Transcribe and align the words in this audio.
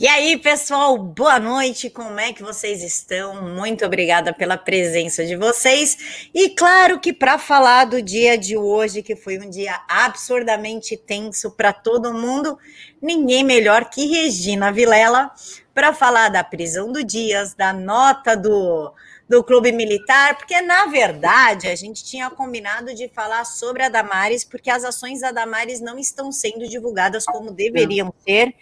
E 0.00 0.08
aí, 0.08 0.38
pessoal, 0.38 0.96
boa 0.96 1.38
noite. 1.38 1.90
Como 1.90 2.18
é 2.18 2.32
que 2.32 2.42
vocês 2.42 2.82
estão? 2.82 3.42
Muito 3.54 3.84
obrigada 3.84 4.32
pela 4.32 4.56
presença 4.56 5.26
de 5.26 5.36
vocês. 5.36 6.30
E 6.32 6.48
claro 6.48 6.98
que 6.98 7.12
para 7.12 7.36
falar 7.36 7.84
do 7.84 8.00
dia 8.00 8.38
de 8.38 8.56
hoje, 8.56 9.02
que 9.02 9.14
foi 9.14 9.38
um 9.38 9.50
dia 9.50 9.78
absurdamente 9.86 10.96
tenso 10.96 11.50
para 11.50 11.74
todo 11.74 12.14
mundo, 12.14 12.58
ninguém 13.02 13.44
melhor 13.44 13.90
que 13.90 14.06
Regina 14.06 14.72
Vilela 14.72 15.30
para 15.74 15.92
falar 15.92 16.30
da 16.30 16.42
prisão 16.42 16.90
do 16.90 17.04
Dias, 17.04 17.52
da 17.52 17.70
nota 17.70 18.34
do 18.34 18.94
do 19.30 19.44
Clube 19.44 19.70
Militar, 19.70 20.36
porque 20.36 20.60
na 20.60 20.86
verdade 20.86 21.68
a 21.68 21.76
gente 21.76 22.02
tinha 22.02 22.28
combinado 22.30 22.92
de 22.92 23.06
falar 23.06 23.44
sobre 23.44 23.84
a 23.84 23.88
Damares, 23.88 24.42
porque 24.42 24.68
as 24.68 24.82
ações 24.82 25.20
da 25.20 25.30
Damares 25.30 25.80
não 25.80 25.96
estão 25.96 26.32
sendo 26.32 26.66
divulgadas 26.66 27.24
como 27.26 27.52
deveriam 27.52 28.12
ser, 28.26 28.52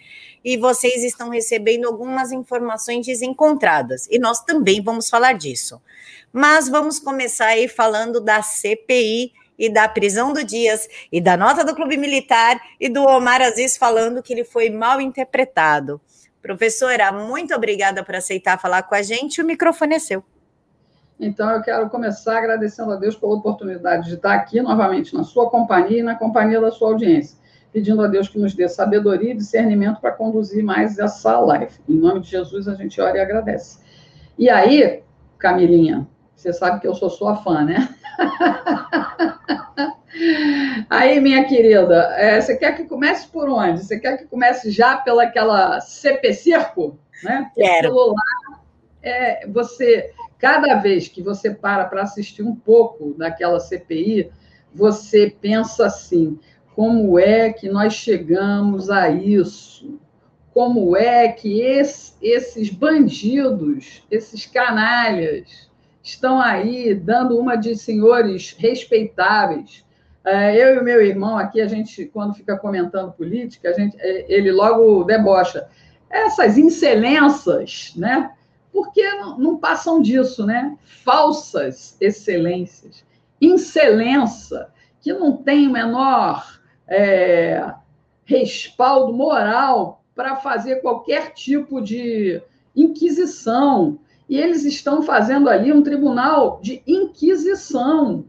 e 0.43 0.57
vocês 0.57 1.03
estão 1.03 1.29
recebendo 1.29 1.85
algumas 1.85 2.31
informações 2.31 3.05
desencontradas, 3.05 4.07
e 4.09 4.19
nós 4.19 4.41
também 4.41 4.81
vamos 4.81 5.09
falar 5.09 5.33
disso. 5.33 5.81
Mas 6.31 6.69
vamos 6.69 6.99
começar 6.99 7.47
aí 7.47 7.67
falando 7.67 8.21
da 8.21 8.41
CPI 8.41 9.33
e 9.57 9.69
da 9.69 9.89
prisão 9.89 10.31
do 10.31 10.43
Dias 10.43 10.87
e 11.11 11.19
da 11.19 11.35
nota 11.35 11.65
do 11.65 11.75
Clube 11.75 11.97
Militar 11.97 12.59
e 12.79 12.87
do 12.87 13.03
Omar 13.03 13.41
Aziz 13.41 13.75
falando 13.75 14.23
que 14.23 14.31
ele 14.31 14.45
foi 14.45 14.69
mal 14.69 15.01
interpretado. 15.01 15.99
Professora, 16.41 17.11
muito 17.11 17.53
obrigada 17.53 18.03
por 18.03 18.15
aceitar 18.15 18.59
falar 18.59 18.83
com 18.83 18.95
a 18.95 19.01
gente. 19.01 19.41
O 19.41 19.45
microfone 19.45 19.95
é 19.95 19.99
seu. 19.99 20.23
Então, 21.19 21.49
eu 21.49 21.61
quero 21.61 21.89
começar 21.89 22.37
agradecendo 22.37 22.93
a 22.93 22.95
Deus 22.95 23.15
pela 23.17 23.33
oportunidade 23.33 24.07
de 24.07 24.15
estar 24.15 24.33
aqui 24.33 24.61
novamente 24.61 25.13
na 25.13 25.25
sua 25.25 25.49
companhia 25.49 25.99
e 25.99 26.03
na 26.03 26.15
companhia 26.15 26.61
da 26.61 26.71
sua 26.71 26.91
audiência, 26.91 27.37
pedindo 27.71 28.01
a 28.01 28.07
Deus 28.07 28.27
que 28.27 28.39
nos 28.39 28.53
dê 28.53 28.67
sabedoria 28.67 29.31
e 29.31 29.37
discernimento 29.37 29.99
para 29.99 30.11
conduzir 30.11 30.63
mais 30.63 30.97
essa 30.97 31.39
live. 31.39 31.73
Em 31.87 31.95
nome 31.95 32.21
de 32.21 32.29
Jesus, 32.29 32.67
a 32.67 32.75
gente 32.75 32.99
ora 32.99 33.17
e 33.17 33.21
agradece. 33.21 33.79
E 34.37 34.49
aí, 34.49 35.03
Camilinha, 35.37 36.07
você 36.35 36.51
sabe 36.51 36.79
que 36.79 36.87
eu 36.87 36.95
sou 36.95 37.09
sua 37.09 37.37
fã, 37.37 37.63
né? 37.63 37.89
Aí, 40.89 41.19
minha 41.21 41.45
querida, 41.45 42.13
é, 42.17 42.41
você 42.41 42.57
quer 42.57 42.75
que 42.75 42.83
comece 42.85 43.27
por 43.27 43.47
onde? 43.47 43.83
Você 43.83 43.99
quer 43.99 44.17
que 44.17 44.25
comece 44.25 44.71
já 44.71 44.97
pelaquela 44.97 45.79
CP 45.79 46.33
Circo? 46.33 46.97
Né? 47.23 47.51
Quero. 47.55 47.93
Lá, 47.93 48.59
é, 49.03 49.47
você 49.47 50.11
Cada 50.39 50.75
vez 50.75 51.09
que 51.09 51.21
você 51.21 51.53
para 51.53 51.83
para 51.83 52.01
assistir 52.01 52.41
um 52.43 52.55
pouco 52.55 53.13
daquela 53.17 53.59
CPI, 53.59 54.31
você 54.73 55.29
pensa 55.29 55.85
assim: 55.85 56.39
como 56.79 57.19
é 57.19 57.51
que 57.51 57.67
nós 57.67 57.93
chegamos 57.93 58.89
a 58.89 59.09
isso? 59.09 59.99
Como 60.53 60.95
é 60.95 61.27
que 61.27 61.59
esse, 61.59 62.13
esses 62.21 62.69
bandidos, 62.69 64.01
esses 64.09 64.45
canalhas, 64.45 65.69
estão 66.01 66.39
aí 66.39 66.95
dando 66.95 67.37
uma 67.37 67.57
de 67.57 67.75
senhores 67.75 68.55
respeitáveis? 68.57 69.85
É, 70.23 70.55
eu 70.55 70.75
e 70.75 70.79
o 70.79 70.83
meu 70.85 71.05
irmão 71.05 71.37
aqui, 71.37 71.59
a 71.59 71.67
gente, 71.67 72.05
quando 72.05 72.35
fica 72.35 72.57
comentando 72.57 73.11
política, 73.11 73.71
a 73.71 73.73
gente, 73.73 73.97
é, 73.99 74.33
ele 74.33 74.49
logo 74.49 75.03
debocha. 75.03 75.67
Essas 76.09 76.57
excelências, 76.57 77.91
né? 77.97 78.31
porque 78.71 79.03
não, 79.15 79.57
passam 79.57 80.01
disso, 80.01 80.45
né? 80.45 80.77
Falsas 81.03 81.97
excelências, 81.99 83.03
excelência 83.41 84.67
que 85.01 85.11
não 85.11 85.35
tem 85.35 85.67
o 85.67 85.73
menor 85.73 86.58
é, 86.89 87.73
respaldo 88.25 89.13
moral 89.13 90.03
para 90.15 90.35
fazer 90.35 90.81
qualquer 90.81 91.33
tipo 91.33 91.79
de 91.79 92.41
inquisição. 92.75 93.99
E 94.27 94.37
eles 94.37 94.65
estão 94.65 95.01
fazendo 95.01 95.49
ali 95.49 95.71
um 95.71 95.81
tribunal 95.81 96.59
de 96.61 96.83
inquisição. 96.85 98.25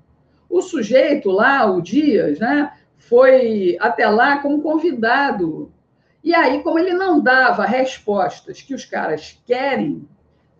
O 0.48 0.62
sujeito 0.62 1.30
lá, 1.30 1.70
o 1.70 1.80
Dias, 1.80 2.38
né, 2.38 2.72
foi 2.96 3.76
até 3.80 4.08
lá 4.08 4.38
como 4.38 4.62
convidado. 4.62 5.70
E 6.22 6.34
aí, 6.34 6.62
como 6.62 6.78
ele 6.78 6.92
não 6.92 7.20
dava 7.20 7.64
respostas 7.64 8.60
que 8.60 8.74
os 8.74 8.84
caras 8.84 9.40
querem, 9.46 10.06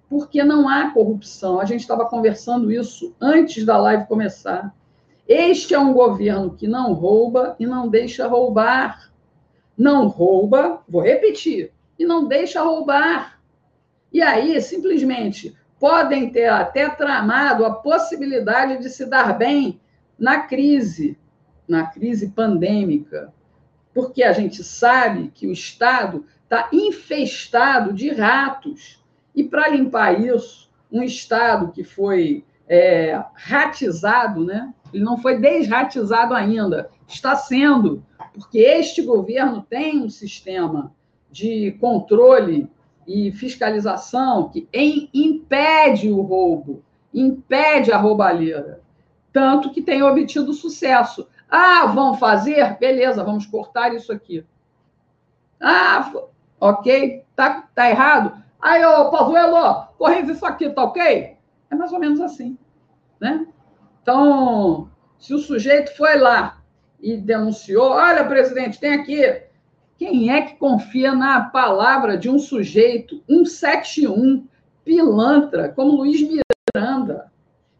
porque 0.09 0.43
não 0.43 0.69
há 0.69 0.91
corrupção. 0.91 1.60
A 1.60 1.65
gente 1.65 1.81
estava 1.81 2.06
conversando 2.06 2.72
isso 2.72 3.15
antes 3.21 3.65
da 3.65 3.78
live 3.78 4.06
começar. 4.06 4.75
Este 5.32 5.74
é 5.74 5.78
um 5.78 5.92
governo 5.92 6.56
que 6.56 6.66
não 6.66 6.92
rouba 6.92 7.54
e 7.60 7.64
não 7.64 7.88
deixa 7.88 8.26
roubar. 8.26 9.12
Não 9.78 10.08
rouba, 10.08 10.82
vou 10.88 11.02
repetir, 11.02 11.72
e 11.96 12.04
não 12.04 12.26
deixa 12.26 12.60
roubar. 12.60 13.41
E 14.12 14.20
aí, 14.20 14.60
simplesmente, 14.60 15.56
podem 15.78 16.30
ter 16.30 16.48
até 16.48 16.88
tramado 16.91 17.64
a 17.64 17.72
possibilidade 17.72 18.82
de 18.82 18.91
se 18.91 19.06
dar 19.06 19.38
bem 19.38 19.80
na 20.18 20.41
crise, 20.41 21.16
na 21.68 21.86
crise 21.86 22.30
pandêmica, 22.30 23.32
porque 23.94 24.24
a 24.24 24.32
gente 24.32 24.64
sabe 24.64 25.30
que 25.32 25.47
o 25.47 25.52
Estado 25.52 26.26
está 26.42 26.68
infestado 26.72 27.92
de 27.92 28.10
ratos 28.10 29.00
e 29.32 29.44
para 29.44 29.68
limpar 29.68 30.20
isso, 30.20 30.68
um 30.91 31.04
Estado 31.04 31.70
que 31.70 31.84
foi 31.84 32.44
é, 32.68 33.22
ratizado, 33.34 34.44
né? 34.44 34.74
Ele 34.93 35.05
não 35.05 35.19
foi 35.19 35.39
desratizado 35.39 36.34
ainda, 36.34 36.91
está 37.06 37.37
sendo, 37.37 38.05
porque 38.33 38.59
este 38.59 39.03
governo 39.03 39.65
tem 39.69 40.03
um 40.03 40.11
sistema 40.11 40.93
de 41.31 41.73
controle 41.81 42.69
e 43.06 43.33
fiscalização 43.33 44.49
que 44.49 44.69
impede 44.73 46.11
o 46.11 46.21
roubo, 46.21 46.83
impede 47.12 47.93
a 47.93 47.97
roubalheira, 47.97 48.81
tanto 49.33 49.71
que 49.71 49.83
tem 49.83 50.03
obtido 50.03 50.53
sucesso. 50.53 51.27
Ah, 51.49 51.87
vão 51.87 52.15
fazer? 52.15 52.78
Beleza, 52.78 53.25
vamos 53.25 53.47
cortar 53.47 53.95
isso 53.95 54.12
aqui. 54.12 54.45
Ah, 55.61 56.12
ok, 56.61 57.25
tá, 57.34 57.69
tá 57.75 57.91
errado? 57.91 58.41
Aí, 58.61 58.84
ô, 58.84 59.11
Pazuello, 59.11 59.87
corrige 59.99 60.33
isso 60.33 60.47
aqui, 60.47 60.69
tá 60.71 60.84
ok? 60.84 61.37
É 61.71 61.75
mais 61.75 61.93
ou 61.93 61.99
menos 61.99 62.21
assim, 62.21 62.59
né? 63.21 63.47
Então, 64.10 64.91
se 65.21 65.32
o 65.32 65.38
sujeito 65.38 65.97
foi 65.97 66.19
lá 66.19 66.60
e 67.00 67.16
denunciou, 67.16 67.93
olha, 67.93 68.25
presidente, 68.25 68.81
tem 68.81 68.94
aqui. 68.94 69.41
Quem 69.97 70.32
é 70.32 70.43
que 70.43 70.56
confia 70.56 71.15
na 71.15 71.43
palavra 71.43 72.19
de 72.19 72.28
um 72.28 72.37
sujeito, 72.37 73.22
um 73.28 73.44
71, 73.44 74.48
pilantra, 74.84 75.69
como 75.69 75.98
Luiz 75.98 76.22
Miranda, 76.22 77.31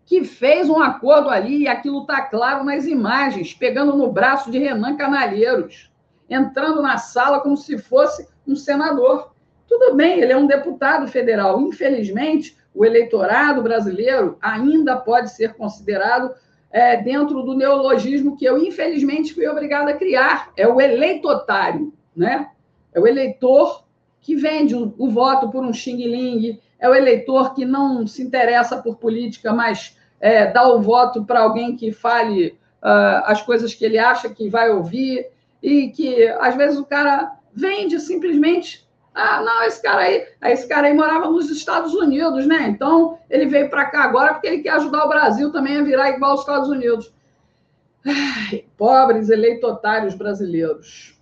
que 0.06 0.22
fez 0.22 0.70
um 0.70 0.80
acordo 0.80 1.30
ali 1.30 1.62
e 1.62 1.68
aquilo 1.68 2.02
está 2.02 2.22
claro 2.22 2.62
nas 2.62 2.86
imagens, 2.86 3.52
pegando 3.52 3.97
no 3.97 4.12
braço 4.12 4.52
de 4.52 4.58
Renan 4.60 4.97
Canalheiros, 4.97 5.91
entrando 6.28 6.80
na 6.80 6.97
sala 6.97 7.41
como 7.41 7.56
se 7.56 7.76
fosse 7.76 8.28
um 8.47 8.54
senador. 8.54 9.34
Tudo 9.70 9.94
bem, 9.94 10.20
ele 10.20 10.32
é 10.32 10.36
um 10.36 10.48
deputado 10.48 11.06
federal. 11.06 11.60
Infelizmente, 11.60 12.56
o 12.75 12.84
eleitorado 12.84 13.62
brasileiro 13.62 14.36
ainda 14.42 14.97
pode 14.97 15.31
ser 15.31 15.54
considerado 15.54 16.34
é, 16.72 16.97
dentro 16.97 17.41
do 17.44 17.54
neologismo 17.54 18.36
que 18.36 18.44
eu, 18.44 18.59
infelizmente, 18.59 19.32
fui 19.32 19.47
obrigada 19.47 19.92
a 19.92 19.97
criar. 19.97 20.50
É 20.56 20.66
o 20.66 20.80
eleitotário, 20.80 21.94
né? 22.16 22.48
É 22.92 22.98
o 22.98 23.06
eleitor 23.06 23.84
que 24.20 24.34
vende 24.34 24.75
o, 24.75 24.92
o 24.98 25.09
voto 25.09 25.48
por 25.48 25.64
um 25.64 25.72
xing-ling, 25.72 26.60
é 26.80 26.88
o 26.88 26.94
eleitor 26.94 27.54
que 27.54 27.64
não 27.64 28.09
se 28.09 28.22
interessa 28.25 28.82
por 28.82 28.97
política, 28.97 29.53
mas 29.53 29.97
é, 30.20 30.47
dá 30.50 30.66
o 30.66 30.82
voto 30.82 31.25
para 31.25 31.42
alguém 31.42 31.76
que 31.76 31.92
fale 31.92 32.59
uh, 32.82 33.22
as 33.25 33.41
coisas 33.41 33.72
que 33.72 33.84
ele 33.84 33.98
acha 33.98 34.28
que 34.30 34.48
vai 34.48 34.69
ouvir, 34.69 35.28
e 35.62 35.91
que, 35.91 36.26
às 36.41 36.56
vezes, 36.56 36.76
o 36.76 36.84
cara 36.84 37.36
vende 37.54 38.00
simplesmente 38.00 38.90
ah, 39.20 39.42
não, 39.42 39.62
esse 39.64 39.82
cara 39.82 40.02
aí, 40.02 40.26
esse 40.44 40.66
cara 40.66 40.86
aí 40.86 40.94
morava 40.94 41.28
nos 41.28 41.50
Estados 41.50 41.92
Unidos, 41.94 42.46
né? 42.46 42.68
Então 42.68 43.18
ele 43.28 43.46
veio 43.46 43.68
para 43.68 43.84
cá 43.86 44.04
agora 44.04 44.32
porque 44.32 44.46
ele 44.46 44.62
quer 44.62 44.70
ajudar 44.70 45.04
o 45.04 45.08
Brasil 45.08 45.52
também 45.52 45.76
a 45.76 45.84
virar 45.84 46.10
igual 46.10 46.32
aos 46.32 46.40
Estados 46.40 46.68
Unidos. 46.68 47.12
Ai, 48.06 48.64
pobres 48.76 49.28
eleitotários 49.28 50.14
brasileiros. 50.14 51.14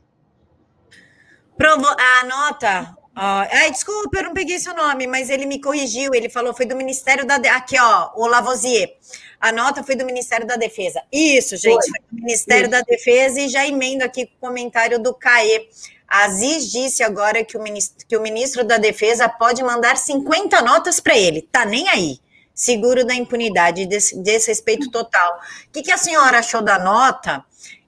Provo 1.57 1.87
a 1.89 2.25
nota. 2.25 2.97
ai, 3.17 3.73
desculpa, 3.73 4.19
eu 4.19 4.25
não 4.25 4.33
peguei 4.33 4.61
seu 4.61 4.75
nome, 4.77 5.09
mas 5.09 5.29
ele 5.29 5.45
me 5.45 5.61
corrigiu. 5.61 6.15
Ele 6.15 6.29
falou 6.29 6.55
foi 6.55 6.67
do 6.67 6.77
Ministério 6.77 7.27
da. 7.27 7.35
Aqui, 7.57 7.77
ó, 7.81 8.13
o 8.15 8.29
Lavoisier. 8.29 8.97
A 9.41 9.51
nota 9.51 9.83
foi 9.83 9.97
do 9.97 10.05
Ministério 10.05 10.47
da 10.47 10.57
Defesa. 10.57 11.03
Isso, 11.13 11.57
gente, 11.57 11.83
foi, 11.83 11.91
foi 11.91 12.01
do 12.13 12.23
Ministério 12.23 12.63
Isso. 12.63 12.71
da 12.71 12.81
Defesa 12.83 13.41
e 13.41 13.49
já 13.49 13.67
emendo 13.67 14.05
aqui 14.05 14.27
com 14.27 14.35
o 14.37 14.49
comentário 14.49 15.01
do 15.01 15.13
CAE. 15.15 15.69
Aziz 16.09 16.71
disse 16.71 17.03
agora 17.03 17.45
que 17.45 17.59
o, 17.59 17.63
ministro, 17.63 18.07
que 18.07 18.17
o 18.17 18.23
ministro 18.23 18.65
da 18.65 18.79
Defesa 18.79 19.29
pode 19.29 19.63
mandar 19.63 19.97
50 19.97 20.63
notas 20.63 20.99
para 20.99 21.17
ele. 21.17 21.43
Tá 21.43 21.67
nem 21.67 21.87
aí. 21.91 22.19
Seguro 22.55 23.05
da 23.05 23.15
impunidade, 23.15 23.87
desse, 23.87 24.21
desrespeito 24.21 24.91
total. 24.91 25.39
O 25.69 25.71
que, 25.71 25.83
que 25.83 25.93
a 25.93 25.99
senhora 25.99 26.39
achou 26.39 26.63
da 26.63 26.79
nota 26.79 27.45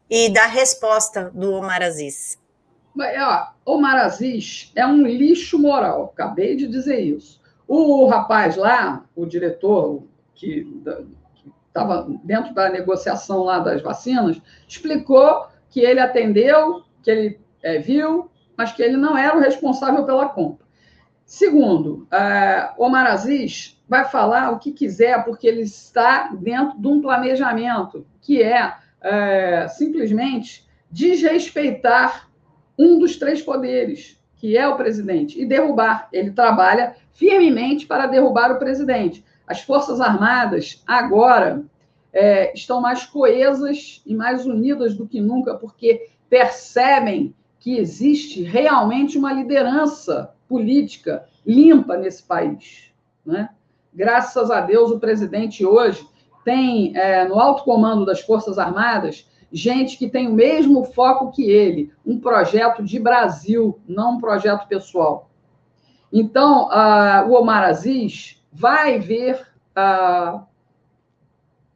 e 0.09 0.29
da 0.29 0.47
resposta 0.47 1.31
do 1.35 1.55
Omar 1.55 1.83
Aziz? 1.83 2.39
Omar 3.65 3.97
Aziz 3.97 4.71
é 4.77 4.87
um 4.87 5.07
lixo 5.07 5.59
moral, 5.59 6.13
acabei 6.13 6.57
de 6.57 6.67
dizer 6.67 7.01
isso. 7.01 7.41
O 7.67 8.07
rapaz 8.07 8.57
lá, 8.57 9.05
o 9.17 9.25
diretor 9.25 10.03
que 10.35 10.83
estava 11.69 12.07
dentro 12.23 12.53
da 12.53 12.69
negociação 12.69 13.45
lá 13.45 13.61
das 13.61 13.81
vacinas, 13.81 14.41
explicou 14.69 15.47
que 15.71 15.81
ele 15.81 16.01
atendeu, 16.01 16.83
que 17.03 17.11
ele 17.11 17.41
é, 17.63 17.79
viu, 17.79 18.31
mas 18.57 18.73
que 18.73 18.83
ele 18.83 18.97
não 18.97 19.17
era 19.17 19.37
o 19.37 19.41
responsável 19.41 20.05
pela 20.05 20.29
compra. 20.29 20.67
Segundo, 21.25 22.09
uh, 22.13 22.83
Omar 22.83 23.07
Aziz 23.07 23.81
vai 23.89 24.05
falar 24.05 24.51
o 24.51 24.59
que 24.59 24.73
quiser, 24.73 25.25
porque 25.25 25.47
ele 25.47 25.63
está 25.63 26.29
dentro 26.33 26.79
de 26.79 26.89
um 26.89 27.01
planejamento 27.01 28.05
que 28.21 28.43
é, 28.43 28.75
é 29.01 29.69
simplesmente 29.69 30.69
desrespeitar 30.91 32.29
um 32.77 32.99
dos 32.99 33.17
três 33.17 33.41
poderes, 33.41 34.21
que 34.37 34.57
é 34.57 34.67
o 34.67 34.77
presidente, 34.77 35.41
e 35.41 35.47
derrubar. 35.47 36.09
Ele 36.13 36.33
trabalha 36.33 36.97
firmemente 37.13 37.87
para 37.87 38.07
derrubar 38.07 38.51
o 38.51 38.59
presidente. 38.59 39.25
As 39.47 39.61
Forças 39.61 40.01
Armadas, 40.01 40.83
agora, 40.87 41.63
é, 42.13 42.53
estão 42.55 42.81
mais 42.81 43.07
coesas 43.07 44.03
e 44.05 44.15
mais 44.15 44.47
unidas 44.47 44.95
do 44.95 45.07
que 45.07 45.21
nunca, 45.21 45.55
porque 45.55 46.11
percebem 46.29 47.35
que 47.61 47.77
existe 47.77 48.43
realmente 48.43 49.17
uma 49.17 49.33
liderança 49.33 50.35
política 50.49 51.25
limpa 51.47 51.97
nesse 51.97 52.23
país. 52.23 52.91
Né? 53.25 53.51
Graças 53.93 54.51
a 54.51 54.61
Deus, 54.63 54.91
o 54.91 54.99
presidente 54.99 55.65
hoje 55.65 56.05
tem 56.45 56.97
é, 56.97 57.29
no 57.29 57.39
alto 57.39 57.63
comando 57.63 58.05
das 58.05 58.21
Forças 58.21 58.59
Armadas 58.59 59.29
gente 59.53 59.99
que 59.99 60.09
tem 60.09 60.29
o 60.29 60.33
mesmo 60.33 60.85
foco 60.85 61.33
que 61.33 61.43
ele, 61.51 61.93
um 62.07 62.19
projeto 62.19 62.83
de 62.83 62.99
Brasil, 62.99 63.79
não 63.87 64.13
um 64.13 64.21
projeto 64.21 64.67
pessoal. 64.69 65.29
Então, 66.13 66.69
uh, 66.69 67.29
o 67.29 67.35
Omar 67.35 67.65
Aziz 67.65 68.41
vai 68.53 68.99
ver 68.99 69.47
a, 69.75 70.45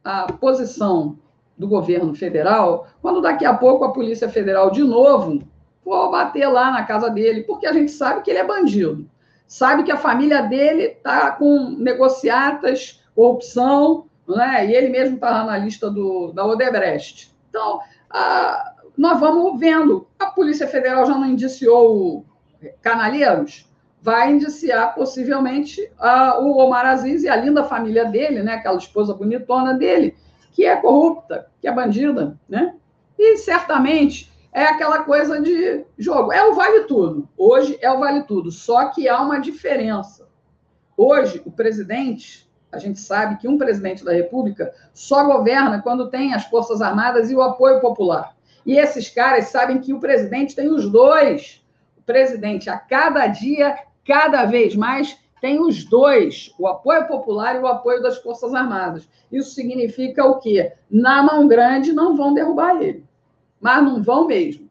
a 0.03 0.33
posição 0.33 1.17
do 1.57 1.67
governo 1.67 2.13
federal 2.13 2.87
quando 3.01 3.21
daqui 3.21 3.45
a 3.45 3.53
pouco 3.53 3.85
a 3.85 3.93
Polícia 3.93 4.29
Federal 4.29 4.71
de 4.71 4.83
novo 4.83 5.41
for 5.85 6.09
bater 6.09 6.47
lá 6.47 6.71
na 6.71 6.83
casa 6.83 7.11
dele, 7.11 7.43
porque 7.43 7.67
a 7.67 7.71
gente 7.71 7.91
sabe 7.91 8.23
que 8.23 8.31
ele 8.31 8.39
é 8.39 8.43
bandido. 8.43 9.07
Sabe 9.47 9.83
que 9.83 9.91
a 9.91 9.97
família 9.97 10.41
dele 10.41 10.85
está 10.85 11.31
com 11.31 11.69
negociatas, 11.77 12.99
corrupção, 13.13 14.07
né? 14.27 14.65
e 14.65 14.73
ele 14.73 14.89
mesmo 14.89 15.15
está 15.15 15.43
na 15.43 15.55
lista 15.59 15.89
do, 15.91 16.31
da 16.33 16.43
Odebrecht. 16.43 17.31
Então, 17.47 17.79
ah, 18.09 18.73
nós 18.97 19.19
vamos 19.19 19.59
vendo. 19.59 20.07
A 20.17 20.25
Polícia 20.25 20.67
Federal 20.67 21.05
já 21.05 21.13
não 21.13 21.27
indiciou 21.27 22.25
canalheiros? 22.81 23.69
Vai 24.01 24.31
indiciar 24.31 24.95
possivelmente 24.95 25.87
ah, 25.99 26.39
o 26.39 26.57
Omar 26.57 26.87
Aziz 26.87 27.21
e 27.21 27.29
a 27.29 27.35
linda 27.35 27.63
família 27.63 28.05
dele, 28.05 28.41
né? 28.41 28.55
aquela 28.55 28.79
esposa 28.79 29.13
bonitona 29.13 29.75
dele, 29.75 30.17
que 30.51 30.65
é 30.65 30.75
corrupta, 30.75 31.47
que 31.61 31.67
é 31.67 31.71
bandida. 31.71 32.35
Né? 32.49 32.73
E 33.19 33.37
certamente 33.37 34.33
é 34.55 34.67
aquela 34.67 35.03
coisa 35.03 35.41
de 35.41 35.85
jogo. 35.97 36.31
É 36.31 36.41
o 36.47 36.55
vale 36.55 36.85
tudo. 36.85 37.27
Hoje 37.37 37.77
é 37.81 37.91
o 37.91 37.99
vale 37.99 38.23
tudo. 38.23 38.49
Só 38.53 38.87
que 38.87 39.09
há 39.09 39.21
uma 39.21 39.37
diferença. 39.37 40.29
Hoje, 40.95 41.41
o 41.43 41.51
presidente, 41.51 42.49
a 42.71 42.79
gente 42.79 43.01
sabe 43.01 43.35
que 43.35 43.49
um 43.49 43.57
presidente 43.57 44.05
da 44.05 44.13
República 44.13 44.73
só 44.93 45.25
governa 45.25 45.81
quando 45.81 46.09
tem 46.09 46.33
as 46.33 46.45
Forças 46.45 46.81
Armadas 46.81 47.29
e 47.29 47.35
o 47.35 47.41
apoio 47.41 47.81
popular. 47.81 48.33
E 48.65 48.77
esses 48.77 49.09
caras 49.09 49.49
sabem 49.49 49.81
que 49.81 49.93
o 49.93 49.99
presidente 49.99 50.55
tem 50.55 50.69
os 50.69 50.89
dois. 50.89 51.61
O 51.97 52.01
presidente, 52.03 52.69
a 52.69 52.77
cada 52.77 53.27
dia, 53.27 53.77
cada 54.07 54.45
vez 54.45 54.73
mais, 54.73 55.17
tem 55.41 55.59
os 55.59 55.83
dois, 55.83 56.55
o 56.57 56.65
apoio 56.65 57.05
popular 57.07 57.57
e 57.57 57.59
o 57.59 57.67
apoio 57.67 58.01
das 58.01 58.19
Forças 58.19 58.53
Armadas. 58.53 59.05
Isso 59.29 59.53
significa 59.53 60.23
o 60.23 60.39
quê? 60.39 60.71
Na 60.89 61.21
mão 61.21 61.45
grande 61.45 61.91
não 61.91 62.15
vão 62.15 62.33
derrubar 62.33 62.81
ele 62.81 63.05
mas 63.59 63.83
não 63.83 64.01
vão 64.01 64.27
mesmo. 64.27 64.69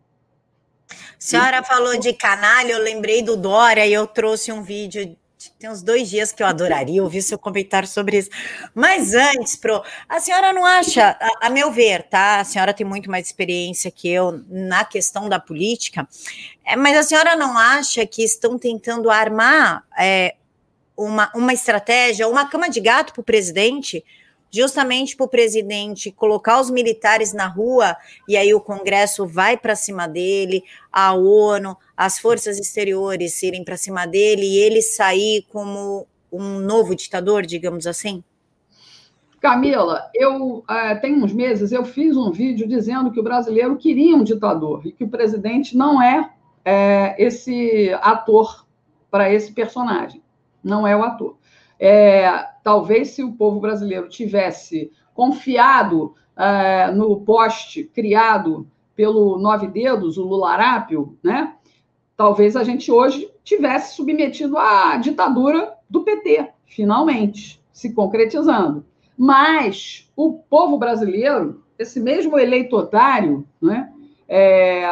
A 0.91 0.95
senhora 1.19 1.63
falou 1.63 1.99
de 1.99 2.13
canalha, 2.13 2.73
eu 2.73 2.83
lembrei 2.83 3.23
do 3.23 3.37
Dória 3.37 3.87
e 3.87 3.93
eu 3.93 4.07
trouxe 4.07 4.53
um 4.53 4.63
vídeo. 4.63 5.17
Tem 5.59 5.71
uns 5.71 5.83
dois 5.83 6.09
dias 6.09 6.33
que 6.33 6.43
eu 6.43 6.47
adoraria 6.47 7.03
ouvir 7.03 7.23
seu 7.23 7.39
comentário 7.39 7.89
sobre 7.89 8.19
isso. 8.19 8.31
Mas 8.75 9.15
antes, 9.15 9.57
Pro, 9.57 9.83
a 10.09 10.21
senhora 10.21 10.53
não 10.53 10.65
acha, 10.65 11.17
a, 11.21 11.47
a 11.47 11.51
meu 11.51 11.71
ver, 11.71 12.03
tá? 12.05 12.41
A 12.41 12.45
senhora 12.45 12.75
tem 12.75 12.87
muito 12.87 13.11
mais 13.11 13.27
experiência 13.27 13.91
que 13.91 14.09
eu 14.09 14.43
na 14.49 14.85
questão 14.85 15.29
da 15.29 15.39
política, 15.39 16.07
é, 16.65 16.77
mas 16.77 16.97
a 16.97 17.03
senhora 17.03 17.37
não 17.37 17.57
acha 17.57 18.07
que 18.07 18.23
estão 18.23 18.59
tentando 18.59 19.11
armar 19.11 19.85
é, 19.99 20.35
uma, 20.97 21.31
uma 21.35 21.53
estratégia, 21.53 22.29
uma 22.29 22.49
cama 22.49 22.69
de 22.69 22.81
gato 22.81 23.13
para 23.13 23.21
o 23.21 23.25
presidente? 23.25 24.05
Justamente 24.55 25.17
para 25.17 25.27
o 25.27 25.29
presidente 25.29 26.13
colocar 26.13 26.61
os 26.61 26.71
militares 26.71 27.33
na 27.33 27.49
rua 27.49 27.97
e 28.29 28.37
aí 28.37 28.55
o 28.55 28.61
Congresso 28.61 29.27
vai 29.27 29.57
para 29.57 29.75
cima 29.75 30.07
dele, 30.07 30.63
a 30.93 31.13
ONU, 31.13 31.77
as 31.97 32.21
forças 32.21 32.57
exteriores 32.57 33.43
irem 33.43 33.65
para 33.65 33.77
cima 33.77 34.07
dele 34.07 34.43
e 34.47 34.59
ele 34.59 34.81
sair 34.81 35.45
como 35.51 36.07
um 36.31 36.61
novo 36.61 36.95
ditador, 36.95 37.45
digamos 37.45 37.85
assim? 37.85 38.23
Camila, 39.41 40.09
eu 40.15 40.65
é, 40.71 40.95
tem 40.95 41.21
uns 41.21 41.33
meses 41.33 41.73
eu 41.73 41.85
fiz 41.85 42.17
um 42.17 42.31
vídeo 42.31 42.69
dizendo 42.69 43.11
que 43.11 43.19
o 43.19 43.25
brasileiro 43.25 43.77
queria 43.77 44.15
um 44.15 44.23
ditador 44.23 44.87
e 44.87 44.93
que 44.93 45.03
o 45.03 45.09
presidente 45.09 45.77
não 45.77 46.01
é, 46.01 46.31
é 46.65 47.17
esse 47.19 47.93
ator 48.01 48.65
para 49.11 49.33
esse 49.33 49.53
personagem, 49.53 50.23
não 50.63 50.87
é 50.87 50.97
o 50.97 51.03
ator. 51.03 51.37
É, 51.79 52.54
talvez 52.65 53.11
se 53.11 53.23
o 53.23 53.33
povo 53.33 53.61
brasileiro 53.61 54.09
tivesse 54.09 54.91
confiado 55.13 56.15
é, 56.37 56.91
no 56.91 57.21
poste 57.21 57.85
criado 57.85 58.67
pelo 58.97 59.39
Nove 59.39 59.69
Dedos, 59.69 60.17
o 60.17 60.25
Lularápio, 60.25 61.17
né? 61.23 61.55
Talvez 62.17 62.57
a 62.57 62.65
gente 62.65 62.91
hoje 62.91 63.31
tivesse 63.45 63.95
submetido 63.95 64.57
à 64.57 64.97
ditadura 64.97 65.75
do 65.91 66.03
PT, 66.03 66.49
finalmente, 66.65 67.63
se 67.71 67.93
concretizando. 67.93 68.85
Mas 69.17 70.11
o 70.17 70.33
povo 70.33 70.79
brasileiro, 70.79 71.63
esse 71.79 72.01
mesmo 72.01 72.39
eleitotário, 72.39 73.47
né? 73.61 73.93
É, 74.27 74.87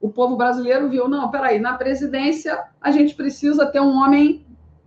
o 0.00 0.10
povo 0.10 0.36
brasileiro 0.36 0.90
viu, 0.90 1.08
não, 1.08 1.30
peraí, 1.30 1.58
na 1.58 1.74
presidência 1.78 2.62
a 2.80 2.90
gente 2.90 3.14
precisa 3.14 3.64
ter 3.64 3.80
um 3.80 3.96
homem 3.96 4.44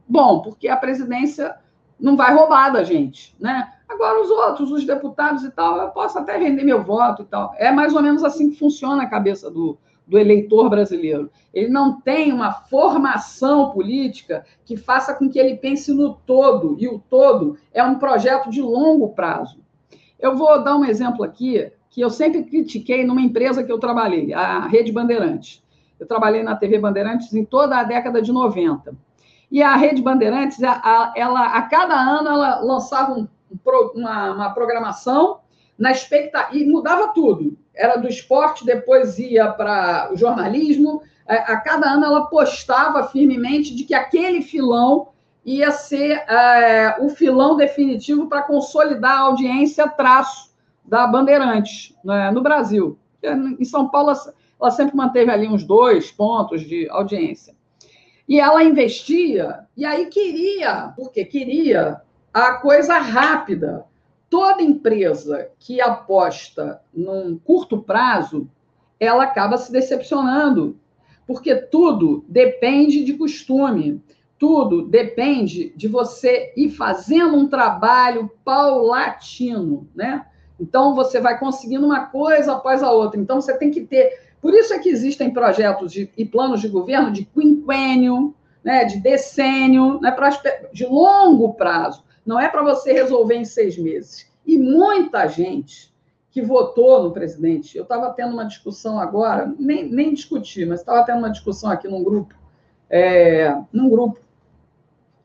bom, 0.07 0.41
porque 0.41 0.67
a 0.67 0.77
presidência 0.77 1.55
não 1.99 2.15
vai 2.15 2.33
roubar 2.33 2.71
da 2.71 2.83
gente, 2.83 3.35
né? 3.39 3.73
Agora, 3.87 4.21
os 4.21 4.29
outros, 4.29 4.71
os 4.71 4.85
deputados 4.85 5.43
e 5.43 5.49
tal, 5.49 5.77
eu 5.77 5.89
posso 5.89 6.17
até 6.19 6.37
vender 6.37 6.63
meu 6.63 6.83
voto 6.83 7.23
e 7.23 7.25
tal. 7.25 7.53
É 7.57 7.71
mais 7.71 7.93
ou 7.93 8.01
menos 8.01 8.23
assim 8.23 8.51
que 8.51 8.59
funciona 8.59 9.03
a 9.03 9.09
cabeça 9.09 9.49
do, 9.49 9.77
do 10.05 10.17
eleitor 10.17 10.69
brasileiro. 10.69 11.29
Ele 11.53 11.69
não 11.69 11.99
tem 11.99 12.31
uma 12.31 12.51
formação 12.51 13.71
política 13.71 14.45
que 14.63 14.77
faça 14.77 15.13
com 15.13 15.29
que 15.29 15.39
ele 15.39 15.57
pense 15.57 15.91
no 15.91 16.13
todo, 16.13 16.75
e 16.79 16.87
o 16.87 16.99
todo 16.99 17.57
é 17.73 17.83
um 17.83 17.99
projeto 17.99 18.49
de 18.49 18.61
longo 18.61 19.09
prazo. 19.09 19.59
Eu 20.19 20.35
vou 20.35 20.63
dar 20.63 20.75
um 20.75 20.85
exemplo 20.85 21.23
aqui 21.23 21.71
que 21.89 22.01
eu 22.01 22.09
sempre 22.09 22.43
critiquei 22.43 23.03
numa 23.03 23.21
empresa 23.21 23.63
que 23.63 23.71
eu 23.71 23.79
trabalhei, 23.79 24.33
a 24.33 24.67
Rede 24.67 24.91
Bandeirantes. 24.91 25.63
Eu 25.99 26.07
trabalhei 26.07 26.43
na 26.43 26.55
TV 26.55 26.79
Bandeirantes 26.79 27.33
em 27.33 27.43
toda 27.43 27.77
a 27.77 27.83
década 27.83 28.21
de 28.21 28.31
90. 28.31 28.95
E 29.51 29.63
a 29.63 29.75
Rede 29.75 30.01
Bandeirantes, 30.01 30.61
ela, 30.61 31.45
a 31.45 31.61
cada 31.63 31.95
ano, 31.95 32.29
ela 32.29 32.59
lançava 32.59 33.13
um, 33.13 33.27
uma, 33.95 34.31
uma, 34.31 34.49
programação 34.53 35.39
na 35.77 35.91
expectativa, 35.91 36.55
e 36.55 36.65
mudava 36.65 37.09
tudo. 37.09 37.57
Era 37.73 37.95
do 37.95 38.07
esporte, 38.07 38.65
depois 38.65 39.17
ia 39.17 39.47
para 39.47 40.09
o 40.13 40.17
jornalismo. 40.17 41.01
A, 41.27 41.53
a 41.53 41.61
cada 41.61 41.89
ano, 41.89 42.05
ela 42.05 42.25
postava 42.25 43.07
firmemente 43.07 43.75
de 43.75 43.83
que 43.85 43.93
aquele 43.93 44.41
filão 44.41 45.09
ia 45.43 45.71
ser 45.71 46.11
é, 46.27 46.97
o 46.99 47.09
filão 47.09 47.55
definitivo 47.55 48.27
para 48.27 48.43
consolidar 48.43 49.17
a 49.17 49.21
audiência 49.21 49.87
traço 49.87 50.49
da 50.85 51.07
Bandeirantes 51.07 51.95
né, 52.03 52.29
no 52.31 52.41
Brasil. 52.41 52.99
Em 53.23 53.65
São 53.65 53.89
Paulo, 53.89 54.13
ela 54.61 54.71
sempre 54.71 54.95
manteve 54.95 55.31
ali 55.31 55.47
uns 55.47 55.63
dois 55.63 56.11
pontos 56.11 56.61
de 56.61 56.87
audiência. 56.89 57.55
E 58.29 58.39
ela 58.39 58.63
investia, 58.63 59.65
e 59.75 59.83
aí 59.83 60.05
queria, 60.05 60.93
porque 60.95 61.25
queria 61.25 61.99
a 62.31 62.53
coisa 62.53 62.99
rápida. 62.99 63.85
Toda 64.29 64.61
empresa 64.61 65.49
que 65.57 65.81
aposta 65.81 66.79
num 66.93 67.39
curto 67.39 67.81
prazo, 67.81 68.47
ela 68.99 69.23
acaba 69.23 69.57
se 69.57 69.71
decepcionando, 69.71 70.77
porque 71.25 71.55
tudo 71.55 72.23
depende 72.27 73.03
de 73.03 73.15
costume, 73.15 73.99
tudo 74.37 74.83
depende 74.83 75.73
de 75.75 75.87
você 75.87 76.53
ir 76.55 76.69
fazendo 76.69 77.35
um 77.35 77.47
trabalho 77.47 78.29
paulatino, 78.45 79.89
né? 79.95 80.27
Então 80.59 80.93
você 80.93 81.19
vai 81.19 81.39
conseguindo 81.39 81.87
uma 81.87 82.05
coisa 82.05 82.53
após 82.53 82.83
a 82.83 82.91
outra. 82.91 83.19
Então 83.19 83.41
você 83.41 83.57
tem 83.57 83.71
que 83.71 83.81
ter 83.81 84.28
Por 84.41 84.53
isso 84.53 84.73
é 84.73 84.79
que 84.79 84.89
existem 84.89 85.31
projetos 85.31 85.91
de, 85.91 86.09
e 86.17 86.25
planos 86.25 86.61
de 86.61 86.67
governo 86.67 87.11
de 87.11 87.25
quinquênio, 87.25 88.33
né, 88.63 88.85
de 88.85 88.99
decênio, 88.99 89.99
né, 89.99 90.11
pra, 90.11 90.29
de 90.71 90.85
longo 90.85 91.53
prazo. 91.53 92.03
Não 92.25 92.39
é 92.39 92.47
para 92.47 92.63
você 92.63 92.93
resolver 92.93 93.35
em 93.35 93.45
seis 93.45 93.77
meses. 93.77 94.29
E 94.45 94.57
muita 94.57 95.27
gente 95.27 95.93
que 96.31 96.41
votou 96.41 97.03
no 97.03 97.11
presidente, 97.11 97.75
eu 97.75 97.83
estava 97.83 98.11
tendo 98.13 98.33
uma 98.33 98.45
discussão 98.45 98.99
agora, 98.99 99.53
nem, 99.57 99.89
nem 99.89 100.13
discuti, 100.13 100.65
mas 100.65 100.79
estava 100.79 101.03
tendo 101.03 101.19
uma 101.19 101.31
discussão 101.31 101.71
aqui 101.71 101.87
num 101.87 102.03
grupo, 102.03 102.35
é, 102.89 103.55
num 103.73 103.89
grupo. 103.89 104.19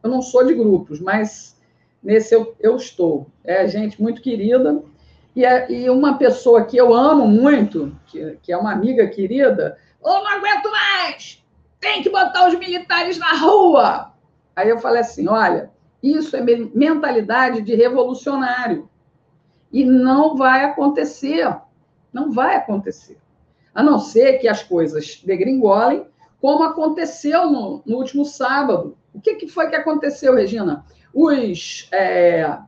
Eu 0.03 0.11
não 0.11 0.23
sou 0.23 0.45
de 0.47 0.55
grupos, 0.55 1.01
mas 1.01 1.61
nesse 2.03 2.35
eu, 2.35 2.55
eu 2.59 2.77
estou. 2.77 3.27
É 3.43 3.67
gente 3.69 4.01
muito 4.01 4.23
querida, 4.23 4.83
e, 5.35 5.45
é, 5.45 5.71
e 5.71 5.91
uma 5.91 6.17
pessoa 6.17 6.65
que 6.65 6.77
eu 6.77 6.95
amo 6.95 7.27
muito, 7.27 7.97
que, 8.07 8.39
que 8.43 8.53
é 8.53 8.57
uma 8.57 8.73
amiga 8.73 9.07
querida, 9.09 9.77
oh, 10.01 10.09
não 10.09 10.29
aguento 10.29 10.71
mais! 10.71 11.45
tem 11.85 12.03
que 12.03 12.09
botar 12.09 12.49
os 12.49 12.59
militares 12.59 13.19
na 13.19 13.35
rua. 13.35 14.15
Aí 14.57 14.71
eu 14.71 14.79
falei 14.79 15.03
assim: 15.03 15.29
olha, 15.29 15.71
isso 16.03 16.35
é 16.35 16.41
mentalidade 16.41 17.61
de 17.61 17.75
revolucionário. 17.75 18.89
E 19.71 19.85
não 19.85 20.35
vai 20.35 20.65
acontecer. 20.65 21.55
Não 22.11 22.33
vai 22.33 22.57
acontecer. 22.57 23.19
A 23.75 23.83
não 23.83 23.99
ser 23.99 24.39
que 24.39 24.49
as 24.49 24.63
coisas 24.63 25.21
degringolem, 25.25 26.07
como 26.41 26.65
aconteceu 26.65 27.51
no, 27.51 27.83
no 27.85 27.97
último 27.99 28.25
sábado. 28.25 28.97
O 29.13 29.21
que, 29.21 29.35
que, 29.35 29.49
foi 29.49 29.69
que 29.69 29.77
aconteceu, 29.77 30.35
Regina? 30.35 30.85
Os 31.13 31.89
é, 31.93 32.59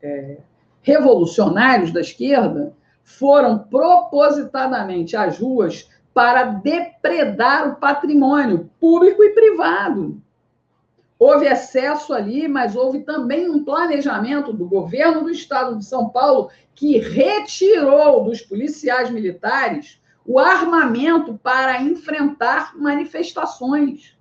é, 0.00 0.38
revolucionários 0.82 1.92
da 1.92 2.00
esquerda 2.00 2.74
foram 3.02 3.58
propositadamente 3.58 5.16
às 5.16 5.38
ruas 5.38 5.88
para 6.12 6.44
depredar 6.44 7.68
o 7.68 7.76
patrimônio 7.76 8.70
público 8.78 9.22
e 9.22 9.30
privado. 9.30 10.20
Houve 11.18 11.46
excesso 11.46 12.12
ali, 12.12 12.48
mas 12.48 12.74
houve 12.74 13.00
também 13.00 13.48
um 13.48 13.64
planejamento 13.64 14.52
do 14.52 14.66
governo 14.66 15.22
do 15.22 15.30
estado 15.30 15.78
de 15.78 15.84
São 15.84 16.08
Paulo 16.08 16.50
que 16.74 16.98
retirou 16.98 18.24
dos 18.24 18.42
policiais 18.42 19.08
militares 19.08 20.00
o 20.26 20.38
armamento 20.38 21.38
para 21.42 21.80
enfrentar 21.80 22.76
manifestações. 22.76 24.16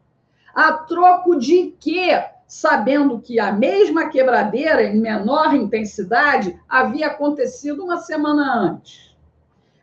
A 0.54 0.74
troco 0.74 1.38
de 1.38 1.76
quê? 1.80 2.24
Sabendo 2.52 3.18
que 3.18 3.40
a 3.40 3.50
mesma 3.54 4.10
quebradeira, 4.10 4.84
em 4.84 5.00
menor 5.00 5.56
intensidade, 5.56 6.60
havia 6.68 7.08
acontecido 7.08 7.82
uma 7.82 8.00
semana 8.00 8.54
antes. 8.54 9.16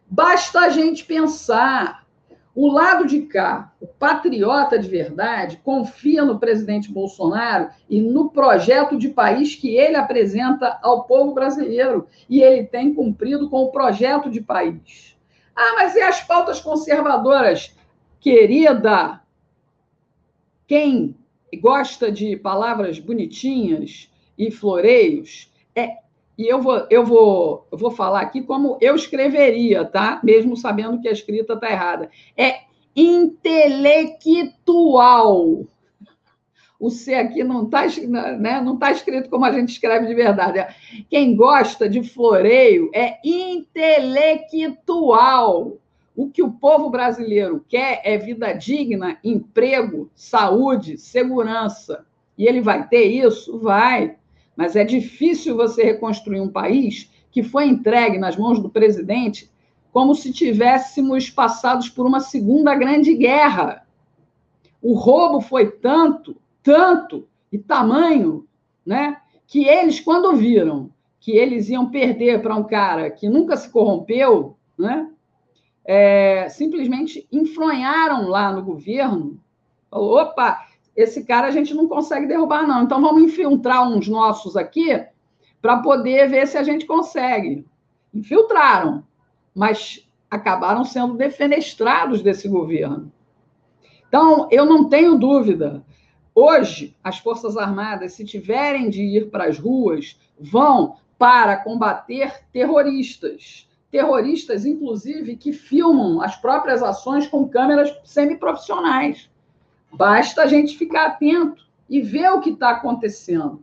Basta 0.07 0.61
a 0.61 0.69
gente 0.69 1.03
pensar. 1.03 2.07
O 2.55 2.71
lado 2.71 3.07
de 3.07 3.23
cá, 3.23 3.73
o 3.81 3.87
patriota 3.87 4.79
de 4.79 4.87
verdade, 4.87 5.57
confia 5.65 6.27
no 6.27 6.39
presidente 6.39 6.93
Bolsonaro 6.93 7.71
e 7.89 8.03
no 8.03 8.29
projeto 8.29 8.99
de 8.99 9.09
país 9.09 9.55
que 9.55 9.75
ele 9.75 9.97
apresenta 9.97 10.79
ao 10.83 11.05
povo 11.05 11.33
brasileiro. 11.33 12.07
E 12.29 12.43
ele 12.43 12.67
tem 12.67 12.93
cumprido 12.93 13.49
com 13.49 13.63
o 13.63 13.73
projeto 13.73 14.29
de 14.29 14.43
país. 14.43 15.17
Ah, 15.57 15.73
mas 15.77 15.95
e 15.95 16.03
as 16.03 16.21
pautas 16.21 16.61
conservadoras? 16.61 17.75
Querida, 18.21 19.23
quem 20.67 21.17
gosta 21.57 22.13
de 22.13 22.37
palavras 22.37 22.99
bonitinhas 22.99 24.11
e 24.37 24.51
floreios, 24.51 25.51
é 25.75 25.97
e 26.39 26.47
eu 26.47 26.63
vou, 26.63 26.87
eu 26.89 27.05
vou, 27.05 27.67
eu 27.73 27.77
vou 27.77 27.91
falar 27.91 28.21
aqui 28.21 28.41
como 28.43 28.79
eu 28.81 28.95
escreveria, 28.95 29.85
tá? 29.85 30.21
Mesmo 30.23 30.57
sabendo 30.57 31.01
que 31.01 31.09
a 31.09 31.13
escrita 31.13 31.55
está 31.55 31.69
errada. 31.69 32.09
É 32.37 32.61
intelectual. 32.95 35.67
O 36.79 36.91
C 36.91 37.15
aqui 37.15 37.43
não 37.43 37.65
está 37.65 37.87
né, 38.39 38.61
não 38.61 38.79
tá 38.79 38.93
escrito 38.93 39.29
como 39.29 39.45
a 39.45 39.51
gente 39.51 39.71
escreve 39.71 40.07
de 40.07 40.15
verdade. 40.15 40.65
Quem 41.11 41.35
gosta 41.35 41.89
de 41.89 42.05
floreio 42.05 42.89
é 42.95 43.19
intelectual. 43.25 45.77
O 46.19 46.29
que 46.29 46.43
o 46.43 46.51
povo 46.51 46.91
brasileiro 46.91 47.65
quer 47.69 48.03
é 48.03 48.19
vida 48.19 48.53
digna, 48.53 49.21
emprego, 49.23 50.11
saúde, 50.17 50.99
segurança. 50.99 52.05
E 52.37 52.45
ele 52.45 52.61
vai 52.61 52.89
ter 52.89 53.05
isso? 53.05 53.57
Vai. 53.61 54.17
Mas 54.57 54.75
é 54.75 54.83
difícil 54.83 55.55
você 55.55 55.85
reconstruir 55.85 56.41
um 56.41 56.51
país 56.51 57.09
que 57.31 57.45
foi 57.45 57.69
entregue 57.69 58.19
nas 58.19 58.37
mãos 58.37 58.59
do 58.59 58.69
presidente 58.69 59.49
como 59.93 60.13
se 60.13 60.33
tivéssemos 60.33 61.31
passados 61.31 61.89
por 61.89 62.05
uma 62.05 62.19
segunda 62.19 62.75
grande 62.75 63.15
guerra. 63.15 63.87
O 64.83 64.95
roubo 64.95 65.41
foi 65.41 65.71
tanto, 65.71 66.37
tanto 66.65 67.29
e 67.53 67.59
tamanho, 67.59 68.45
né, 68.85 69.19
que 69.47 69.69
eles 69.69 70.01
quando 70.01 70.35
viram 70.35 70.91
que 71.21 71.31
eles 71.31 71.69
iam 71.69 71.89
perder 71.89 72.43
para 72.43 72.57
um 72.57 72.65
cara 72.65 73.09
que 73.09 73.29
nunca 73.29 73.57
se 73.57 73.71
corrompeu, 73.71 74.57
né, 74.77 75.09
é, 75.91 76.51
simplesmente 76.51 77.27
enfronharam 77.33 78.29
lá 78.29 78.53
no 78.53 78.63
governo. 78.63 79.41
Falou, 79.91 80.21
opa, 80.21 80.67
esse 80.95 81.25
cara 81.25 81.47
a 81.47 81.51
gente 81.51 81.73
não 81.73 81.89
consegue 81.89 82.27
derrubar, 82.27 82.67
não. 82.67 82.83
Então 82.83 83.01
vamos 83.01 83.23
infiltrar 83.23 83.89
uns 83.89 84.07
nossos 84.07 84.55
aqui 84.55 85.03
para 85.63 85.79
poder 85.79 86.29
ver 86.29 86.47
se 86.47 86.59
a 86.59 86.63
gente 86.63 86.85
consegue. 86.85 87.65
Infiltraram, 88.13 89.03
mas 89.55 90.07
acabaram 90.31 90.85
sendo 90.85 91.15
defenestrados 91.15 92.21
desse 92.21 92.49
governo. 92.49 93.11
Então, 94.09 94.47
eu 94.51 94.67
não 94.67 94.91
tenho 94.91 95.19
dúvida. 95.19 95.83
Hoje, 96.35 96.95
as 97.03 97.19
Forças 97.19 97.57
Armadas, 97.57 98.13
se 98.13 98.27
tiverem 98.27 98.91
de 98.91 99.03
ir 99.03 99.31
para 99.31 99.45
as 99.45 99.59
ruas, 99.59 100.21
vão 100.39 100.97
para 101.19 101.57
combater 101.57 102.45
terroristas. 102.53 103.68
Terroristas, 103.91 104.67
inclusive, 104.67 105.37
que 105.37 105.53
filmam 105.53 106.21
as 106.21 106.37
próprias 106.37 106.83
ações 106.83 107.27
com 107.27 107.49
câmeras 107.49 107.95
semiprofissionais. 108.05 109.31
Basta 109.93 110.43
a 110.43 110.47
gente 110.47 110.77
ficar 110.77 111.07
atento 111.07 111.67
e 111.89 112.03
ver 112.03 112.31
o 112.31 112.41
que 112.41 112.51
está 112.51 112.71
acontecendo. 112.71 113.63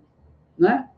Né? 0.58 0.90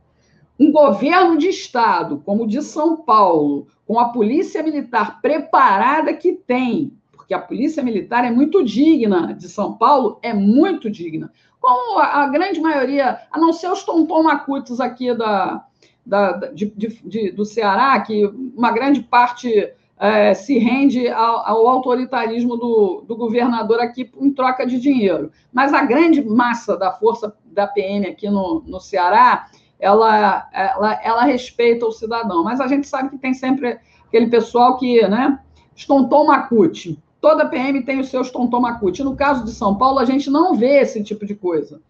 Um 0.57 0.71
governo 0.71 1.37
de 1.37 1.47
Estado, 1.47 2.21
como 2.25 2.43
o 2.43 2.47
de 2.47 2.61
São 2.61 2.97
Paulo, 2.97 3.67
com 3.85 3.99
a 3.99 4.09
polícia 4.09 4.63
militar 4.63 5.21
preparada 5.21 6.13
que 6.13 6.33
tem, 6.33 6.93
porque 7.11 7.33
a 7.33 7.39
polícia 7.39 7.83
militar 7.83 8.23
é 8.23 8.31
muito 8.31 8.63
digna, 8.63 9.33
de 9.33 9.49
São 9.49 9.73
Paulo 9.73 10.19
é 10.21 10.33
muito 10.33 10.89
digna, 10.89 11.31
como 11.59 11.99
a, 11.99 12.27
grande 12.27 12.61
maioria, 12.61 13.19
a 13.29 13.37
não 13.37 13.51
ser 13.51 13.69
os 13.69 13.83
tontomacutos 13.83 14.79
aqui 14.79 15.13
da, 15.13 15.66
da, 16.07 16.31
de, 16.53 16.73
de, 16.75 17.31
do 17.31 17.45
Ceará, 17.45 17.99
que 17.99 18.25
uma 18.55 18.71
grande 18.71 19.01
parte 19.01 19.73
é, 19.99 20.33
se 20.33 20.57
rende 20.57 21.07
ao, 21.09 21.45
ao 21.45 21.67
autoritarismo 21.67 22.55
do, 22.55 23.03
do, 23.05 23.15
governador 23.15 23.81
aqui 23.81 24.09
em 24.19 24.31
troca 24.31 24.65
de 24.65 24.79
dinheiro. 24.79 25.31
Mas 25.51 25.73
a 25.73 25.83
grande 25.83 26.23
massa 26.23 26.77
da 26.77 26.93
força 26.93 27.35
da 27.45 27.67
PM 27.67 28.07
aqui 28.07 28.29
no, 28.29 28.63
no 28.65 28.79
Ceará, 28.79 29.47
ela, 29.79 30.47
ela, 30.53 30.99
ela 31.03 31.23
respeita 31.23 31.85
o 31.85 31.91
cidadão. 31.91 32.43
Mas 32.43 32.61
a 32.61 32.67
gente 32.67 32.87
sabe 32.87 33.09
que 33.09 33.17
tem 33.17 33.33
sempre 33.33 33.77
aquele 34.07 34.27
pessoal 34.27 34.77
que, 34.77 35.05
né, 35.07 35.39
estontou 35.75 36.25
macute. 36.25 36.97
Toda 37.19 37.47
PM 37.47 37.81
tem 37.81 37.99
os 37.99 38.09
seus 38.09 38.31
tontomacute. 38.31 39.03
No 39.03 39.15
caso 39.15 39.43
de 39.43 39.51
São 39.51 39.75
Paulo, 39.75 39.99
a 39.99 40.05
gente 40.05 40.29
não 40.29 40.55
vê 40.55 40.79
esse 40.79 41.03
tipo 41.03 41.25
de 41.25 41.35
coisa. 41.35 41.81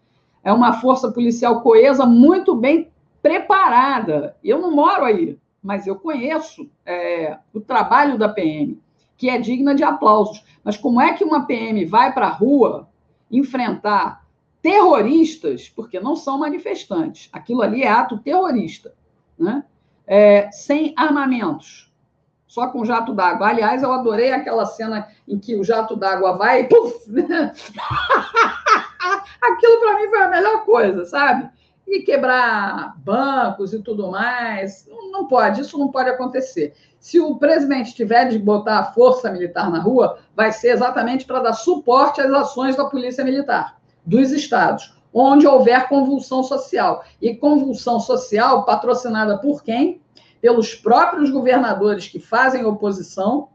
É 0.42 0.52
uma 0.52 0.80
força 0.80 1.12
policial 1.12 1.60
coesa, 1.60 2.06
muito 2.06 2.56
bem 2.56 2.88
preparada. 3.22 4.36
Eu 4.42 4.60
não 4.60 4.70
moro 4.70 5.04
aí, 5.04 5.38
mas 5.62 5.86
eu 5.86 5.96
conheço 5.96 6.70
é, 6.84 7.38
o 7.52 7.60
trabalho 7.60 8.18
da 8.18 8.28
PM, 8.28 8.80
que 9.16 9.28
é 9.28 9.38
digna 9.38 9.74
de 9.74 9.84
aplausos. 9.84 10.44
Mas 10.62 10.76
como 10.76 11.00
é 11.00 11.12
que 11.14 11.24
uma 11.24 11.46
PM 11.46 11.84
vai 11.84 12.12
para 12.12 12.26
a 12.26 12.32
rua 12.32 12.88
enfrentar 13.30 14.24
terroristas, 14.62 15.68
porque 15.68 16.00
não 16.00 16.16
são 16.16 16.38
manifestantes, 16.38 17.28
aquilo 17.32 17.62
ali 17.62 17.82
é 17.82 17.88
ato 17.88 18.18
terrorista, 18.18 18.94
né? 19.38 19.64
É, 20.06 20.50
sem 20.50 20.94
armamentos, 20.96 21.92
só 22.46 22.68
com 22.68 22.84
jato 22.84 23.12
d'água. 23.12 23.48
Aliás, 23.48 23.82
eu 23.82 23.92
adorei 23.92 24.32
aquela 24.32 24.64
cena 24.64 25.06
em 25.26 25.38
que 25.38 25.54
o 25.54 25.62
jato 25.62 25.94
d'água 25.94 26.36
vai 26.36 26.62
e 26.62 26.64
puf! 26.64 26.94
Aquilo 29.40 29.80
para 29.80 29.98
mim 29.98 30.08
foi 30.08 30.22
a 30.22 30.28
melhor 30.28 30.64
coisa, 30.64 31.04
sabe? 31.04 31.50
E 31.88 32.02
quebrar 32.02 32.94
bancos 32.98 33.72
e 33.72 33.82
tudo 33.82 34.10
mais. 34.10 34.86
Não 35.10 35.26
pode, 35.26 35.62
isso 35.62 35.78
não 35.78 35.88
pode 35.88 36.10
acontecer. 36.10 36.74
Se 37.00 37.18
o 37.18 37.36
presidente 37.36 37.94
tiver 37.94 38.28
de 38.28 38.38
botar 38.38 38.78
a 38.78 38.92
força 38.92 39.30
militar 39.30 39.70
na 39.70 39.80
rua, 39.80 40.18
vai 40.36 40.52
ser 40.52 40.70
exatamente 40.70 41.24
para 41.24 41.40
dar 41.40 41.54
suporte 41.54 42.20
às 42.20 42.30
ações 42.30 42.76
da 42.76 42.84
polícia 42.84 43.24
militar, 43.24 43.78
dos 44.04 44.30
estados, 44.30 44.94
onde 45.12 45.46
houver 45.46 45.88
convulsão 45.88 46.42
social. 46.42 47.04
E 47.22 47.34
convulsão 47.34 47.98
social 47.98 48.64
patrocinada 48.64 49.38
por 49.38 49.62
quem? 49.62 50.02
Pelos 50.40 50.74
próprios 50.74 51.30
governadores 51.30 52.06
que 52.06 52.20
fazem 52.20 52.64
oposição, 52.64 53.48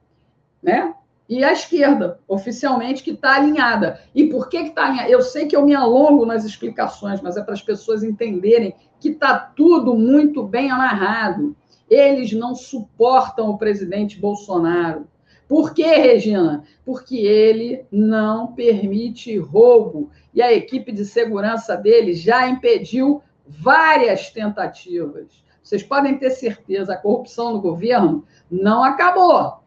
né? 0.61 0.93
E 1.27 1.43
a 1.43 1.53
esquerda, 1.53 2.19
oficialmente, 2.27 3.01
que 3.01 3.11
está 3.11 3.35
alinhada. 3.35 3.99
E 4.13 4.27
por 4.27 4.49
que 4.49 4.57
está 4.57 4.85
alinhada? 4.85 5.09
Eu 5.09 5.21
sei 5.21 5.47
que 5.47 5.55
eu 5.55 5.65
me 5.65 5.73
alongo 5.73 6.25
nas 6.25 6.43
explicações, 6.43 7.21
mas 7.21 7.37
é 7.37 7.41
para 7.41 7.53
as 7.53 7.61
pessoas 7.61 8.03
entenderem 8.03 8.75
que 8.99 9.09
está 9.09 9.37
tudo 9.37 9.95
muito 9.95 10.43
bem 10.43 10.69
amarrado. 10.69 11.55
Eles 11.89 12.33
não 12.33 12.55
suportam 12.55 13.49
o 13.49 13.57
presidente 13.57 14.19
Bolsonaro. 14.19 15.07
Por 15.47 15.73
quê, 15.73 15.95
Regina? 15.95 16.63
Porque 16.85 17.17
ele 17.17 17.85
não 17.91 18.53
permite 18.53 19.37
roubo. 19.37 20.09
E 20.33 20.41
a 20.41 20.51
equipe 20.51 20.91
de 20.91 21.05
segurança 21.05 21.75
dele 21.77 22.13
já 22.13 22.47
impediu 22.47 23.21
várias 23.47 24.29
tentativas. 24.29 25.43
Vocês 25.61 25.83
podem 25.83 26.17
ter 26.17 26.31
certeza, 26.31 26.93
a 26.93 26.97
corrupção 26.97 27.53
no 27.53 27.61
governo 27.61 28.25
não 28.51 28.83
acabou. 28.83 29.59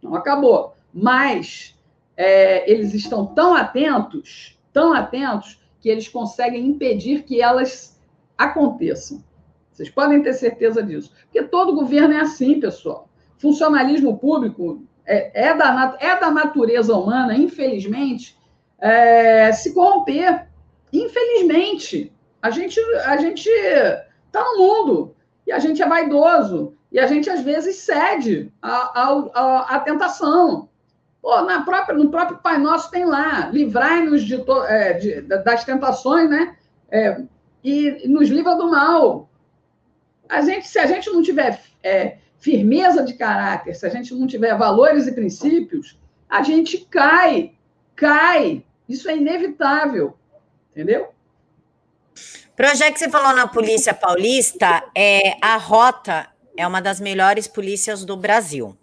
Não 0.00 0.14
acabou. 0.14 0.73
Mas 0.94 1.76
é, 2.16 2.70
eles 2.70 2.94
estão 2.94 3.26
tão 3.26 3.54
atentos, 3.54 4.56
tão 4.72 4.92
atentos, 4.92 5.60
que 5.80 5.88
eles 5.88 6.08
conseguem 6.08 6.66
impedir 6.66 7.24
que 7.24 7.42
elas 7.42 8.00
aconteçam. 8.38 9.22
Vocês 9.70 9.90
podem 9.90 10.22
ter 10.22 10.32
certeza 10.34 10.82
disso. 10.82 11.12
Porque 11.24 11.42
todo 11.42 11.74
governo 11.74 12.14
é 12.14 12.20
assim, 12.20 12.60
pessoal. 12.60 13.08
Funcionalismo 13.38 14.16
público 14.16 14.82
é, 15.04 15.48
é, 15.48 15.54
da, 15.54 15.96
é 16.00 16.18
da 16.18 16.30
natureza 16.30 16.96
humana, 16.96 17.36
infelizmente, 17.36 18.38
é, 18.78 19.52
se 19.52 19.74
corromper. 19.74 20.48
Infelizmente. 20.92 22.12
A 22.40 22.50
gente 22.50 22.78
a 23.06 23.16
gente 23.16 23.48
está 23.48 24.44
no 24.44 24.58
mundo 24.58 25.16
e 25.46 25.52
a 25.52 25.58
gente 25.58 25.82
é 25.82 25.88
vaidoso 25.88 26.74
e 26.92 26.98
a 26.98 27.06
gente 27.06 27.28
às 27.28 27.40
vezes 27.40 27.76
cede 27.76 28.52
à, 28.62 29.82
tentação. 29.84 30.68
Pô, 31.24 31.40
na 31.40 31.62
própria, 31.62 31.96
no 31.96 32.10
próprio 32.10 32.36
Pai 32.36 32.58
Nosso 32.58 32.90
tem 32.90 33.06
lá, 33.06 33.48
livrai-nos 33.50 34.22
de, 34.24 34.34
é, 34.68 34.92
de, 34.92 35.22
das 35.22 35.64
tentações, 35.64 36.28
né? 36.28 36.54
É, 36.90 37.22
e 37.64 38.06
nos 38.06 38.28
livra 38.28 38.54
do 38.54 38.70
mal. 38.70 39.30
A 40.28 40.42
gente, 40.42 40.68
se 40.68 40.78
a 40.78 40.84
gente 40.84 41.08
não 41.08 41.22
tiver 41.22 41.62
é, 41.82 42.18
firmeza 42.38 43.02
de 43.02 43.14
caráter, 43.14 43.74
se 43.74 43.86
a 43.86 43.88
gente 43.88 44.14
não 44.14 44.26
tiver 44.26 44.54
valores 44.54 45.06
e 45.06 45.12
princípios, 45.12 45.98
a 46.28 46.42
gente 46.42 46.76
cai, 46.90 47.54
cai. 47.96 48.62
Isso 48.86 49.08
é 49.08 49.16
inevitável, 49.16 50.18
entendeu? 50.72 51.08
Projeto 52.54 52.92
que 52.92 52.98
você 52.98 53.08
falou 53.08 53.34
na 53.34 53.48
Polícia 53.48 53.94
Paulista, 53.94 54.84
é, 54.94 55.38
a 55.40 55.56
Rota 55.56 56.28
é 56.54 56.66
uma 56.66 56.82
das 56.82 57.00
melhores 57.00 57.48
polícias 57.48 58.04
do 58.04 58.14
Brasil. 58.14 58.76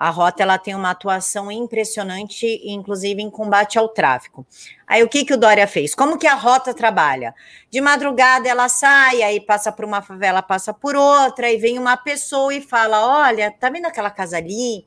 A 0.00 0.08
rota 0.08 0.42
ela 0.42 0.56
tem 0.56 0.74
uma 0.74 0.92
atuação 0.92 1.52
impressionante, 1.52 2.46
inclusive 2.64 3.20
em 3.20 3.28
combate 3.28 3.78
ao 3.78 3.86
tráfico. 3.86 4.46
Aí 4.86 5.02
o 5.02 5.08
que, 5.10 5.26
que 5.26 5.34
o 5.34 5.36
Dória 5.36 5.66
fez? 5.66 5.94
Como 5.94 6.16
que 6.16 6.26
a 6.26 6.32
rota 6.32 6.72
trabalha? 6.72 7.34
De 7.70 7.82
madrugada 7.82 8.48
ela 8.48 8.66
sai, 8.70 9.22
aí 9.22 9.38
passa 9.38 9.70
por 9.70 9.84
uma 9.84 10.00
favela, 10.00 10.40
passa 10.40 10.72
por 10.72 10.96
outra, 10.96 11.52
e 11.52 11.58
vem 11.58 11.78
uma 11.78 11.98
pessoa 11.98 12.54
e 12.54 12.62
fala: 12.62 13.26
Olha, 13.26 13.50
tá 13.50 13.68
vendo 13.68 13.84
aquela 13.84 14.10
casa 14.10 14.38
ali? 14.38 14.86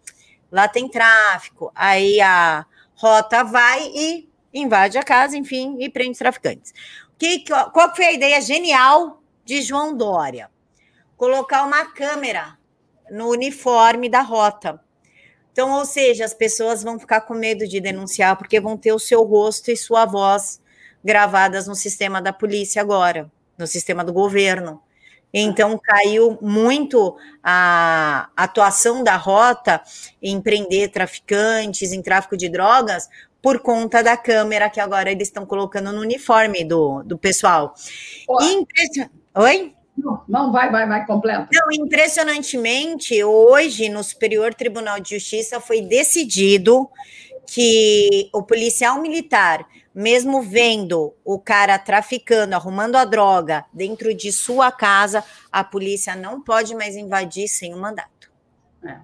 Lá 0.51 0.67
tem 0.67 0.89
tráfico. 0.89 1.71
Aí 1.75 2.19
a 2.19 2.65
rota 2.95 3.43
vai 3.43 3.83
e 3.93 4.27
invade 4.51 4.97
a 4.97 5.03
casa, 5.03 5.37
enfim, 5.37 5.77
e 5.79 5.91
prende 5.91 6.13
os 6.13 6.17
traficantes. 6.17 6.73
Que, 7.19 7.43
qual 7.71 7.95
foi 7.95 8.05
a 8.05 8.13
ideia 8.13 8.41
genial 8.41 9.21
de 9.45 9.61
João 9.61 9.95
Dória? 9.95 10.49
Colocar 11.15 11.61
uma 11.67 11.85
câmera 11.85 12.57
no 13.11 13.29
uniforme 13.29 14.09
da 14.09 14.21
rota. 14.21 14.81
Então, 15.53 15.71
ou 15.71 15.85
seja, 15.85 16.25
as 16.25 16.33
pessoas 16.33 16.81
vão 16.81 16.99
ficar 16.99 17.21
com 17.21 17.35
medo 17.35 17.67
de 17.67 17.79
denunciar 17.79 18.35
porque 18.35 18.59
vão 18.59 18.75
ter 18.75 18.91
o 18.91 18.97
seu 18.97 19.23
rosto 19.23 19.69
e 19.69 19.77
sua 19.77 20.03
voz 20.03 20.59
gravadas 21.03 21.67
no 21.67 21.75
sistema 21.75 22.19
da 22.19 22.33
polícia 22.33 22.81
agora, 22.81 23.31
no 23.55 23.67
sistema 23.67 24.03
do 24.03 24.11
governo. 24.11 24.81
Então, 25.31 25.79
caiu 25.81 26.39
muito 26.41 27.15
a 27.43 28.29
atuação 28.35 29.03
da 29.03 29.15
rota 29.15 29.81
em 30.21 30.41
prender 30.41 30.91
traficantes, 30.91 31.91
em 31.91 32.01
tráfico 32.01 32.35
de 32.35 32.49
drogas, 32.49 33.07
por 33.39 33.59
conta 33.59 34.01
da 34.01 34.17
câmera 34.17 34.69
que 34.71 34.79
agora 34.79 35.11
eles 35.11 35.27
estão 35.27 35.45
colocando 35.45 35.91
no 35.91 36.01
uniforme 36.01 36.63
do, 36.63 37.03
do 37.03 37.17
pessoal. 37.17 37.75
Oi? 39.35 39.75
Não, 39.97 40.23
não, 40.27 40.51
vai, 40.51 40.71
vai, 40.71 40.87
vai, 40.87 41.05
completa. 41.05 41.47
Não, 41.53 41.67
impressionantemente, 41.71 43.23
hoje, 43.23 43.89
no 43.89 44.03
Superior 44.03 44.53
Tribunal 44.53 44.99
de 44.99 45.11
Justiça, 45.11 45.59
foi 45.59 45.81
decidido 45.81 46.89
que 47.45 48.29
o 48.33 48.41
policial 48.41 48.99
militar, 48.99 49.65
mesmo 49.93 50.41
vendo 50.41 51.13
o 51.23 51.37
cara 51.37 51.77
traficando, 51.77 52.55
arrumando 52.55 52.95
a 52.95 53.05
droga 53.05 53.65
dentro 53.71 54.13
de 54.13 54.31
sua 54.31 54.71
casa, 54.71 55.23
a 55.51 55.63
polícia 55.63 56.15
não 56.15 56.41
pode 56.41 56.73
mais 56.73 56.95
invadir 56.95 57.47
sem 57.47 57.73
o 57.73 57.77
um 57.77 57.81
mandato. 57.81 58.31
É. 58.83 58.97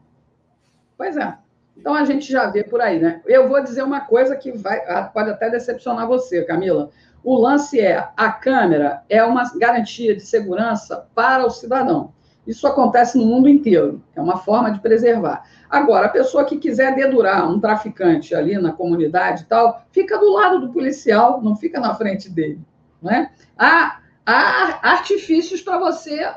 Pois 0.98 1.16
é. 1.16 1.38
Então 1.78 1.94
a 1.94 2.04
gente 2.04 2.30
já 2.30 2.48
vê 2.48 2.64
por 2.64 2.82
aí, 2.82 3.00
né? 3.00 3.22
Eu 3.26 3.48
vou 3.48 3.64
dizer 3.64 3.84
uma 3.84 4.02
coisa 4.02 4.36
que 4.36 4.52
vai, 4.52 4.82
pode 5.14 5.30
até 5.30 5.50
decepcionar 5.50 6.08
você, 6.08 6.44
Camila. 6.44 6.90
O 7.24 7.38
lance 7.38 7.80
é: 7.80 8.08
a 8.16 8.32
câmera 8.32 9.04
é 9.10 9.24
uma 9.24 9.44
garantia 9.58 10.16
de 10.16 10.22
segurança 10.22 11.08
para 11.14 11.46
o 11.46 11.50
cidadão. 11.50 12.14
Isso 12.48 12.66
acontece 12.66 13.18
no 13.18 13.26
mundo 13.26 13.48
inteiro, 13.48 14.02
é 14.16 14.22
uma 14.22 14.38
forma 14.38 14.72
de 14.72 14.80
preservar. 14.80 15.44
Agora, 15.70 16.08
a 16.08 16.10
pessoa 16.10 16.46
que 16.46 16.58
quiser 16.58 16.96
dedurar 16.96 17.48
um 17.48 17.60
traficante 17.60 18.34
ali 18.34 18.58
na 18.58 18.72
comunidade 18.72 19.44
e 19.44 19.46
tal, 19.46 19.84
fica 19.92 20.18
do 20.18 20.34
lado 20.34 20.60
do 20.60 20.74
policial, 20.74 21.42
não 21.44 21.56
fica 21.56 21.80
na 21.80 21.94
frente 21.94 22.28
dele. 22.28 22.60
Né? 23.02 23.30
Há, 23.56 24.00
há 24.26 24.80
artifícios 24.82 25.62
para 25.62 25.78
você. 25.78 26.28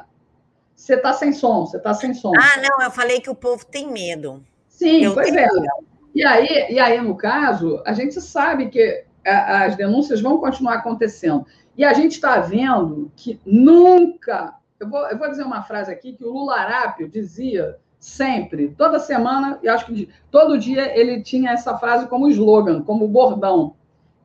Você 0.76 0.96
está 0.96 1.14
sem 1.14 1.32
som, 1.32 1.64
você 1.64 1.78
está 1.78 1.94
sem 1.94 2.12
som. 2.12 2.32
Ah, 2.36 2.60
não, 2.60 2.84
eu 2.84 2.90
falei 2.90 3.20
que 3.20 3.30
o 3.30 3.34
povo 3.34 3.64
tem 3.64 3.90
medo. 3.90 4.44
Sim, 4.68 5.04
eu 5.04 5.14
pois 5.14 5.30
tenho... 5.30 5.38
é. 5.40 5.68
E 6.14 6.24
aí, 6.24 6.66
e 6.68 6.78
aí, 6.78 7.00
no 7.00 7.16
caso, 7.16 7.82
a 7.86 7.94
gente 7.94 8.20
sabe 8.20 8.68
que 8.68 9.04
as 9.24 9.76
denúncias 9.76 10.20
vão 10.20 10.38
continuar 10.38 10.74
acontecendo. 10.74 11.46
E 11.76 11.84
a 11.84 11.92
gente 11.92 12.12
está 12.12 12.40
vendo 12.40 13.10
que 13.16 13.40
nunca. 13.44 14.54
Eu 14.78 14.88
vou, 14.88 15.06
eu 15.08 15.18
vou 15.18 15.30
dizer 15.30 15.44
uma 15.44 15.62
frase 15.62 15.90
aqui 15.90 16.12
que 16.12 16.24
o 16.24 16.32
Lula 16.32 16.56
Arápio 16.56 17.08
dizia 17.08 17.78
sempre, 17.98 18.74
toda 18.76 18.98
semana, 18.98 19.60
e 19.62 19.68
acho 19.68 19.86
que 19.86 20.08
todo 20.28 20.58
dia 20.58 20.98
ele 20.98 21.22
tinha 21.22 21.52
essa 21.52 21.78
frase 21.78 22.08
como 22.08 22.28
slogan, 22.28 22.82
como 22.82 23.06
bordão. 23.06 23.76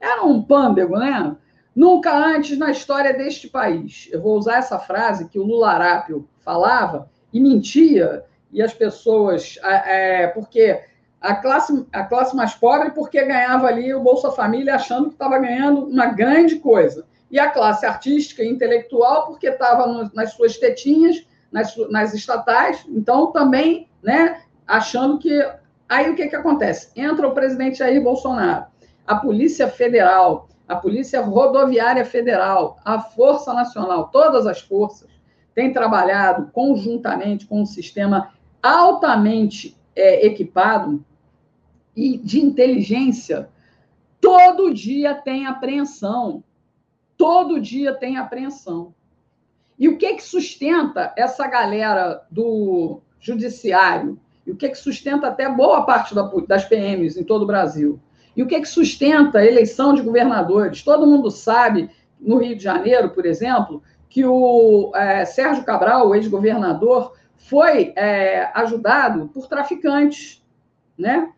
Era 0.01 0.23
um 0.23 0.41
pândego, 0.41 0.97
né? 0.97 1.35
Nunca 1.75 2.11
antes 2.17 2.57
na 2.57 2.71
história 2.71 3.13
deste 3.13 3.47
país. 3.47 4.09
Eu 4.11 4.19
vou 4.19 4.35
usar 4.35 4.57
essa 4.57 4.79
frase 4.79 5.29
que 5.29 5.37
o 5.37 5.43
Lula 5.43 5.69
Arápio 5.69 6.27
falava 6.39 7.07
e 7.31 7.39
mentia, 7.39 8.25
e 8.51 8.63
as 8.63 8.73
pessoas. 8.73 9.59
É, 9.63 10.27
porque 10.27 10.81
a 11.27 11.35
classe, 11.35 11.85
a 11.91 12.03
classe 12.05 12.33
mais 12.33 12.55
pobre 12.55 12.91
porque 12.91 13.21
ganhava 13.21 13.67
ali 13.67 13.93
o 13.93 13.99
Bolsa 13.99 14.31
Família 14.31 14.75
achando 14.75 15.07
que 15.07 15.15
estava 15.15 15.37
ganhando 15.37 15.83
uma 15.85 16.05
grande 16.05 16.55
coisa. 16.55 17.05
E 17.29 17.37
a 17.37 17.51
classe 17.51 17.85
artística 17.85 18.41
e 18.41 18.49
intelectual 18.49 19.25
porque 19.25 19.47
estava 19.47 20.09
nas 20.13 20.31
suas 20.31 20.55
tetinhas, 20.55 21.27
nas, 21.51 21.75
nas 21.89 22.13
estatais, 22.13 22.85
então 22.87 23.33
também 23.33 23.89
né, 24.01 24.41
achando 24.65 25.19
que. 25.19 25.45
Aí 25.89 26.09
o 26.09 26.15
que, 26.15 26.29
que 26.29 26.35
acontece? 26.35 26.91
Entra 26.95 27.27
o 27.27 27.33
presidente 27.33 27.79
Jair 27.79 28.01
Bolsonaro, 28.01 28.67
a 29.05 29.15
Polícia 29.15 29.67
Federal, 29.67 30.47
a 30.65 30.77
Polícia 30.77 31.19
Rodoviária 31.19 32.05
Federal, 32.05 32.77
a 32.85 33.01
Força 33.01 33.53
Nacional, 33.53 34.07
todas 34.13 34.47
as 34.47 34.61
forças 34.61 35.09
têm 35.53 35.73
trabalhado 35.73 36.49
conjuntamente 36.53 37.45
com 37.45 37.61
um 37.61 37.65
sistema 37.65 38.31
altamente 38.63 39.77
é, 39.93 40.25
equipado 40.25 41.03
e 41.97 42.15
de 42.19 42.39
inteligência, 42.39 43.49
todo 44.21 44.71
dia 44.71 45.15
tem 45.15 45.47
apreensão. 45.47 46.43
Todo 47.17 47.59
dia 47.59 47.95
tem 47.95 48.17
apreensão. 48.17 48.93
E 49.79 49.89
o 49.89 49.97
que, 49.97 50.13
que 50.13 50.23
sustenta 50.23 51.11
essa 51.17 51.47
galera 51.47 52.23
do 52.29 53.01
judiciário? 53.19 54.19
E 54.45 54.51
o 54.51 54.55
que, 54.55 54.69
que 54.69 54.77
sustenta 54.77 55.27
até 55.27 55.49
boa 55.49 55.83
parte 55.83 56.13
das 56.47 56.65
PMs 56.65 57.17
em 57.17 57.23
todo 57.23 57.41
o 57.41 57.47
Brasil? 57.47 57.99
E 58.35 58.43
o 58.43 58.47
que, 58.47 58.61
que 58.61 58.67
sustenta 58.67 59.39
a 59.39 59.45
eleição 59.45 59.95
de 59.95 60.03
governadores? 60.03 60.83
Todo 60.83 61.07
mundo 61.07 61.31
sabe, 61.31 61.89
no 62.19 62.37
Rio 62.37 62.55
de 62.55 62.63
Janeiro, 62.63 63.09
por 63.09 63.25
exemplo, 63.25 63.81
que 64.07 64.23
o 64.23 64.91
é, 64.95 65.25
Sérgio 65.25 65.63
Cabral, 65.63 66.09
o 66.09 66.15
ex-governador, 66.15 67.13
foi 67.35 67.93
é, 67.95 68.51
ajudado 68.53 69.29
por 69.33 69.47
traficantes, 69.47 70.43
né? 70.97 71.31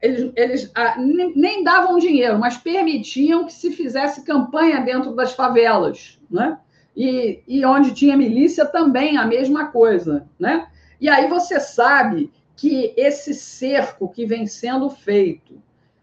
Eles, 0.00 0.32
eles 0.34 0.70
ah, 0.74 0.96
nem 0.98 1.62
davam 1.62 1.98
dinheiro, 1.98 2.38
mas 2.38 2.56
permitiam 2.56 3.44
que 3.44 3.52
se 3.52 3.70
fizesse 3.70 4.24
campanha 4.24 4.80
dentro 4.80 5.14
das 5.14 5.32
favelas, 5.32 6.18
né? 6.30 6.58
E, 6.96 7.42
e 7.46 7.64
onde 7.64 7.92
tinha 7.92 8.16
milícia 8.16 8.64
também 8.66 9.16
a 9.16 9.26
mesma 9.26 9.66
coisa, 9.66 10.26
né? 10.38 10.66
E 11.00 11.08
aí 11.08 11.28
você 11.28 11.60
sabe 11.60 12.30
que 12.56 12.92
esse 12.96 13.32
cerco 13.32 14.08
que 14.08 14.26
vem 14.26 14.46
sendo 14.46 14.90
feito, 14.90 15.54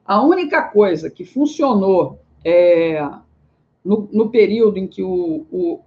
a 0.05 0.21
única 0.23 0.61
coisa 0.61 1.09
que 1.09 1.25
funcionou 1.25 2.19
é, 2.43 2.99
no, 3.83 4.09
no, 4.11 4.29
período 4.29 4.77
em 4.77 4.87
que 4.87 5.03
o. 5.03 5.45
o 5.51 5.79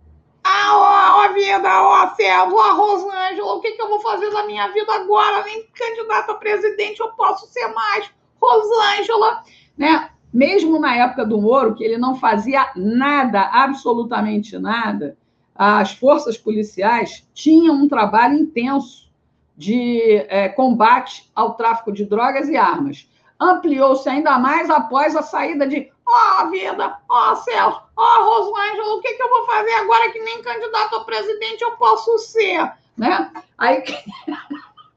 ah, 0.51 1.17
ó, 1.17 1.21
a 1.23 1.29
vida, 1.33 1.83
ó, 1.83 2.15
César, 2.15 2.53
ó, 2.53 2.75
Rosângela, 2.75 3.55
o 3.55 3.61
que, 3.61 3.73
que 3.73 3.83
eu 3.83 3.89
vou 3.89 4.01
fazer 4.01 4.31
na 4.31 4.45
minha 4.47 4.69
vida 4.69 4.93
agora? 4.93 5.45
Nem 5.45 5.67
candidato 5.75 6.31
a 6.33 6.35
presidente 6.35 7.01
eu 7.01 7.09
posso 7.13 7.47
ser 7.47 7.69
mais. 7.69 8.11
Rosângela, 8.41 9.45
né? 9.77 10.11
Mesmo 10.33 10.79
na 10.79 10.95
época 10.97 11.27
do 11.27 11.41
Moro, 11.41 11.75
que 11.75 11.85
ele 11.85 11.99
não 11.99 12.15
fazia 12.15 12.71
nada, 12.77 13.43
absolutamente 13.53 14.57
nada, 14.59 15.17
as 15.55 15.93
forças 15.93 16.39
policiais 16.39 17.29
tinham 17.35 17.75
um 17.75 17.89
trabalho 17.89 18.39
intenso 18.39 19.11
de 19.57 20.25
é, 20.29 20.49
combate 20.49 21.31
ao 21.35 21.55
tráfico 21.55 21.93
de 21.93 22.05
drogas 22.05 22.49
e 22.49 22.57
armas. 22.57 23.09
Ampliou-se 23.39 24.09
ainda 24.09 24.39
mais 24.39 24.71
após 24.71 25.15
a 25.15 25.23
saída 25.23 25.67
de 25.67 25.91
ó 26.11 26.43
oh, 26.43 26.51
vida, 26.51 26.99
ó 27.09 27.33
oh, 27.33 27.37
Celso, 27.37 27.81
ó 27.97 28.19
oh, 28.19 28.25
Rosângela, 28.25 28.95
o 28.95 29.01
que, 29.01 29.15
que 29.15 29.23
eu 29.23 29.29
vou 29.29 29.47
fazer 29.47 29.73
agora 29.73 30.11
que 30.11 30.21
nem 30.21 30.43
candidato 30.43 30.97
a 30.97 31.05
presidente 31.05 31.63
eu 31.63 31.73
posso 31.73 32.19
ser? 32.19 32.73
Né? 32.97 33.31
Aí, 33.57 33.83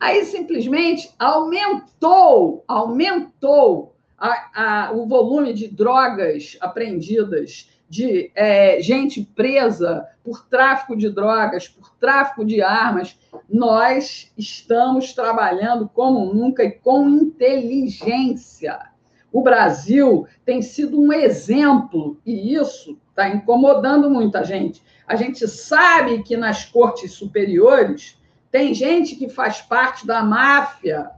aí 0.00 0.24
simplesmente 0.24 1.12
aumentou, 1.18 2.64
aumentou 2.66 3.94
a, 4.18 4.86
a, 4.86 4.92
o 4.92 5.06
volume 5.06 5.52
de 5.52 5.68
drogas 5.68 6.56
apreendidas 6.60 7.68
de 7.88 8.32
é, 8.34 8.80
gente 8.80 9.22
presa 9.22 10.08
por 10.24 10.44
tráfico 10.46 10.96
de 10.96 11.10
drogas, 11.10 11.68
por 11.68 11.90
tráfico 12.00 12.44
de 12.44 12.62
armas, 12.62 13.16
nós 13.48 14.32
estamos 14.36 15.12
trabalhando 15.12 15.88
como 15.88 16.32
nunca 16.32 16.64
e 16.64 16.72
com 16.72 17.08
inteligência. 17.08 18.93
O 19.34 19.42
Brasil 19.42 20.28
tem 20.44 20.62
sido 20.62 21.02
um 21.02 21.12
exemplo 21.12 22.20
e 22.24 22.54
isso 22.54 22.96
está 23.08 23.28
incomodando 23.28 24.08
muita 24.08 24.44
gente. 24.44 24.80
A 25.08 25.16
gente 25.16 25.48
sabe 25.48 26.22
que 26.22 26.36
nas 26.36 26.64
cortes 26.64 27.14
superiores 27.14 28.16
tem 28.48 28.72
gente 28.72 29.16
que 29.16 29.28
faz 29.28 29.60
parte 29.60 30.06
da 30.06 30.22
máfia, 30.22 31.10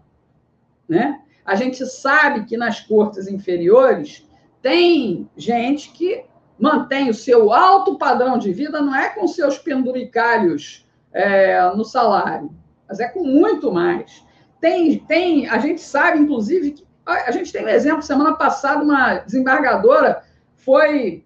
né? 0.89 1.21
A 1.45 1.55
gente 1.57 1.85
sabe 1.85 2.47
que 2.47 2.57
nas 2.57 2.81
cortes 2.81 3.29
inferiores 3.29 4.27
tem 4.63 5.29
gente 5.37 5.93
que 5.93 6.25
mantém 6.59 7.11
o 7.11 7.15
seu 7.15 7.53
alto 7.53 7.99
padrão 7.99 8.39
de 8.39 8.51
vida, 8.51 8.81
não 8.81 8.97
é 8.97 9.11
com 9.11 9.29
seus 9.29 9.59
penduricários 9.59 10.89
é, 11.13 11.71
no 11.75 11.85
salário, 11.85 12.51
mas 12.89 12.99
é 12.99 13.09
com 13.09 13.25
muito 13.25 13.71
mais. 13.71 14.25
Tem, 14.59 15.01
tem, 15.01 15.47
a 15.51 15.59
gente 15.59 15.83
sabe, 15.83 16.19
inclusive, 16.19 16.71
que 16.71 16.86
a 17.07 17.31
gente 17.31 17.53
tem 17.53 17.65
um 17.65 17.69
exemplo, 17.69 18.03
semana 18.03 18.35
passada, 18.35 18.83
uma 18.83 19.19
desembargadora 19.19 20.25
foi 20.57 21.25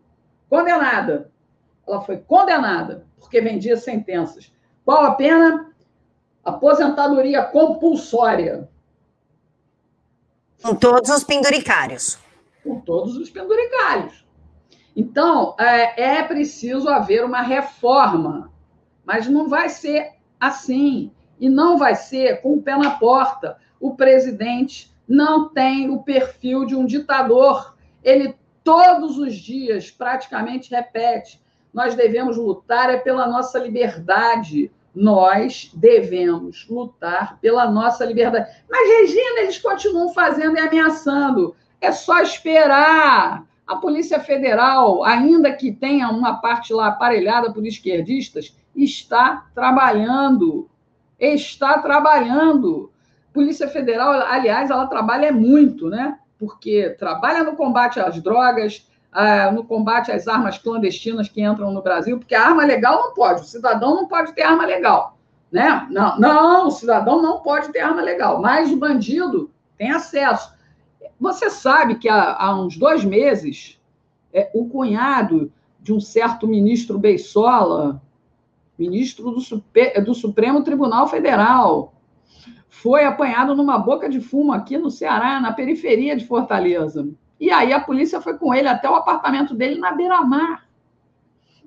condenada. 0.49 1.31
Ela 1.89 2.03
foi 2.03 2.19
condenada 2.19 3.07
porque 3.19 3.41
vendia 3.41 3.77
sentenças. 3.77 4.53
Qual 4.85 5.05
a 5.05 5.15
pena? 5.15 5.73
Aposentadoria 6.45 7.43
compulsória. 7.45 8.69
Com 10.63 10.75
todos 10.75 11.09
os 11.11 11.25
penduricários. 11.25 12.19
Com 12.63 12.81
todos 12.81 13.17
os 13.17 13.31
penduricários. 13.31 14.27
Então, 14.95 15.55
é, 15.59 16.19
é 16.19 16.23
preciso 16.23 16.89
haver 16.89 17.25
uma 17.25 17.41
reforma, 17.41 18.53
mas 19.05 19.27
não 19.27 19.49
vai 19.49 19.69
ser 19.69 20.13
assim. 20.39 21.11
E 21.39 21.49
não 21.49 21.79
vai 21.79 21.95
ser 21.95 22.43
com 22.43 22.55
o 22.55 22.63
pé 22.63 22.77
na 22.77 22.99
porta. 22.99 23.57
O 23.79 23.95
presidente 23.95 24.90
não 25.11 25.49
tem 25.49 25.91
o 25.91 26.05
perfil 26.05 26.65
de 26.65 26.77
um 26.77 26.87
ditador. 26.87 27.75
Ele 28.01 28.37
todos 28.63 29.19
os 29.19 29.35
dias 29.35 29.91
praticamente 29.91 30.71
repete: 30.71 31.43
nós 31.75 31.97
devemos 31.97 32.37
lutar 32.37 32.89
é 32.91 32.97
pela 32.97 33.27
nossa 33.27 33.59
liberdade. 33.59 34.71
Nós 34.95 35.71
devemos 35.75 36.67
lutar 36.69 37.39
pela 37.41 37.69
nossa 37.69 38.05
liberdade. 38.05 38.51
Mas, 38.69 38.89
Regina, 38.89 39.41
eles 39.41 39.59
continuam 39.59 40.13
fazendo 40.13 40.57
e 40.57 40.61
ameaçando. 40.61 41.57
É 41.81 41.91
só 41.91 42.21
esperar. 42.21 43.45
A 43.67 43.77
Polícia 43.77 44.19
Federal, 44.19 45.05
ainda 45.05 45.53
que 45.53 45.71
tenha 45.71 46.09
uma 46.11 46.41
parte 46.41 46.73
lá 46.73 46.89
aparelhada 46.89 47.53
por 47.53 47.65
esquerdistas, 47.65 48.57
está 48.75 49.47
trabalhando. 49.55 50.69
Está 51.21 51.79
trabalhando. 51.79 52.91
Polícia 53.33 53.69
Federal, 53.69 54.11
aliás, 54.13 54.71
ela 54.71 54.87
trabalha 54.87 55.33
muito, 55.33 55.89
né? 55.89 56.19
Porque 56.39 56.97
trabalha 56.99 57.45
no 57.45 57.55
combate 57.55 58.01
às 58.01 58.21
drogas, 58.21 58.87
ah, 59.13 59.51
no 59.51 59.65
combate 59.65 60.11
às 60.11 60.29
armas 60.29 60.59
clandestinas 60.59 61.29
que 61.29 61.43
entram 61.43 61.73
no 61.73 61.83
Brasil, 61.83 62.19
porque 62.19 62.35
a 62.35 62.47
arma 62.47 62.65
legal 62.65 62.97
não 62.97 63.15
pode, 63.15 63.43
o 63.43 63.45
cidadão 63.45 63.95
não 63.95 64.07
pode 64.07 64.33
ter 64.33 64.43
arma 64.43 64.65
legal. 64.65 65.17
Né? 65.51 65.87
Não, 65.91 66.19
não, 66.19 66.69
o 66.69 66.71
cidadão 66.71 67.21
não 67.21 67.41
pode 67.41 67.73
ter 67.73 67.81
arma 67.81 68.01
legal, 68.01 68.41
mas 68.41 68.71
o 68.71 68.77
bandido 68.77 69.51
tem 69.77 69.91
acesso. 69.91 70.55
Você 71.19 71.51
sabe 71.51 71.97
que 71.97 72.09
há, 72.09 72.37
há 72.37 72.55
uns 72.55 72.77
dois 72.77 73.05
meses, 73.05 73.81
é, 74.33 74.49
o 74.55 74.69
cunhado 74.69 75.53
de 75.81 75.93
um 75.93 76.01
certo 76.01 76.47
ministro 76.47 76.99
Beissola, 76.99 78.01
ministro 78.79 79.31
do, 79.31 79.41
Super, 79.41 80.03
do 80.05 80.15
Supremo 80.15 80.63
Tribunal 80.63 81.09
Federal, 81.09 81.93
foi 82.69 83.05
apanhado 83.05 83.55
numa 83.55 83.79
boca 83.79 84.09
de 84.09 84.21
fumo 84.21 84.53
aqui 84.53 84.79
no 84.79 84.91
Ceará, 84.91 85.41
na 85.41 85.53
periferia 85.53 86.17
de 86.17 86.27
Fortaleza. 86.27 87.09
E 87.39 87.51
aí 87.51 87.73
a 87.73 87.81
polícia 87.81 88.21
foi 88.21 88.37
com 88.37 88.55
ele 88.55 88.69
até 88.69 88.89
o 88.89 88.95
apartamento 88.95 89.55
dele 89.55 89.81
na 89.81 89.93
beira-mar. 89.93 90.67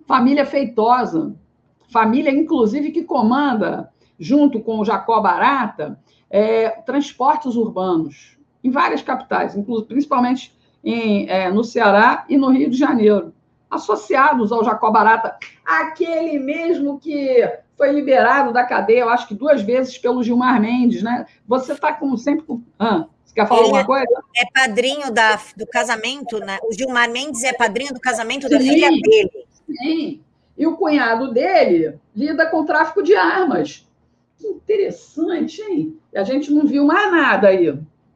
Família 0.05 0.45
feitosa, 0.45 1.35
família, 1.89 2.31
inclusive, 2.31 2.91
que 2.91 3.03
comanda, 3.03 3.91
junto 4.19 4.59
com 4.59 4.79
o 4.79 4.85
Jacó 4.85 5.19
Barata, 5.21 5.99
é, 6.29 6.69
transportes 6.69 7.55
urbanos 7.55 8.37
em 8.63 8.71
várias 8.71 9.01
capitais, 9.01 9.55
principalmente 9.87 10.55
em, 10.83 11.29
é, 11.29 11.51
no 11.51 11.63
Ceará 11.63 12.25
e 12.27 12.37
no 12.37 12.49
Rio 12.49 12.69
de 12.69 12.77
Janeiro, 12.77 13.33
associados 13.69 14.51
ao 14.51 14.63
Jacó 14.63 14.89
Barata, 14.89 15.37
aquele 15.65 16.39
mesmo 16.39 16.99
que 16.99 17.43
foi 17.77 17.91
liberado 17.91 18.53
da 18.53 18.63
cadeia, 18.63 19.01
eu 19.01 19.09
acho 19.09 19.27
que 19.27 19.33
duas 19.33 19.61
vezes 19.61 19.97
pelo 19.97 20.23
Gilmar 20.23 20.61
Mendes, 20.61 21.01
né? 21.01 21.25
Você 21.47 21.73
está 21.73 21.93
como 21.93 22.17
sempre. 22.17 22.45
Ah, 22.77 23.05
você 23.23 23.33
quer 23.33 23.47
falar 23.47 23.61
Ele 23.61 23.67
alguma 23.67 23.85
coisa? 23.85 24.23
É 24.35 24.45
padrinho 24.53 25.11
da, 25.11 25.39
do 25.57 25.65
casamento, 25.67 26.39
né? 26.39 26.59
O 26.63 26.73
Gilmar 26.73 27.09
Mendes 27.09 27.43
é 27.43 27.53
padrinho 27.53 27.93
do 27.93 27.99
casamento 27.99 28.47
sim, 28.47 28.53
da 28.53 28.59
filha 28.59 28.89
dele. 28.89 29.47
Sim. 29.65 30.21
E 30.57 30.67
o 30.67 30.77
cunhado 30.77 31.33
dele 31.33 31.99
lida 32.15 32.45
com 32.45 32.65
tráfico 32.65 33.01
de 33.01 33.15
armas. 33.15 33.87
Que 34.37 34.47
interessante, 34.47 35.61
hein? 35.61 35.99
E 36.13 36.17
a 36.17 36.23
gente 36.23 36.51
não 36.51 36.67
viu 36.67 36.85
mais 36.85 37.11
nada 37.11 37.47
aí 37.47 37.73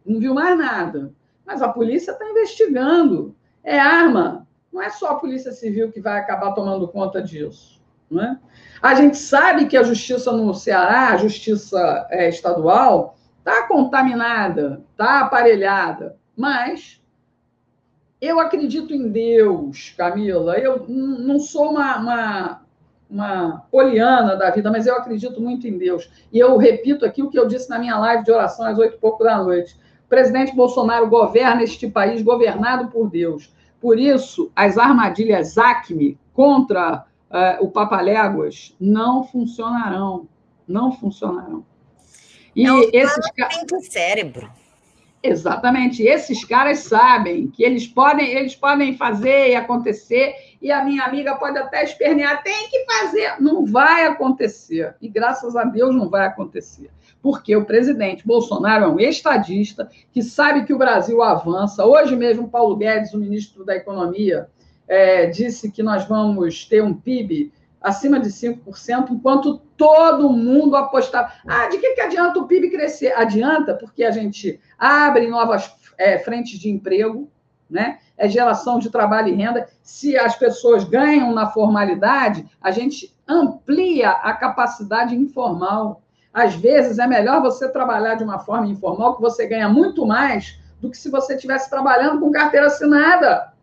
não 0.08 0.20
viu 0.20 0.34
mais 0.34 0.58
nada. 0.58 1.14
Mas 1.46 1.62
a 1.62 1.70
polícia 1.70 2.12
está 2.12 2.28
investigando. 2.30 3.36
É 3.64 3.78
arma. 3.78 4.48
Não 4.72 4.82
é 4.82 4.90
só 4.90 5.10
a 5.10 5.16
Polícia 5.16 5.52
Civil 5.52 5.92
que 5.92 6.00
vai 6.00 6.20
acabar 6.20 6.54
tomando 6.54 6.88
conta 6.88 7.22
disso. 7.22 7.77
Não 8.10 8.24
é? 8.24 8.40
A 8.82 8.96
gente 8.96 9.18
sabe 9.18 9.66
que 9.66 9.76
a 9.76 9.84
justiça 9.84 10.32
no 10.32 10.54
Ceará, 10.54 11.10
a 11.10 11.18
justiça 11.18 12.08
é, 12.10 12.30
estadual, 12.30 13.18
está 13.40 13.68
contaminada, 13.68 14.84
está 14.92 15.22
aparelhada, 15.22 16.16
mas 16.36 17.02
eu 18.20 18.40
acredito 18.40 18.94
em 18.94 19.10
Deus, 19.10 19.94
Camila. 19.98 20.58
Eu 20.58 20.86
não 20.88 21.40
sou 21.40 21.72
uma, 21.72 21.98
uma, 21.98 22.62
uma 23.10 23.66
poliana 23.72 24.36
da 24.36 24.50
vida, 24.50 24.72
mas 24.72 24.88
eu 24.88 24.96
acredito 24.96 25.40
muito 25.40 25.68
em 25.68 25.78
Deus. 25.78 26.10
E 26.32 26.40
eu 26.40 26.58
repito 26.58 27.06
aqui 27.06 27.22
o 27.22 27.30
que 27.30 27.38
eu 27.38 27.48
disse 27.48 27.70
na 27.70 27.80
minha 27.80 27.98
live 27.98 28.24
de 28.24 28.32
oração 28.32 28.66
às 28.66 28.78
oito 28.78 28.96
e 28.96 29.00
pouco 29.00 29.24
da 29.24 29.38
noite. 29.44 29.76
O 30.06 30.10
presidente 30.10 30.56
Bolsonaro 30.56 31.08
governa 31.08 31.64
este 31.64 31.88
país 31.88 32.22
governado 32.22 32.90
por 32.90 33.10
Deus. 33.10 33.54
Por 33.80 34.00
isso, 34.00 34.52
as 34.56 34.78
armadilhas 34.78 35.58
Acme 35.58 36.18
contra 36.34 37.06
uh, 37.32 37.64
o 37.64 37.72
Papaléguas 37.72 38.76
não 38.80 39.24
funcionarão. 39.24 40.28
Não 40.68 40.92
funcionarão. 40.92 41.66
E 42.56 42.66
é 42.66 42.74
um 42.74 42.90
esses 42.92 43.32
caras. 43.32 43.88
cérebro. 43.90 44.52
Exatamente. 45.22 46.04
Esses 46.04 46.44
caras 46.44 46.80
sabem 46.80 47.48
que 47.48 47.64
eles 47.64 47.88
podem, 47.88 48.30
eles 48.30 48.56
podem 48.56 48.96
fazer 48.96 49.50
e 49.50 49.56
acontecer, 49.56 50.36
e 50.62 50.72
a 50.72 50.84
minha 50.84 51.04
amiga 51.04 51.36
pode 51.36 51.58
até 51.58 51.84
espernear, 51.84 52.44
tem 52.44 52.70
que 52.70 52.86
fazer. 52.86 53.36
Não 53.40 53.66
vai 53.66 54.06
acontecer. 54.06 54.96
E 55.02 55.08
graças 55.08 55.56
a 55.56 55.64
Deus 55.64 55.96
não 55.96 56.10
vai 56.10 56.26
acontecer 56.26 56.90
porque 57.22 57.56
o 57.56 57.66
presidente 57.66 58.26
Bolsonaro 58.26 58.86
é 58.86 58.88
um 58.88 59.00
estadista 59.00 59.90
que 60.12 60.22
sabe 60.24 60.64
que 60.66 60.74
o 60.74 60.78
Brasil 60.78 61.22
avança. 61.22 61.86
Hoje 61.86 62.16
mesmo, 62.16 62.50
Paulo 62.50 62.76
Guedes, 62.76 63.14
o 63.14 63.18
ministro 63.18 63.66
da 63.66 63.76
Economia, 63.76 64.50
é, 64.88 65.26
disse 65.28 65.72
que 65.72 65.84
nós 65.84 66.06
vamos 66.06 66.66
ter 66.66 66.84
um 66.84 66.94
PIB 66.94 67.52
acima 67.82 68.20
de 68.20 68.30
5%, 68.30 69.12
enquanto 69.12 69.60
todo 69.78 70.30
mundo 70.30 70.76
apostava. 70.76 71.32
Ah, 71.48 71.68
de 71.68 71.78
que, 71.78 71.94
que 71.94 72.02
adianta 72.02 72.40
o 72.40 72.48
PIB 72.48 72.70
crescer? 72.70 73.14
Adianta 73.14 73.74
porque 73.76 74.04
a 74.04 74.12
gente 74.12 74.60
abre 74.78 75.28
novas 75.28 75.72
é, 75.98 76.18
frentes 76.20 76.60
de 76.60 76.70
emprego, 76.70 77.30
né? 77.70 78.00
é 78.18 78.28
geração 78.28 78.80
de 78.80 78.90
trabalho 78.90 79.30
e 79.30 79.36
renda. 79.36 79.68
Se 79.82 80.18
as 80.18 80.36
pessoas 80.36 80.84
ganham 80.84 81.34
na 81.34 81.48
formalidade, 81.48 82.50
a 82.62 82.72
gente 82.72 83.16
amplia 83.28 84.10
a 84.10 84.34
capacidade 84.34 85.16
informal. 85.16 86.02
Às 86.34 86.56
vezes 86.56 86.98
é 86.98 87.06
melhor 87.06 87.42
você 87.42 87.70
trabalhar 87.70 88.16
de 88.16 88.24
uma 88.24 88.40
forma 88.40 88.68
informal, 88.68 89.16
que 89.16 89.22
você 89.22 89.46
ganha 89.46 89.70
muito 89.70 90.06
mais 90.06 90.60
do 90.82 90.90
que 90.90 90.98
se 90.98 91.10
você 91.10 91.36
estivesse 91.36 91.70
trabalhando 91.70 92.20
com 92.20 92.32
carteira 92.32 92.68
assinada. 92.68 93.54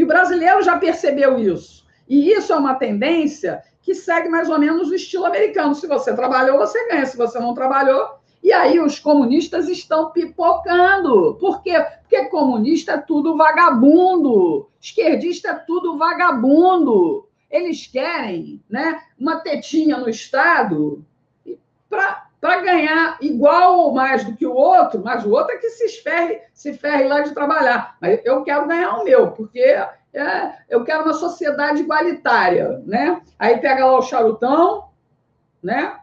E 0.00 0.02
o 0.02 0.06
brasileiro 0.06 0.62
já 0.62 0.78
percebeu 0.78 1.38
isso. 1.38 1.84
E 2.08 2.32
isso 2.32 2.54
é 2.54 2.56
uma 2.56 2.74
tendência 2.74 3.62
que 3.82 3.94
segue 3.94 4.30
mais 4.30 4.48
ou 4.48 4.58
menos 4.58 4.88
o 4.88 4.94
estilo 4.94 5.26
americano. 5.26 5.74
Se 5.74 5.86
você 5.86 6.16
trabalhou, 6.16 6.56
você 6.56 6.88
ganha. 6.88 7.04
Se 7.04 7.18
você 7.18 7.38
não 7.38 7.52
trabalhou, 7.52 8.08
e 8.42 8.50
aí 8.50 8.80
os 8.80 8.98
comunistas 8.98 9.68
estão 9.68 10.10
pipocando. 10.10 11.36
Por 11.38 11.62
quê? 11.62 11.74
Porque 12.00 12.24
comunista 12.30 12.92
é 12.92 12.96
tudo 12.96 13.36
vagabundo, 13.36 14.70
esquerdista 14.80 15.50
é 15.50 15.54
tudo 15.54 15.98
vagabundo. 15.98 17.28
Eles 17.50 17.86
querem 17.86 18.64
né, 18.70 19.02
uma 19.18 19.36
tetinha 19.40 19.98
no 19.98 20.08
Estado 20.08 21.04
para 21.90 22.26
ganhar 22.40 23.18
igual 23.20 23.78
ou 23.78 23.92
mais 23.92 24.24
do 24.24 24.34
que 24.34 24.46
o 24.46 24.54
outro, 24.54 25.02
mas 25.04 25.24
o 25.24 25.30
outro 25.30 25.54
é 25.54 25.58
que 25.58 25.68
se 25.70 25.84
esferre, 25.84 26.40
se 26.54 26.72
ferre 26.72 27.04
lá 27.04 27.20
de 27.20 27.34
trabalhar. 27.34 27.96
Mas 28.00 28.20
eu 28.24 28.42
quero 28.42 28.66
ganhar 28.66 28.96
o 28.96 29.04
meu, 29.04 29.30
porque 29.32 29.60
é, 29.60 30.52
eu 30.68 30.82
quero 30.82 31.04
uma 31.04 31.12
sociedade 31.12 31.80
igualitária. 31.80 32.82
Né? 32.86 33.20
Aí 33.38 33.58
pega 33.58 33.84
lá 33.84 33.98
o 33.98 34.02
charutão, 34.02 34.88
né? 35.62 35.96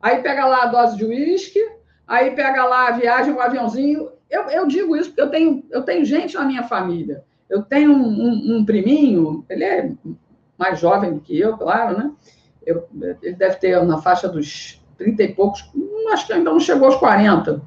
Aí 0.00 0.22
pega 0.22 0.46
lá 0.46 0.62
a 0.62 0.66
dose 0.66 0.96
de 0.96 1.04
uísque, 1.04 1.60
aí 2.06 2.30
pega 2.30 2.64
lá 2.64 2.88
a 2.88 2.92
viagem, 2.92 3.34
o 3.34 3.40
aviãozinho. 3.40 4.10
Eu, 4.30 4.44
eu 4.44 4.66
digo 4.66 4.96
isso 4.96 5.10
porque 5.10 5.22
eu 5.22 5.30
tenho, 5.30 5.64
eu 5.70 5.82
tenho 5.82 6.04
gente 6.04 6.34
na 6.34 6.44
minha 6.44 6.62
família. 6.62 7.22
Eu 7.48 7.62
tenho 7.62 7.92
um, 7.92 8.08
um, 8.08 8.56
um 8.56 8.64
priminho, 8.64 9.44
ele 9.48 9.64
é 9.64 9.92
mais 10.58 10.80
jovem 10.80 11.12
do 11.12 11.20
que 11.20 11.38
eu, 11.38 11.56
claro, 11.56 11.98
né? 11.98 12.12
Eu, 12.64 12.88
ele 13.22 13.36
deve 13.36 13.56
ter 13.56 13.80
na 13.84 13.98
faixa 13.98 14.28
dos 14.28 14.82
30 14.98 15.22
e 15.22 15.34
poucos, 15.34 15.70
acho 16.12 16.26
que 16.26 16.32
ainda 16.32 16.50
não 16.50 16.60
chegou 16.60 16.86
aos 16.86 16.96
40. 16.96 17.62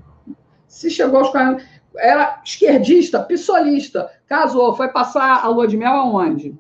Se 0.68 0.90
chegou 0.90 1.20
aos 1.20 1.30
40, 1.30 1.64
era 1.98 2.42
esquerdista, 2.44 3.22
pissolista, 3.22 4.12
casou, 4.28 4.76
foi 4.76 4.90
passar 4.90 5.44
a 5.44 5.48
lua 5.48 5.68
de 5.68 5.78
mel 5.78 5.94
aonde? 5.94 6.56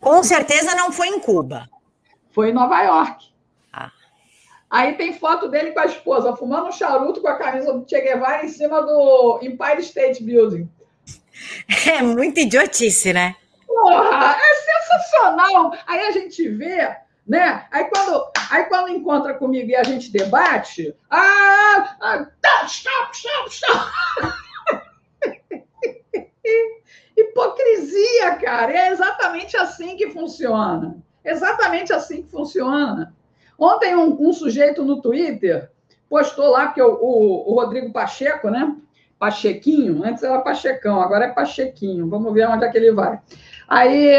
Com 0.00 0.22
certeza 0.22 0.74
não 0.74 0.92
foi 0.92 1.08
em 1.08 1.20
Cuba. 1.20 1.68
Foi 2.30 2.50
em 2.50 2.54
Nova 2.54 2.82
York. 2.82 3.28
Aí 4.70 4.94
tem 4.94 5.14
foto 5.14 5.48
dele 5.48 5.72
com 5.72 5.80
a 5.80 5.86
esposa, 5.86 6.36
fumando 6.36 6.68
um 6.68 6.72
charuto 6.72 7.22
com 7.22 7.28
a 7.28 7.38
camisa 7.38 7.72
do 7.72 7.88
Che 7.88 8.00
Guevara 8.00 8.44
em 8.44 8.48
cima 8.48 8.82
do 8.82 9.40
Empire 9.42 9.80
State 9.80 10.22
Building. 10.22 10.68
É 11.86 12.02
muito 12.02 12.40
idiotice, 12.40 13.12
né? 13.12 13.34
Porra, 13.66 14.36
é 14.36 14.54
sensacional. 14.54 15.72
Aí 15.86 16.00
a 16.00 16.10
gente 16.10 16.48
vê, 16.50 16.96
né? 17.28 17.66
Aí 17.70 17.84
quando, 17.84 18.30
aí 18.50 18.64
quando 18.64 18.88
encontra 18.88 19.34
comigo 19.34 19.68
e 19.70 19.76
a 19.76 19.84
gente 19.84 20.10
debate, 20.10 20.96
ah, 21.10 21.96
ah 22.00 22.26
tá, 22.40 22.64
stop, 22.64 23.14
stop, 23.14 23.50
stop. 23.50 23.90
Hipocrisia, 27.16 28.36
cara. 28.36 28.72
É 28.72 28.90
exatamente 28.90 29.56
assim 29.56 29.96
que 29.96 30.10
funciona. 30.10 30.96
Exatamente 31.24 31.92
assim 31.92 32.22
que 32.22 32.30
funciona. 32.30 33.14
Ontem, 33.58 33.94
um, 33.94 34.28
um 34.28 34.32
sujeito 34.32 34.84
no 34.84 35.02
Twitter 35.02 35.70
postou 36.08 36.50
lá, 36.50 36.68
que 36.68 36.80
o, 36.80 36.94
o, 36.94 37.52
o, 37.52 37.54
Rodrigo 37.56 37.92
Pacheco, 37.92 38.48
né? 38.50 38.74
Pachequinho, 39.18 40.04
antes 40.04 40.22
era 40.22 40.40
Pachecão, 40.40 41.00
agora 41.00 41.26
é 41.26 41.32
Pachequinho. 41.32 42.08
Vamos 42.08 42.32
ver 42.32 42.48
onde 42.48 42.64
é 42.64 42.70
que 42.70 42.78
ele 42.78 42.92
vai. 42.92 43.20
Aí 43.68 44.16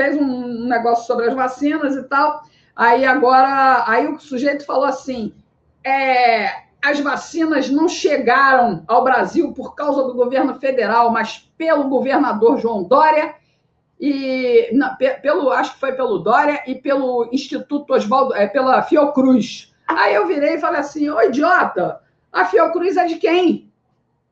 fez 0.00 0.16
um 0.16 0.64
negócio 0.64 1.06
sobre 1.06 1.26
as 1.26 1.34
vacinas 1.34 1.94
e 1.94 2.02
tal. 2.04 2.42
Aí 2.74 3.04
agora, 3.04 3.84
aí 3.86 4.06
o 4.08 4.18
sujeito 4.18 4.64
falou 4.64 4.86
assim: 4.86 5.34
é, 5.84 6.48
as 6.82 6.98
vacinas 7.00 7.68
não 7.68 7.86
chegaram 7.86 8.82
ao 8.88 9.04
Brasil 9.04 9.52
por 9.52 9.74
causa 9.74 10.02
do 10.04 10.14
governo 10.14 10.58
federal, 10.58 11.10
mas 11.10 11.50
pelo 11.58 11.84
governador 11.90 12.58
João 12.58 12.82
Dória 12.82 13.34
e 14.00 14.70
pelo, 15.20 15.50
acho 15.50 15.74
que 15.74 15.80
foi 15.80 15.92
pelo 15.92 16.20
Dória 16.20 16.62
e 16.66 16.74
pelo 16.74 17.28
Instituto 17.30 17.92
Oswaldo, 17.92 18.34
é, 18.34 18.46
pela 18.46 18.82
Fiocruz. 18.82 19.74
Aí 19.86 20.14
eu 20.14 20.26
virei 20.26 20.54
e 20.54 20.60
falei 20.60 20.80
assim: 20.80 21.10
ô 21.10 21.20
idiota, 21.20 22.00
a 22.32 22.46
Fiocruz 22.46 22.96
é 22.96 23.04
de 23.04 23.16
quem? 23.16 23.70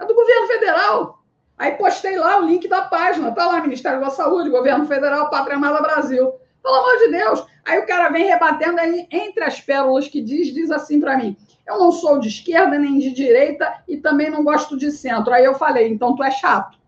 É 0.01 0.07
do 0.07 0.15
governo 0.15 0.47
federal. 0.47 1.18
Aí 1.59 1.73
postei 1.73 2.17
lá 2.17 2.39
o 2.39 2.47
link 2.47 2.69
da 2.69 2.83
página, 2.83 3.33
tá 3.33 3.47
lá, 3.47 3.61
Ministério 3.61 4.01
da 4.01 4.11
Saúde, 4.11 4.51
Governo 4.51 4.87
Federal, 4.87 5.29
Pátria 5.29 5.57
Amada 5.57 5.81
Brasil. 5.81 6.33
Pelo 6.63 6.75
amor 6.75 6.99
de 6.99 7.09
Deus. 7.11 7.45
Aí 7.65 7.79
o 7.79 7.87
cara 7.87 8.09
vem 8.11 8.27
rebatendo 8.27 8.79
aí, 8.81 9.07
entre 9.11 9.45
as 9.45 9.61
pérolas 9.61 10.09
que 10.09 10.21
diz, 10.21 10.53
diz 10.55 10.71
assim 10.71 11.01
para 11.01 11.17
mim: 11.17 11.37
eu 11.69 11.79
não 11.79 11.93
sou 11.93 12.19
de 12.19 12.29
esquerda 12.29 12.79
nem 12.79 12.99
de 12.99 13.11
direita 13.11 13.83
e 13.87 13.99
também 13.99 14.31
não 14.31 14.43
gosto 14.43 14.77
de 14.77 14.91
centro. 14.91 15.33
Aí 15.33 15.45
eu 15.45 15.55
falei: 15.55 15.89
então 15.89 16.17
tu 16.17 16.23
é 16.25 16.31
chato. 16.31 16.79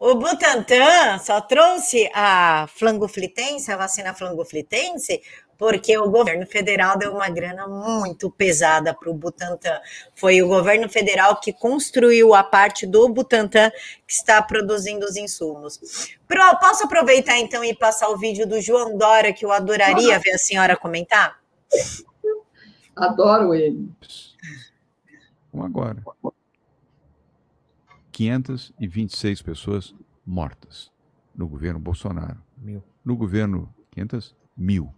O 0.00 0.14
Butantan 0.14 1.18
só 1.18 1.40
trouxe 1.40 2.08
a 2.14 2.68
flangoflitense, 2.68 3.72
a 3.72 3.76
vacina 3.76 4.14
flangoflitense, 4.14 5.20
porque 5.58 5.98
o 5.98 6.08
governo 6.08 6.46
federal 6.46 6.96
deu 6.96 7.12
uma 7.12 7.28
grana 7.28 7.66
muito 7.66 8.30
pesada 8.30 8.94
para 8.94 9.10
o 9.10 9.14
Butantan. 9.14 9.80
Foi 10.14 10.40
o 10.40 10.46
governo 10.46 10.88
federal 10.88 11.40
que 11.40 11.52
construiu 11.52 12.32
a 12.32 12.44
parte 12.44 12.86
do 12.86 13.08
Butantan 13.08 13.70
que 14.06 14.12
está 14.12 14.40
produzindo 14.40 15.04
os 15.04 15.16
insumos. 15.16 16.16
Pro, 16.28 16.56
posso 16.60 16.84
aproveitar 16.84 17.36
então 17.38 17.64
e 17.64 17.74
passar 17.74 18.08
o 18.08 18.16
vídeo 18.16 18.46
do 18.46 18.60
João 18.60 18.96
Dora, 18.96 19.32
que 19.32 19.44
eu 19.44 19.50
adoraria 19.50 20.18
ver 20.20 20.30
a 20.30 20.38
senhora 20.38 20.76
comentar? 20.76 21.40
Adoro 22.94 23.52
ele. 23.52 23.90
Vamos 25.52 25.66
agora. 25.66 26.02
526 28.12 29.42
pessoas 29.42 29.94
mortas 30.24 30.90
no 31.34 31.48
governo 31.48 31.80
Bolsonaro. 31.80 32.38
Mil. 32.56 32.82
No 33.04 33.16
governo 33.16 33.72
500 33.92 34.36
mil. 34.56 34.92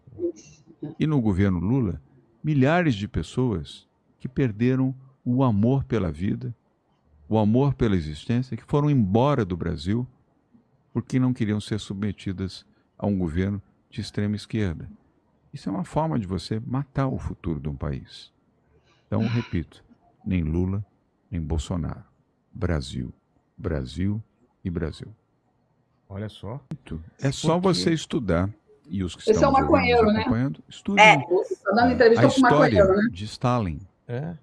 E 0.99 1.07
no 1.07 1.21
governo 1.21 1.59
Lula, 1.59 2.01
milhares 2.43 2.95
de 2.95 3.07
pessoas 3.07 3.89
que 4.19 4.29
perderam 4.29 4.95
o 5.25 5.43
amor 5.45 5.85
pela 5.85 6.11
vida, 6.11 6.55
o 7.29 7.39
amor 7.39 7.75
pela 7.75 7.95
existência, 7.95 8.57
que 8.57 8.65
foram 8.65 8.91
embora 8.91 9.45
do 9.45 9.57
Brasil 9.57 10.07
porque 10.93 11.19
não 11.19 11.33
queriam 11.33 11.61
ser 11.61 11.79
submetidas 11.79 12.67
a 12.99 13.07
um 13.07 13.17
governo 13.17 13.63
de 13.89 14.01
extrema 14.01 14.37
esquerda. 14.37 14.91
Isso 15.53 15.69
é 15.69 15.73
uma 15.73 15.85
forma 15.85 16.19
de 16.19 16.27
você 16.27 16.61
matar 16.61 17.09
o 17.09 17.19
futuro 17.19 17.61
de 17.61 17.69
um 17.69 17.77
país. 17.77 18.33
Então, 19.07 19.27
repito, 19.27 19.85
nem 20.25 20.43
Lula, 20.43 20.85
nem 21.31 21.41
Bolsonaro. 21.41 22.05
Brasil, 22.53 23.13
Brasil 23.57 24.23
e 24.65 24.71
Brasil. 24.71 25.09
Olha 26.09 26.29
só. 26.29 26.65
É 27.21 27.31
só 27.31 27.59
você 27.59 27.93
estudar. 27.93 28.53
E 28.91 29.05
os 29.05 29.15
que 29.15 29.23
Esse 29.23 29.31
estão 29.33 29.51
é 29.51 29.53
o 29.53 29.55
maconheiro, 29.55 30.13
né? 30.13 30.25
Estudem. 30.69 31.05
É. 31.05 31.17
Tá 31.17 31.73
dando 31.73 31.93
entrevista 31.93 32.25
a 32.25 32.29
história 32.29 32.85
né? 32.85 33.09
de 33.11 33.25
Stalin, 33.25 33.81
é. 34.07 34.35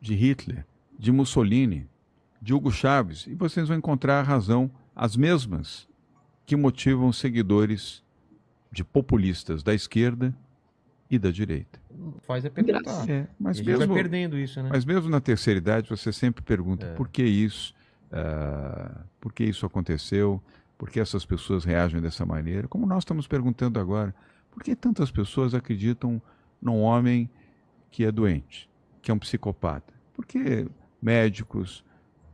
de 0.00 0.14
Hitler, 0.14 0.66
de 0.98 1.10
Mussolini, 1.10 1.88
de 2.40 2.52
Hugo 2.52 2.70
Chávez, 2.70 3.26
e 3.26 3.34
vocês 3.34 3.66
vão 3.66 3.76
encontrar 3.76 4.20
a 4.20 4.22
razão, 4.22 4.70
as 4.94 5.16
mesmas 5.16 5.88
que 6.44 6.54
motivam 6.54 7.10
seguidores 7.10 8.04
de 8.70 8.84
populistas 8.84 9.62
da 9.62 9.72
esquerda 9.72 10.34
e 11.10 11.18
da 11.18 11.30
direita 11.30 11.84
faz 12.22 12.44
é 12.44 12.50
perguntar. 12.50 13.08
É, 13.08 13.26
mas 13.38 13.60
mesmo, 13.60 13.86
vai 13.86 13.96
perdendo 13.96 14.38
isso, 14.38 14.62
né? 14.62 14.68
Mas 14.72 14.84
mesmo 14.84 15.08
na 15.08 15.20
terceira 15.20 15.58
idade, 15.58 15.88
você 15.88 16.12
sempre 16.12 16.42
pergunta 16.42 16.86
é. 16.86 16.94
por 16.94 17.08
que 17.08 17.22
isso, 17.22 17.74
uh, 18.10 19.00
por 19.20 19.32
que 19.32 19.44
isso 19.44 19.64
aconteceu, 19.64 20.42
por 20.76 20.90
que 20.90 21.00
essas 21.00 21.24
pessoas 21.24 21.64
reagem 21.64 22.00
dessa 22.00 22.26
maneira, 22.26 22.68
como 22.68 22.86
nós 22.86 23.02
estamos 23.02 23.26
perguntando 23.26 23.78
agora, 23.78 24.14
por 24.50 24.62
que 24.62 24.74
tantas 24.74 25.10
pessoas 25.10 25.54
acreditam 25.54 26.20
num 26.60 26.80
homem 26.80 27.30
que 27.90 28.04
é 28.04 28.12
doente, 28.12 28.70
que 29.02 29.10
é 29.10 29.14
um 29.14 29.18
psicopata? 29.18 29.92
Por 30.12 30.24
que 30.24 30.68
médicos, 31.00 31.84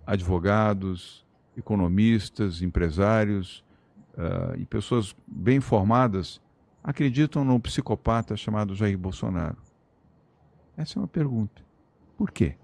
advogados, 0.07 1.27
economistas, 1.57 2.63
empresários 2.63 3.65
uh, 4.15 4.59
e 4.59 4.67
pessoas 4.67 5.15
bem 5.27 5.61
formadas 5.61 6.41
acreditam 6.83 7.45
num 7.45 7.61
psicopata 7.61 8.37
chamado 8.37 8.75
Jair 8.75 8.99
Bolsonaro? 8.99 9.59
Essa 10.77 10.99
é 10.99 11.03
uma 11.03 11.09
pergunta. 11.09 11.63
Por 12.17 12.31
quê? 12.31 12.57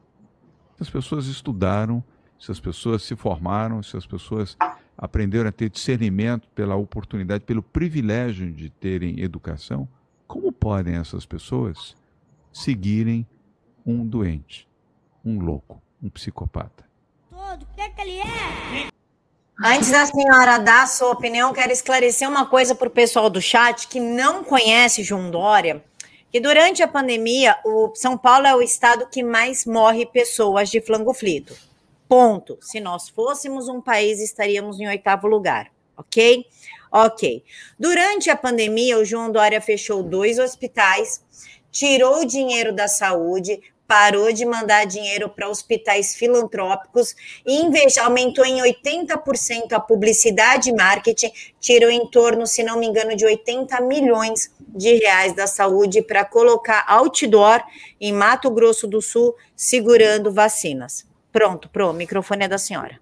Se 0.77 0.83
as 0.83 0.91
pessoas 0.91 1.27
estudaram, 1.27 2.03
se 2.39 2.53
as 2.53 2.61
pessoas 2.61 3.03
se 3.03 3.17
formaram, 3.17 3.83
se 3.83 3.97
as 3.97 4.07
pessoas 4.07 4.57
aprenderam 4.97 5.49
a 5.49 5.53
ter 5.53 5.69
discernimento 5.69 6.49
pela 6.55 6.77
oportunidade, 6.77 7.45
pelo 7.45 7.63
privilégio 7.63 8.51
de 8.51 8.71
terem 8.71 9.21
educação, 9.21 9.89
como 10.27 10.51
podem 10.51 10.97
essas 10.97 11.27
pessoas 11.27 11.95
seguirem 12.53 13.27
um 13.85 14.07
doente, 14.07 14.69
um 15.25 15.39
louco, 15.39 15.83
um 16.03 16.09
psicopata? 16.09 16.85
Todo, 17.31 17.63
o 17.63 17.67
que, 17.75 17.81
é 17.81 17.89
que 17.91 18.01
ele 18.01 18.19
é? 18.19 18.89
Antes 19.63 19.91
da 19.91 20.05
senhora 20.05 20.59
dar 20.59 20.83
a 20.83 20.87
sua 20.87 21.13
opinião, 21.13 21.53
quero 21.53 21.73
esclarecer 21.73 22.29
uma 22.29 22.47
coisa 22.47 22.75
para 22.75 22.89
o 22.89 22.91
pessoal 22.91 23.31
do 23.31 23.41
chat 23.41 23.89
que 23.89 23.99
não 23.99 24.45
conhece 24.45 25.03
João 25.03 25.31
Dória, 25.31 25.83
que 26.31 26.41
durante 26.41 26.83
a 26.83 26.89
pandemia, 26.89 27.57
o 27.65 27.93
São 27.95 28.19
Paulo 28.19 28.47
é 28.47 28.55
o 28.55 28.61
estado 28.61 29.09
que 29.11 29.23
mais 29.23 29.65
morre 29.65 30.05
pessoas 30.05 30.69
de 30.69 30.81
flangoflito. 30.81 31.55
Ponto. 32.09 32.59
Se 32.61 32.81
nós 32.81 33.09
fôssemos 33.09 33.69
um 33.69 33.81
país, 33.81 34.21
estaríamos 34.21 34.79
em 34.79 34.87
oitavo 34.87 35.27
lugar, 35.27 35.73
ok? 35.97 36.47
Ok. 36.93 37.45
Durante 37.79 38.31
a 38.31 38.37
pandemia, 38.37 38.99
o 38.99 39.05
João 39.05 39.31
Dória 39.31 39.61
fechou 39.61 40.03
dois 40.03 40.39
hospitais, 40.39 41.23
tirou 41.71 42.21
o 42.21 42.25
dinheiro 42.25 42.73
da 42.73 42.87
saúde, 42.89 43.61
parou 43.87 44.33
de 44.33 44.45
mandar 44.45 44.85
dinheiro 44.85 45.29
para 45.29 45.49
hospitais 45.49 46.15
filantrópicos 46.15 47.15
investe, 47.47 48.01
aumentou 48.01 48.45
em 48.45 48.61
80% 48.61 49.73
a 49.73 49.81
publicidade 49.81 50.71
e 50.71 50.75
marketing, 50.75 51.31
tirou 51.61 51.91
em 51.91 52.07
torno, 52.09 52.47
se 52.47 52.63
não 52.63 52.79
me 52.79 52.87
engano, 52.87 53.15
de 53.15 53.25
80 53.25 53.81
milhões 53.83 54.51
de 54.59 54.95
reais 54.97 55.35
da 55.35 55.47
saúde 55.47 56.03
para 56.03 56.25
colocar 56.25 56.85
outdoor 56.89 57.63
em 58.01 58.13
Mato 58.13 58.51
Grosso 58.51 58.87
do 58.87 59.01
Sul 59.01 59.35
segurando 59.55 60.33
vacinas. 60.33 61.06
Pronto, 61.37 61.69
pro, 61.69 61.91
o 61.91 61.93
microfone 61.93 62.45
é 62.45 62.49
da 62.49 62.57
senhora. 62.57 62.99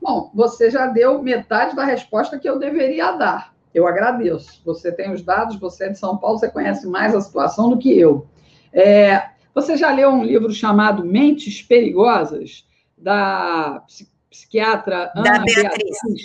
Bom, 0.00 0.32
você 0.34 0.68
já 0.68 0.88
deu 0.88 1.22
metade 1.22 1.76
da 1.76 1.84
resposta 1.84 2.36
que 2.36 2.48
eu 2.48 2.58
deveria 2.58 3.12
dar. 3.12 3.54
Eu 3.72 3.86
agradeço. 3.86 4.60
Você 4.64 4.90
tem 4.90 5.12
os 5.12 5.22
dados, 5.22 5.60
você 5.60 5.84
é 5.84 5.88
de 5.90 5.96
São 5.96 6.16
Paulo, 6.16 6.40
você 6.40 6.50
conhece 6.50 6.88
mais 6.88 7.14
a 7.14 7.20
situação 7.20 7.70
do 7.70 7.78
que 7.78 7.96
eu. 7.96 8.26
É, 8.72 9.28
você 9.54 9.76
já 9.76 9.92
leu 9.92 10.10
um 10.10 10.24
livro 10.24 10.52
chamado 10.52 11.04
Mentes 11.04 11.62
Perigosas, 11.62 12.66
da 12.98 13.84
psiquiatra 14.28 15.12
Ana 15.14 15.38
da 15.38 15.44
Beatriz? 15.44 15.62
Beatriz? 15.62 16.22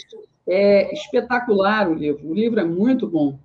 É 0.48 0.92
espetacular 0.92 1.88
o 1.88 1.94
livro. 1.94 2.32
O 2.32 2.34
livro 2.34 2.60
é 2.60 2.66
muito 2.66 3.08
bom. 3.08 3.38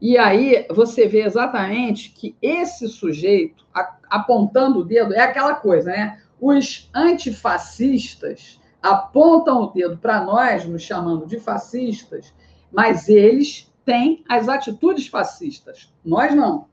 E 0.00 0.16
aí 0.16 0.64
você 0.70 1.08
vê 1.08 1.22
exatamente 1.22 2.10
que 2.10 2.36
esse 2.40 2.86
sujeito, 2.86 3.66
apontando 4.08 4.78
o 4.78 4.84
dedo, 4.84 5.12
é 5.12 5.22
aquela 5.22 5.56
coisa, 5.56 5.90
né? 5.90 6.20
Os 6.40 6.90
antifascistas 6.94 8.60
apontam 8.82 9.62
o 9.62 9.66
dedo 9.68 9.98
para 9.98 10.22
nós, 10.22 10.64
nos 10.66 10.82
chamando 10.82 11.26
de 11.26 11.40
fascistas, 11.40 12.32
mas 12.70 13.08
eles 13.08 13.72
têm 13.84 14.24
as 14.28 14.48
atitudes 14.48 15.06
fascistas. 15.06 15.92
Nós 16.04 16.34
não. 16.34 16.66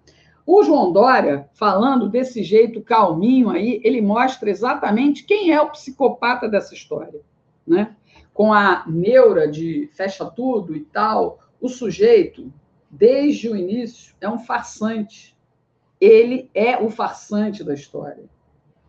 O 0.45 0.61
João 0.63 0.91
Dória, 0.91 1.49
falando 1.53 2.09
desse 2.09 2.43
jeito 2.43 2.81
calminho 2.81 3.49
aí, 3.49 3.79
ele 3.83 4.01
mostra 4.01 4.49
exatamente 4.49 5.23
quem 5.23 5.51
é 5.51 5.61
o 5.61 5.69
psicopata 5.69 6.49
dessa 6.49 6.73
história. 6.73 7.21
Né? 7.65 7.95
Com 8.33 8.51
a 8.51 8.83
neura 8.85 9.47
de 9.47 9.89
fecha 9.93 10.25
tudo 10.25 10.75
e 10.75 10.81
tal, 10.81 11.39
o 11.61 11.69
sujeito, 11.69 12.51
desde 12.91 13.47
o 13.47 13.55
início, 13.55 14.13
é 14.19 14.27
um 14.27 14.39
farsante. 14.39 15.33
Ele 16.01 16.49
é 16.53 16.77
o 16.77 16.89
farsante 16.89 17.63
da 17.63 17.73
história. 17.73 18.25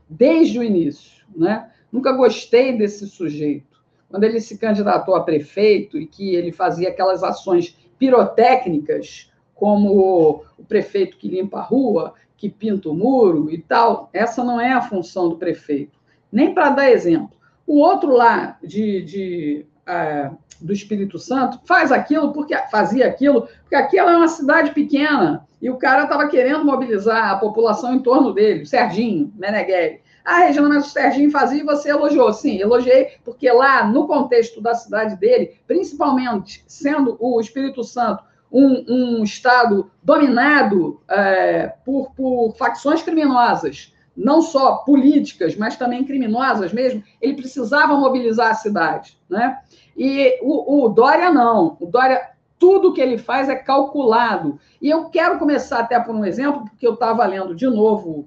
Desde 0.09 0.59
o 0.59 0.63
início. 0.63 1.25
Né? 1.35 1.71
Nunca 1.91 2.13
gostei 2.13 2.77
desse 2.77 3.07
sujeito. 3.07 3.83
Quando 4.09 4.25
ele 4.25 4.41
se 4.41 4.59
candidatou 4.59 5.17
a 5.17 5.25
prefeito 5.25 5.99
e 5.99 6.07
que 6.07 6.35
ele 6.35 6.53
fazia 6.53 6.89
aquelas 6.89 7.23
ações 7.23 7.77
pirotécnicas 7.99 9.31
como 9.55 10.45
o 10.59 10.65
prefeito 10.65 11.17
que 11.17 11.29
limpa 11.29 11.59
a 11.59 11.63
rua, 11.63 12.15
que 12.37 12.49
pinta 12.49 12.89
o 12.89 12.95
muro 12.95 13.51
e 13.51 13.59
tal. 13.59 14.11
Essa 14.13 14.45
não 14.45 14.61
é 14.61 14.73
a 14.73 14.83
função 14.83 15.29
do 15.29 15.37
prefeito. 15.37 15.99
Nem 16.31 16.53
para 16.53 16.71
dar 16.71 16.91
exemplo. 16.91 17.37
O 17.67 17.79
outro 17.79 18.11
lá 18.13 18.59
de, 18.63 19.03
de 19.03 19.67
é, 19.87 20.31
do 20.61 20.73
Espírito 20.73 21.19
Santo 21.19 21.61
faz 21.65 21.93
aquilo 21.93 22.33
porque 22.33 22.57
fazia 22.71 23.07
aquilo 23.07 23.49
porque 23.61 23.75
aquilo 23.75 24.09
é 24.09 24.17
uma 24.17 24.29
cidade 24.29 24.73
pequena 24.73 25.47
e 25.65 25.71
o 25.71 25.79
cara 25.79 26.03
estava 26.03 26.29
querendo 26.29 26.63
mobilizar 26.63 27.31
a 27.31 27.39
população 27.39 27.95
em 27.95 27.99
torno 27.99 28.35
dele, 28.35 28.67
Serginho 28.67 29.33
Meneghelli. 29.35 30.03
Ah, 30.23 30.41
Regina, 30.41 30.69
mas 30.69 30.89
o 30.89 30.91
Serginho 30.91 31.31
fazia 31.31 31.63
e 31.63 31.65
você 31.65 31.89
elogiou. 31.89 32.35
Sim, 32.35 32.61
elogiei, 32.61 33.13
porque 33.25 33.51
lá, 33.51 33.87
no 33.87 34.07
contexto 34.07 34.61
da 34.61 34.75
cidade 34.75 35.17
dele, 35.17 35.59
principalmente 35.67 36.63
sendo 36.69 37.17
o 37.19 37.41
Espírito 37.41 37.83
Santo 37.83 38.23
um, 38.53 38.85
um 38.87 39.25
Estado 39.25 39.91
dominado 40.03 41.01
é, 41.09 41.73
por, 41.83 42.11
por 42.15 42.55
facções 42.59 43.03
criminosas, 43.03 43.91
não 44.15 44.43
só 44.43 44.77
políticas, 44.77 45.57
mas 45.57 45.79
também 45.79 46.05
criminosas 46.05 46.75
mesmo, 46.75 47.03
ele 47.23 47.37
precisava 47.37 47.97
mobilizar 47.97 48.51
a 48.51 48.55
cidade. 48.55 49.19
Né? 49.31 49.59
E 49.97 50.39
o, 50.43 50.85
o 50.85 50.89
Dória 50.91 51.33
não. 51.33 51.79
O 51.81 51.87
Dória, 51.87 52.34
tudo 52.65 52.95
que 52.95 53.01
ele 53.01 53.19
faz 53.19 53.51
é 53.51 53.55
calculado. 53.55 54.59
E 54.81 54.89
eu 54.89 55.11
quero 55.11 55.39
começar 55.39 55.81
até 55.81 56.01
por 56.01 56.15
um 56.15 56.25
exemplo, 56.25 56.65
porque 56.65 56.87
eu 56.87 56.95
estava 56.95 57.27
lendo 57.27 57.55
de 57.55 57.67
novo. 57.67 58.27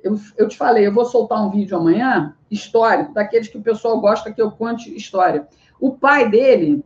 Eu, 0.00 0.16
eu 0.36 0.46
te 0.46 0.56
falei, 0.56 0.86
eu 0.86 0.94
vou 0.94 1.04
soltar 1.04 1.44
um 1.44 1.50
vídeo 1.50 1.76
amanhã, 1.76 2.36
histórico, 2.48 3.12
daqueles 3.12 3.48
que 3.48 3.58
o 3.58 3.62
pessoal 3.62 4.00
gosta 4.00 4.32
que 4.32 4.40
eu 4.40 4.52
conte 4.52 4.94
história. 4.94 5.48
O 5.80 5.90
pai 5.90 6.30
dele, 6.30 6.84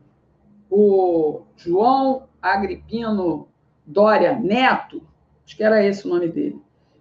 o 0.70 1.42
João 1.56 2.22
Agripino 2.40 3.48
Dória 3.84 4.32
Neto, 4.32 5.02
acho 5.44 5.54
que 5.54 5.62
era 5.62 5.84
esse 5.84 6.06
o 6.06 6.10
nome 6.10 6.28
dele, 6.28 6.58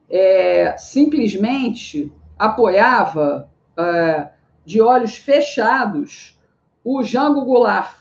é, 0.10 0.76
simplesmente 0.78 2.12
apoiava 2.38 3.50
é, 3.78 4.28
de 4.66 4.82
olhos 4.82 5.16
fechados 5.16 6.38
o 6.84 7.02
Jango 7.04 7.46
Goulart, 7.46 8.01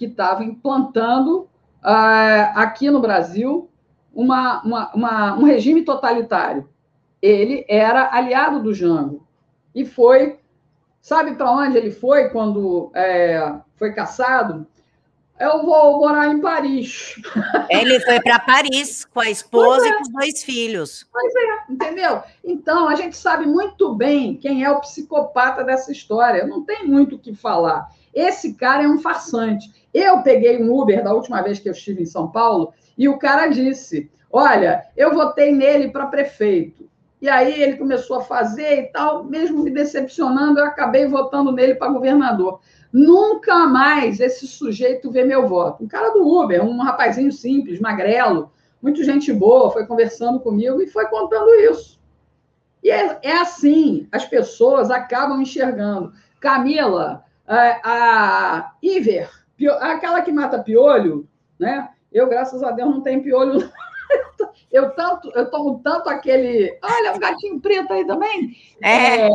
que 0.00 0.06
estava 0.06 0.42
implantando 0.42 1.46
é, 1.84 2.52
aqui 2.54 2.90
no 2.90 3.02
Brasil 3.02 3.68
uma, 4.14 4.62
uma, 4.62 4.94
uma, 4.94 5.34
um 5.34 5.44
regime 5.44 5.82
totalitário. 5.82 6.66
Ele 7.20 7.66
era 7.68 8.10
aliado 8.10 8.62
do 8.62 8.72
Jango 8.72 9.26
e 9.74 9.84
foi. 9.84 10.38
Sabe 11.02 11.34
para 11.34 11.50
onde 11.50 11.76
ele 11.76 11.90
foi 11.90 12.30
quando 12.30 12.90
é, 12.94 13.56
foi 13.76 13.92
caçado? 13.92 14.66
eu 15.38 15.64
vou 15.64 16.00
morar 16.00 16.28
em 16.28 16.38
Paris. 16.38 17.14
Ele 17.70 17.98
foi 18.00 18.20
para 18.20 18.38
Paris 18.38 19.06
com 19.06 19.20
a 19.20 19.30
esposa 19.30 19.86
é. 19.86 19.88
e 19.88 19.94
com 19.94 20.02
os 20.02 20.12
dois 20.12 20.44
filhos. 20.44 21.06
Pois 21.10 21.34
é, 21.34 21.72
entendeu? 21.72 22.22
Então, 22.44 22.86
a 22.86 22.94
gente 22.94 23.16
sabe 23.16 23.46
muito 23.46 23.94
bem 23.94 24.36
quem 24.36 24.62
é 24.62 24.70
o 24.70 24.80
psicopata 24.80 25.64
dessa 25.64 25.90
história. 25.90 26.46
Não 26.46 26.62
tem 26.62 26.86
muito 26.86 27.16
o 27.16 27.18
que 27.18 27.34
falar. 27.34 27.88
Esse 28.12 28.52
cara 28.52 28.82
é 28.82 28.88
um 28.88 29.00
farsante. 29.00 29.79
Eu 29.92 30.22
peguei 30.22 30.62
um 30.62 30.72
Uber 30.72 31.02
da 31.02 31.12
última 31.12 31.42
vez 31.42 31.58
que 31.58 31.68
eu 31.68 31.72
estive 31.72 32.02
em 32.02 32.06
São 32.06 32.30
Paulo 32.30 32.72
e 32.96 33.08
o 33.08 33.18
cara 33.18 33.48
disse: 33.48 34.10
Olha, 34.30 34.86
eu 34.96 35.12
votei 35.12 35.52
nele 35.52 35.90
para 35.90 36.06
prefeito. 36.06 36.88
E 37.20 37.28
aí 37.28 37.62
ele 37.62 37.76
começou 37.76 38.18
a 38.18 38.22
fazer 38.22 38.78
e 38.78 38.82
tal, 38.84 39.24
mesmo 39.24 39.62
me 39.62 39.70
decepcionando, 39.70 40.58
eu 40.58 40.64
acabei 40.64 41.06
votando 41.06 41.52
nele 41.52 41.74
para 41.74 41.92
governador. 41.92 42.60
Nunca 42.90 43.66
mais 43.66 44.20
esse 44.20 44.46
sujeito 44.46 45.10
vê 45.10 45.22
meu 45.22 45.46
voto. 45.46 45.84
Um 45.84 45.88
cara 45.88 46.10
do 46.10 46.26
Uber, 46.26 46.64
um 46.64 46.80
rapazinho 46.80 47.30
simples, 47.30 47.78
magrelo, 47.78 48.50
muito 48.80 49.04
gente 49.04 49.30
boa, 49.32 49.70
foi 49.70 49.86
conversando 49.86 50.40
comigo 50.40 50.80
e 50.80 50.88
foi 50.88 51.06
contando 51.06 51.54
isso. 51.54 52.00
E 52.82 52.90
é, 52.90 53.18
é 53.22 53.32
assim, 53.36 54.08
as 54.10 54.24
pessoas 54.24 54.90
acabam 54.90 55.42
enxergando. 55.42 56.14
Camila, 56.40 57.22
a, 57.46 57.80
a 57.84 58.72
Iver, 58.82 59.30
aquela 59.68 60.22
que 60.22 60.32
mata 60.32 60.62
piolho, 60.62 61.28
né? 61.58 61.90
Eu, 62.12 62.28
graças 62.28 62.62
a 62.62 62.70
Deus, 62.70 62.90
não 62.90 63.02
tenho 63.02 63.22
piolho. 63.22 63.70
Eu 64.72 64.90
tanto, 64.90 65.32
eu 65.34 65.50
tomo 65.50 65.80
tanto 65.82 66.08
aquele. 66.08 66.78
Olha, 66.80 67.12
um 67.12 67.18
gatinho 67.18 67.60
preto 67.60 67.92
aí 67.92 68.06
também. 68.06 68.56
É. 68.80 69.26
é 69.26 69.30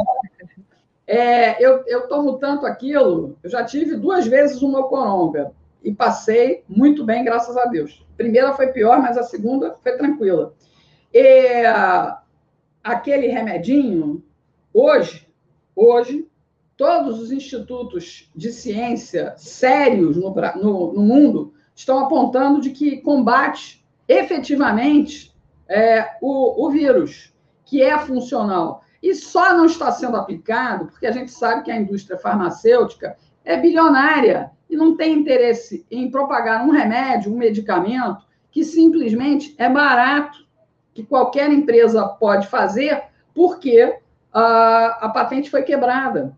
é, 1.08 1.64
eu, 1.64 1.84
eu 1.86 2.08
tomo 2.08 2.40
tanto 2.40 2.66
aquilo, 2.66 3.38
eu 3.44 3.50
já 3.50 3.64
tive 3.64 3.96
duas 3.96 4.26
vezes 4.26 4.62
uma 4.62 4.88
coronga 4.88 5.52
e 5.84 5.94
passei 5.94 6.64
muito 6.68 7.04
bem, 7.04 7.24
graças 7.24 7.56
a 7.56 7.66
Deus. 7.66 8.04
A 8.14 8.18
primeira 8.18 8.54
foi 8.54 8.68
pior, 8.68 9.00
mas 9.00 9.18
a 9.18 9.24
segunda 9.24 9.76
foi 9.84 9.96
tranquila. 9.98 10.54
E, 11.14 11.64
aquele 12.84 13.28
remedinho, 13.28 14.24
hoje, 14.74 15.28
hoje, 15.76 16.28
todos 16.78 17.20
os 17.20 17.32
institutos 17.32 18.30
de 18.36 18.52
ciência 18.52 19.34
sérios 19.38 20.18
no, 20.18 20.34
no, 20.34 20.94
no 20.94 21.02
mundo 21.02 21.54
estão 21.74 22.00
apontando 22.00 22.62
de 22.62 22.72
que 22.72 22.98
combate 22.98 23.86
efetivamente 24.08 25.34
é, 25.68 26.18
o, 26.22 26.66
o 26.66 26.70
vírus, 26.70 27.34
que 27.66 27.82
é 27.82 27.98
funcional. 27.98 28.84
E 29.02 29.14
só 29.14 29.56
não 29.56 29.66
está 29.66 29.92
sendo 29.92 30.18
aplicado 30.18 30.88
porque 30.88 31.08
a 31.08 31.12
gente 31.12 31.32
sabe 31.32 31.64
que 31.64 31.72
a 31.72 31.80
indústria 31.80 32.18
farmacêutica 32.18 33.18
é 33.44 33.58
bilionária 33.58 34.52
e 34.70 34.76
não 34.76 34.96
tem 34.96 35.14
interesse 35.14 35.86
em 35.90 36.10
propagar 36.10 36.66
um 36.66 36.72
remédio, 36.72 37.32
um 37.32 37.38
medicamento 37.38 38.26
que 38.52 38.64
simplesmente 38.64 39.54
é 39.58 39.70
barato, 39.70 40.46
que 40.94 41.04
qualquer 41.04 41.52
empresa 41.52 42.08
pode 42.08 42.48
fazer, 42.48 43.04
porque 43.34 44.00
a, 44.34 45.06
a 45.06 45.10
patente 45.10 45.50
foi 45.50 45.62
quebrada, 45.64 46.36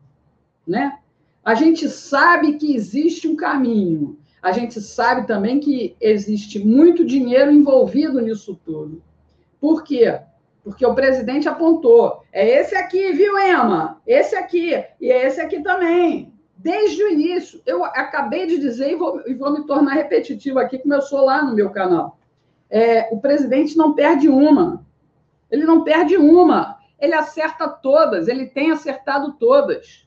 né? 0.68 1.00
A 1.44 1.54
gente 1.54 1.88
sabe 1.88 2.58
que 2.58 2.76
existe 2.76 3.28
um 3.28 3.36
caminho, 3.36 4.20
a 4.42 4.52
gente 4.52 4.82
sabe 4.82 5.26
também 5.26 5.60
que 5.60 5.96
existe 6.00 6.60
muito 6.60 7.06
dinheiro 7.06 7.52
envolvido 7.52 8.20
nisso 8.20 8.60
tudo. 8.66 9.02
Por 9.60 9.84
quê? 9.84 10.20
Porque 10.64 10.86
o 10.86 10.94
presidente 10.94 11.48
apontou: 11.48 12.24
é 12.34 12.46
esse 12.60 12.76
aqui, 12.76 13.14
viu, 13.14 13.38
Ema? 13.38 14.02
Esse 14.06 14.36
aqui, 14.36 14.72
e 15.00 15.12
é 15.12 15.26
esse 15.26 15.40
aqui 15.40 15.62
também. 15.62 16.34
Desde 16.58 17.04
o 17.04 17.10
início, 17.10 17.62
eu 17.66 17.86
acabei 17.86 18.46
de 18.46 18.58
dizer 18.58 18.92
e 18.92 18.96
vou, 18.96 19.22
e 19.26 19.34
vou 19.34 19.54
me 19.54 19.66
tornar 19.66 19.94
repetitivo 19.94 20.60
aqui, 20.60 20.80
como 20.80 20.94
eu 20.94 21.02
sou 21.02 21.24
lá 21.24 21.44
no 21.44 21.56
meu 21.56 21.70
canal. 21.70 22.18
É, 22.70 23.08
o 23.14 23.22
presidente 23.22 23.78
não 23.78 23.94
perde 23.94 24.28
uma. 24.28 24.86
Ele 25.50 25.66
não 25.66 25.84
perde 25.84 26.18
uma. 26.18 26.78
Ele 27.00 27.14
acerta 27.14 27.70
todas, 27.70 28.28
ele 28.28 28.48
tem 28.48 28.72
acertado 28.72 29.34
todas 29.40 30.07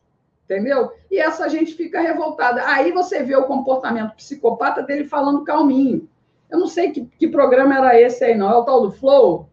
entendeu? 0.50 0.92
E 1.10 1.18
essa 1.18 1.48
gente 1.48 1.74
fica 1.74 2.00
revoltada. 2.00 2.66
Aí 2.66 2.90
você 2.90 3.22
vê 3.22 3.36
o 3.36 3.44
comportamento 3.44 4.16
psicopata 4.16 4.82
dele 4.82 5.04
falando 5.04 5.44
calminho. 5.44 6.08
Eu 6.50 6.58
não 6.58 6.66
sei 6.66 6.90
que, 6.90 7.08
que 7.18 7.28
programa 7.28 7.76
era 7.76 8.00
esse 8.00 8.24
aí, 8.24 8.36
não. 8.36 8.50
É 8.50 8.56
o 8.56 8.64
tal 8.64 8.82
do 8.82 8.90
Flow? 8.90 9.48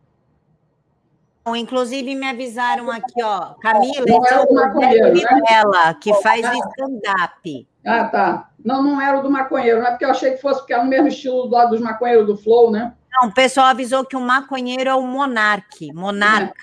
Inclusive, 1.55 2.13
me 2.13 2.27
avisaram 2.27 2.91
aqui, 2.91 3.23
ó, 3.23 3.53
Camila, 3.61 4.05
não 4.05 4.21
esse 4.21 4.33
é 4.33 4.39
o 4.41 4.53
maconheiro, 4.53 5.13
né? 5.13 5.95
que 6.01 6.13
faz 6.15 6.43
ah, 6.43 6.53
stand-up. 6.53 7.67
Ah, 7.85 8.03
tá. 8.03 8.49
Não, 8.65 8.83
não 8.83 8.99
era 8.99 9.17
o 9.17 9.23
do 9.23 9.29
maconheiro, 9.29 9.79
não 9.79 9.87
é 9.87 9.91
porque 9.91 10.03
eu 10.03 10.09
achei 10.09 10.31
que 10.31 10.41
fosse 10.41 10.59
porque 10.59 10.73
é 10.73 10.77
o 10.77 10.85
mesmo 10.85 11.07
estilo 11.07 11.43
do 11.43 11.51
lado 11.51 11.69
dos 11.69 11.79
maconheiros 11.79 12.27
do 12.27 12.35
Flow, 12.35 12.69
né? 12.69 12.93
Não, 13.13 13.29
o 13.29 13.33
pessoal 13.33 13.67
avisou 13.67 14.03
que 14.03 14.17
o 14.17 14.19
maconheiro 14.19 14.89
é 14.89 14.95
o 14.95 15.03
monarque, 15.03 15.93
monarca. 15.93 16.53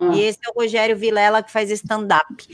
Ah. 0.00 0.12
E 0.14 0.22
esse 0.22 0.38
é 0.46 0.50
o 0.50 0.60
Rogério 0.60 0.96
Vilela 0.96 1.42
que 1.42 1.50
faz 1.50 1.70
stand-up. 1.70 2.48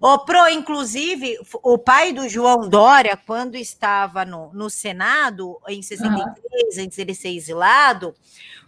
O 0.00 0.18
Pro, 0.20 0.48
inclusive, 0.48 1.38
o 1.62 1.78
pai 1.78 2.12
do 2.12 2.28
João 2.28 2.68
Dória, 2.68 3.18
quando 3.26 3.56
estava 3.56 4.24
no, 4.24 4.52
no 4.52 4.70
Senado, 4.70 5.60
em 5.68 5.82
63, 5.82 6.78
ah. 6.78 6.82
antes 6.82 6.96
dele 6.96 7.14
ser 7.14 7.30
exilado, 7.30 8.14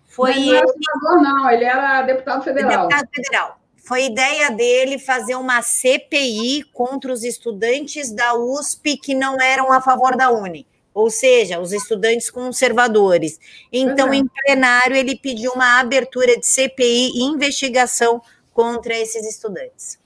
foi. 0.07 0.31
Mas 0.31 0.47
não 0.47 0.55
era 0.55 0.67
senador, 0.69 1.23
não, 1.23 1.51
ele 1.51 1.65
era 1.65 2.03
deputado 2.03 2.45
federal. 2.45 2.89
Deputado 2.89 3.09
federal. 3.15 3.59
Foi 3.77 4.05
ideia 4.05 4.51
dele 4.51 4.99
fazer 4.99 5.35
uma 5.35 5.61
CPI 5.61 6.65
contra 6.73 7.13
os 7.13 7.25
estudantes 7.25 8.13
da 8.13 8.35
USP 8.35 8.97
que 8.97 9.13
não 9.13 9.41
eram 9.41 9.73
a 9.73 9.81
favor 9.81 10.17
da 10.17 10.31
Uni 10.31 10.67
ou 10.95 11.11
seja, 11.11 11.61
os 11.61 11.73
estudantes 11.73 12.31
conservadores. 12.31 13.41
Então, 13.73 14.09
uhum. 14.09 14.15
em 14.15 14.27
plenário, 14.27 14.97
ele 14.97 15.17
pediu 15.17 15.53
uma 15.53 15.81
abertura 15.81 16.39
de 16.39 16.47
CPI 16.47 17.13
e 17.15 17.23
investigação 17.23 18.21
contra 18.53 18.95
esses 18.95 19.27
estudantes. 19.27 19.99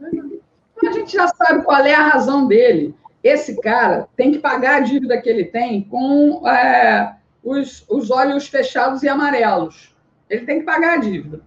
A 0.00 0.92
gente 0.92 1.12
já 1.12 1.28
sabe 1.28 1.64
qual 1.64 1.84
é 1.84 1.94
a 1.94 2.08
razão 2.08 2.46
dele. 2.46 2.94
Esse 3.22 3.60
cara 3.60 4.08
tem 4.16 4.32
que 4.32 4.38
pagar 4.38 4.76
a 4.76 4.80
dívida 4.80 5.20
que 5.20 5.28
ele 5.28 5.44
tem 5.44 5.82
com 5.82 6.46
é, 6.48 7.14
os, 7.42 7.84
os 7.88 8.10
olhos 8.10 8.48
fechados 8.48 9.02
e 9.02 9.08
amarelos. 9.08 9.94
Ele 10.28 10.44
tem 10.44 10.60
que 10.60 10.64
pagar 10.64 10.94
a 10.94 10.96
dívida. 10.96 11.40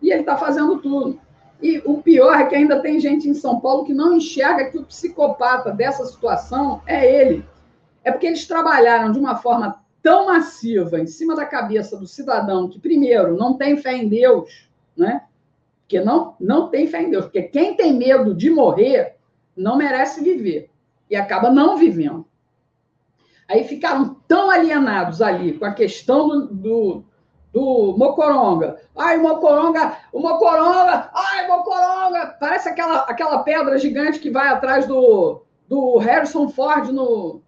E 0.00 0.10
ele 0.10 0.20
está 0.20 0.36
fazendo 0.36 0.78
tudo. 0.78 1.20
E 1.60 1.80
o 1.84 2.02
pior 2.02 2.34
é 2.40 2.46
que 2.46 2.54
ainda 2.54 2.80
tem 2.80 2.98
gente 2.98 3.28
em 3.28 3.34
São 3.34 3.60
Paulo 3.60 3.84
que 3.84 3.94
não 3.94 4.16
enxerga 4.16 4.70
que 4.70 4.78
o 4.78 4.84
psicopata 4.84 5.70
dessa 5.70 6.04
situação 6.06 6.82
é 6.86 7.22
ele 7.22 7.44
é 8.04 8.10
porque 8.10 8.26
eles 8.26 8.46
trabalharam 8.46 9.12
de 9.12 9.18
uma 9.18 9.36
forma 9.36 9.82
tão 10.02 10.26
massiva 10.26 10.98
em 10.98 11.06
cima 11.06 11.36
da 11.36 11.46
cabeça 11.46 11.96
do 11.96 12.06
cidadão 12.06 12.68
que, 12.68 12.80
primeiro, 12.80 13.36
não 13.36 13.54
tem 13.54 13.76
fé 13.76 13.96
em 13.96 14.08
Deus, 14.08 14.68
né? 14.96 15.22
Porque 15.82 16.00
não, 16.00 16.34
não 16.40 16.68
tem 16.68 16.86
fé 16.86 17.02
em 17.02 17.10
Deus. 17.10 17.24
Porque 17.26 17.42
quem 17.42 17.76
tem 17.76 17.92
medo 17.92 18.34
de 18.34 18.50
morrer 18.50 19.16
não 19.56 19.76
merece 19.76 20.22
viver 20.22 20.70
e 21.08 21.14
acaba 21.14 21.50
não 21.50 21.76
vivendo. 21.76 22.26
Aí 23.48 23.64
ficaram 23.64 24.16
tão 24.26 24.50
alienados 24.50 25.20
ali 25.20 25.52
com 25.52 25.64
a 25.64 25.72
questão 25.72 26.28
do, 26.28 26.46
do, 26.46 27.04
do 27.52 27.94
Mocoronga. 27.98 28.80
Ai, 28.96 29.18
Mocoronga, 29.18 29.98
o 30.12 30.20
Mocoronga, 30.20 31.10
ai, 31.14 31.46
Mocoronga. 31.48 32.36
Parece 32.40 32.68
aquela, 32.68 33.00
aquela 33.00 33.42
pedra 33.42 33.78
gigante 33.78 34.18
que 34.18 34.30
vai 34.30 34.48
atrás 34.48 34.86
do, 34.86 35.42
do 35.68 35.98
Harrison 35.98 36.48
Ford 36.48 36.88
no, 36.88 37.42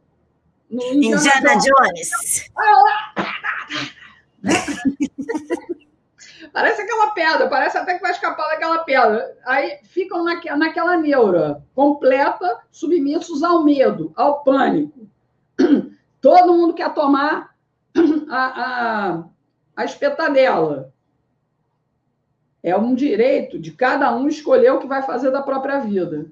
no 0.70 0.82
Indiana, 0.82 1.16
Indiana 1.16 1.54
Jones. 1.58 2.50
parece 6.54 6.82
aquela 6.82 7.10
pedra, 7.10 7.48
parece 7.48 7.76
até 7.76 7.94
que 7.94 8.00
vai 8.00 8.12
escapar 8.12 8.46
daquela 8.48 8.78
pedra. 8.84 9.36
Aí 9.44 9.78
ficam 9.82 10.22
naque, 10.22 10.48
naquela 10.54 10.96
neura 10.96 11.62
completa, 11.74 12.60
submissos 12.70 13.42
ao 13.42 13.64
medo, 13.64 14.12
ao 14.14 14.44
pânico. 14.44 15.08
Todo 16.20 16.54
mundo 16.54 16.74
quer 16.74 16.94
tomar 16.94 17.54
a, 18.30 18.62
a, 18.62 19.24
a 19.76 19.84
espetadela. 19.84 20.92
É 22.62 22.76
um 22.76 22.94
direito 22.94 23.58
de 23.58 23.72
cada 23.72 24.14
um 24.14 24.28
escolher 24.28 24.70
o 24.70 24.78
que 24.78 24.86
vai 24.86 25.02
fazer 25.02 25.30
da 25.32 25.42
própria 25.42 25.80
vida. 25.80 26.26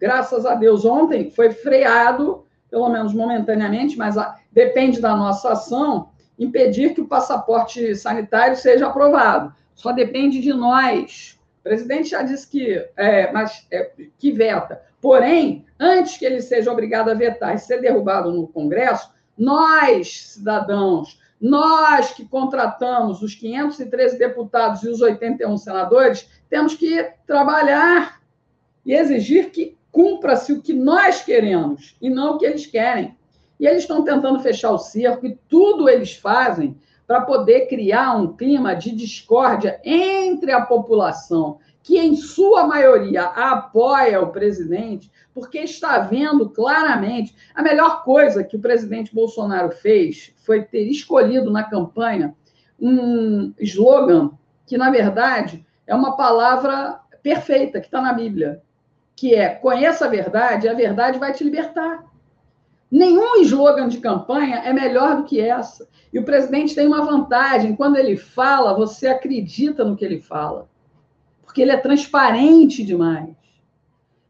Graças 0.00 0.44
a 0.46 0.54
Deus, 0.54 0.84
ontem 0.84 1.30
foi 1.30 1.50
freado 1.50 2.45
pelo 2.70 2.88
menos 2.88 3.12
momentaneamente, 3.14 3.96
mas 3.96 4.16
depende 4.52 5.00
da 5.00 5.16
nossa 5.16 5.52
ação, 5.52 6.10
impedir 6.38 6.94
que 6.94 7.00
o 7.00 7.08
passaporte 7.08 7.94
sanitário 7.94 8.56
seja 8.56 8.86
aprovado. 8.86 9.54
Só 9.74 9.92
depende 9.92 10.40
de 10.40 10.52
nós. 10.52 11.38
O 11.60 11.62
presidente 11.62 12.10
já 12.10 12.22
disse 12.22 12.48
que, 12.48 12.84
é, 12.96 13.32
mas, 13.32 13.66
é, 13.70 13.90
que 14.18 14.32
veta. 14.32 14.82
Porém, 15.00 15.64
antes 15.78 16.16
que 16.16 16.24
ele 16.24 16.40
seja 16.40 16.70
obrigado 16.70 17.10
a 17.10 17.14
vetar 17.14 17.54
e 17.54 17.58
ser 17.58 17.80
derrubado 17.80 18.32
no 18.32 18.48
Congresso, 18.48 19.10
nós, 19.36 20.32
cidadãos, 20.32 21.20
nós 21.40 22.12
que 22.12 22.24
contratamos 22.24 23.22
os 23.22 23.34
513 23.34 24.18
deputados 24.18 24.82
e 24.82 24.88
os 24.88 25.00
81 25.00 25.56
senadores, 25.58 26.28
temos 26.48 26.74
que 26.74 27.10
trabalhar 27.26 28.20
e 28.84 28.94
exigir 28.94 29.50
que 29.50 29.75
cumpra-se 29.96 30.52
o 30.52 30.60
que 30.60 30.74
nós 30.74 31.22
queremos 31.22 31.96
e 32.02 32.10
não 32.10 32.34
o 32.34 32.38
que 32.38 32.44
eles 32.44 32.66
querem. 32.66 33.16
E 33.58 33.66
eles 33.66 33.84
estão 33.84 34.04
tentando 34.04 34.38
fechar 34.40 34.72
o 34.72 34.78
cerco 34.78 35.24
e 35.24 35.38
tudo 35.48 35.88
eles 35.88 36.12
fazem 36.12 36.76
para 37.06 37.22
poder 37.22 37.66
criar 37.66 38.14
um 38.14 38.36
clima 38.36 38.76
de 38.76 38.94
discórdia 38.94 39.80
entre 39.82 40.52
a 40.52 40.60
população, 40.60 41.60
que 41.82 41.98
em 41.98 42.14
sua 42.14 42.66
maioria 42.66 43.22
apoia 43.22 44.20
o 44.20 44.30
presidente, 44.30 45.10
porque 45.32 45.60
está 45.60 46.00
vendo 46.00 46.50
claramente 46.50 47.34
a 47.54 47.62
melhor 47.62 48.04
coisa 48.04 48.44
que 48.44 48.56
o 48.56 48.60
presidente 48.60 49.14
Bolsonaro 49.14 49.70
fez 49.70 50.34
foi 50.44 50.62
ter 50.62 50.90
escolhido 50.90 51.50
na 51.50 51.64
campanha 51.64 52.34
um 52.78 53.54
slogan 53.58 54.32
que, 54.66 54.76
na 54.76 54.90
verdade, 54.90 55.64
é 55.86 55.94
uma 55.94 56.18
palavra 56.18 57.00
perfeita 57.22 57.80
que 57.80 57.86
está 57.86 58.02
na 58.02 58.12
Bíblia, 58.12 58.60
que 59.16 59.34
é 59.34 59.48
conheça 59.48 60.04
a 60.04 60.08
verdade, 60.08 60.68
a 60.68 60.74
verdade 60.74 61.18
vai 61.18 61.32
te 61.32 61.42
libertar. 61.42 62.04
Nenhum 62.90 63.40
slogan 63.40 63.88
de 63.88 63.98
campanha 63.98 64.58
é 64.58 64.72
melhor 64.72 65.16
do 65.16 65.24
que 65.24 65.40
essa. 65.40 65.88
E 66.12 66.18
o 66.18 66.24
presidente 66.24 66.74
tem 66.74 66.86
uma 66.86 67.04
vantagem: 67.04 67.74
quando 67.74 67.96
ele 67.96 68.16
fala, 68.16 68.74
você 68.74 69.08
acredita 69.08 69.84
no 69.84 69.96
que 69.96 70.04
ele 70.04 70.20
fala, 70.20 70.68
porque 71.42 71.62
ele 71.62 71.72
é 71.72 71.76
transparente 71.78 72.84
demais. 72.84 73.34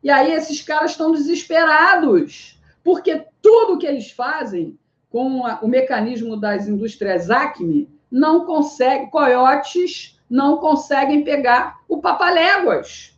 E 0.02 0.10
aí 0.10 0.32
esses 0.32 0.62
caras 0.62 0.92
estão 0.92 1.10
desesperados, 1.10 2.60
porque 2.84 3.26
tudo 3.42 3.78
que 3.78 3.86
eles 3.86 4.10
fazem 4.10 4.78
com 5.10 5.40
o 5.40 5.68
mecanismo 5.68 6.36
das 6.36 6.68
indústrias 6.68 7.28
Acme 7.28 7.88
não 8.10 8.44
consegue, 8.44 9.10
coiotes 9.10 10.20
não 10.28 10.58
conseguem 10.58 11.24
pegar 11.24 11.78
o 11.88 12.00
papaléguas. 12.00 13.15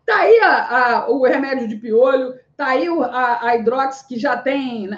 Está 0.00 0.20
aí 0.20 0.40
a, 0.40 0.78
a, 0.78 1.10
o 1.10 1.22
remédio 1.24 1.68
de 1.68 1.76
piolho, 1.76 2.34
está 2.50 2.68
aí 2.68 2.88
a, 2.88 3.46
a 3.46 3.56
Hidrox, 3.56 4.02
que 4.02 4.18
já 4.18 4.36
tem, 4.36 4.90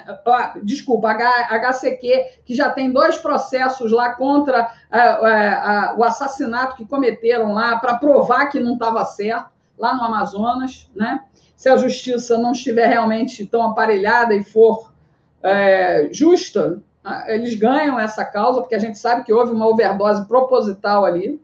desculpa, 0.63 1.11
H, 1.11 1.47
HCQ, 1.51 2.41
que 2.45 2.55
já 2.55 2.69
tem 2.69 2.91
dois 2.91 3.17
processos 3.17 3.91
lá 3.91 4.13
contra 4.13 4.71
o 5.97 6.03
assassinato 6.03 6.75
que 6.75 6.85
cometeram 6.85 7.53
lá, 7.53 7.77
para 7.77 7.97
provar 7.97 8.47
que 8.47 8.59
não 8.59 8.73
estava 8.73 9.05
certo, 9.05 9.51
lá 9.77 9.95
no 9.95 10.03
Amazonas, 10.03 10.89
né? 10.95 11.23
Se 11.55 11.69
a 11.69 11.77
justiça 11.77 12.37
não 12.37 12.51
estiver 12.51 12.87
realmente 12.87 13.45
tão 13.45 13.63
aparelhada 13.63 14.33
e 14.33 14.43
for 14.43 14.91
é, 15.41 16.09
justa, 16.11 16.81
eles 17.27 17.55
ganham 17.55 17.99
essa 17.99 18.23
causa, 18.23 18.61
porque 18.61 18.75
a 18.75 18.79
gente 18.79 18.97
sabe 18.97 19.23
que 19.23 19.33
houve 19.33 19.51
uma 19.51 19.67
overdose 19.67 20.25
proposital 20.27 21.05
ali. 21.05 21.41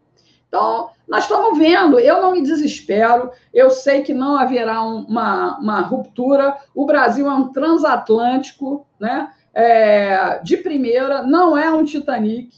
Então, 0.49 0.89
nós 1.07 1.23
estamos 1.23 1.57
vendo, 1.57 1.99
eu 1.99 2.21
não 2.21 2.33
me 2.33 2.41
desespero, 2.41 3.31
eu 3.53 3.69
sei 3.69 4.01
que 4.01 4.13
não 4.13 4.35
haverá 4.35 4.81
uma, 4.81 5.57
uma 5.59 5.79
ruptura. 5.79 6.57
O 6.75 6.85
Brasil 6.85 7.27
é 7.27 7.33
um 7.33 7.53
transatlântico, 7.53 8.85
né? 8.99 9.31
É, 9.53 10.39
de 10.43 10.57
primeira, 10.57 11.23
não 11.23 11.57
é 11.57 11.71
um 11.71 11.85
Titanic, 11.85 12.49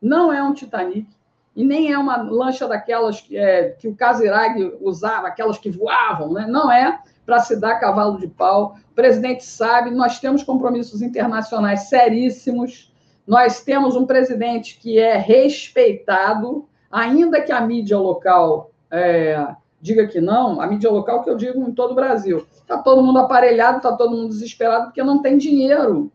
não 0.00 0.32
é 0.32 0.42
um 0.42 0.54
Titanic, 0.54 1.08
e 1.54 1.64
nem 1.64 1.92
é 1.92 1.98
uma 1.98 2.16
lancha 2.16 2.66
daquelas 2.66 3.20
que, 3.20 3.36
é, 3.36 3.70
que 3.70 3.88
o 3.88 3.94
Casirag 3.94 4.78
usava, 4.80 5.28
aquelas 5.28 5.58
que 5.58 5.70
voavam, 5.70 6.32
né? 6.32 6.46
não 6.48 6.70
é 6.70 7.00
para 7.26 7.40
se 7.40 7.56
dar 7.56 7.78
cavalo 7.78 8.18
de 8.18 8.26
pau. 8.26 8.76
O 8.90 8.94
presidente 8.94 9.44
sabe, 9.44 9.90
nós 9.90 10.18
temos 10.18 10.42
compromissos 10.42 11.02
internacionais 11.02 11.88
seríssimos, 11.88 12.92
nós 13.26 13.62
temos 13.62 13.94
um 13.94 14.06
presidente 14.06 14.78
que 14.78 14.98
é 14.98 15.16
respeitado, 15.16 16.68
ainda 16.90 17.40
que 17.40 17.52
a 17.52 17.60
mídia 17.60 17.98
local 17.98 18.70
é, 18.90 19.54
diga 19.80 20.06
que 20.06 20.20
não, 20.20 20.60
a 20.60 20.66
mídia 20.66 20.90
local 20.90 21.22
que 21.22 21.30
eu 21.30 21.36
digo 21.36 21.62
em 21.66 21.72
todo 21.72 21.92
o 21.92 21.94
Brasil. 21.94 22.46
Está 22.52 22.78
todo 22.78 23.02
mundo 23.02 23.18
aparelhado, 23.18 23.78
está 23.78 23.92
todo 23.92 24.16
mundo 24.16 24.28
desesperado 24.28 24.86
porque 24.86 25.02
não 25.02 25.22
tem 25.22 25.38
dinheiro. 25.38 26.12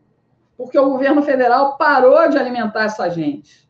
Porque 0.57 0.77
o 0.77 0.89
governo 0.89 1.21
federal 1.21 1.77
parou 1.77 2.29
de 2.29 2.37
alimentar 2.37 2.85
essa 2.85 3.09
gente. 3.09 3.67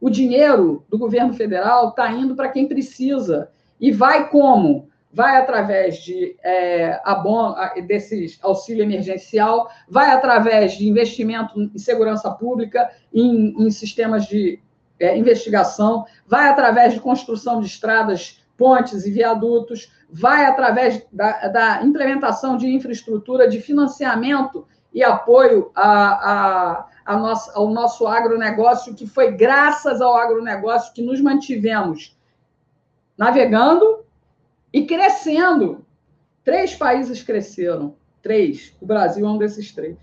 O 0.00 0.10
dinheiro 0.10 0.84
do 0.88 0.98
governo 0.98 1.32
federal 1.32 1.90
está 1.90 2.10
indo 2.12 2.34
para 2.34 2.50
quem 2.50 2.68
precisa. 2.68 3.50
E 3.80 3.90
vai 3.90 4.28
como? 4.28 4.88
Vai 5.10 5.38
através 5.38 5.98
de 5.98 6.36
é, 6.42 7.00
abon, 7.04 7.54
desses 7.86 8.38
auxílio 8.42 8.82
emergencial, 8.82 9.70
vai 9.88 10.10
através 10.10 10.72
de 10.72 10.86
investimento 10.86 11.58
em 11.58 11.78
segurança 11.78 12.30
pública, 12.30 12.90
em, 13.14 13.54
em 13.58 13.70
sistemas 13.70 14.26
de 14.26 14.60
é, 14.98 15.16
investigação, 15.16 16.04
vai 16.26 16.48
através 16.48 16.94
de 16.94 17.00
construção 17.00 17.60
de 17.60 17.66
estradas, 17.66 18.40
pontes 18.56 19.04
e 19.04 19.10
viadutos, 19.10 19.92
vai 20.10 20.46
através 20.46 21.04
da, 21.12 21.48
da 21.48 21.82
implementação 21.82 22.56
de 22.56 22.68
infraestrutura, 22.68 23.48
de 23.48 23.60
financiamento 23.60 24.66
e 24.92 25.02
apoio 25.02 25.70
a, 25.74 26.30
a, 26.32 26.86
a 27.04 27.16
nossa, 27.18 27.52
ao 27.58 27.68
nosso 27.70 28.06
agronegócio, 28.06 28.94
que 28.94 29.06
foi 29.06 29.32
graças 29.32 30.00
ao 30.00 30.16
agronegócio 30.16 30.94
que 30.94 31.02
nos 31.02 31.20
mantivemos 31.20 32.16
navegando 33.16 34.04
e 34.72 34.86
crescendo. 34.86 35.84
Três 36.44 36.74
países 36.74 37.22
cresceram. 37.22 37.96
Três. 38.22 38.74
O 38.80 38.86
Brasil 38.86 39.26
é 39.26 39.28
um 39.28 39.38
desses 39.38 39.72
três. 39.72 39.96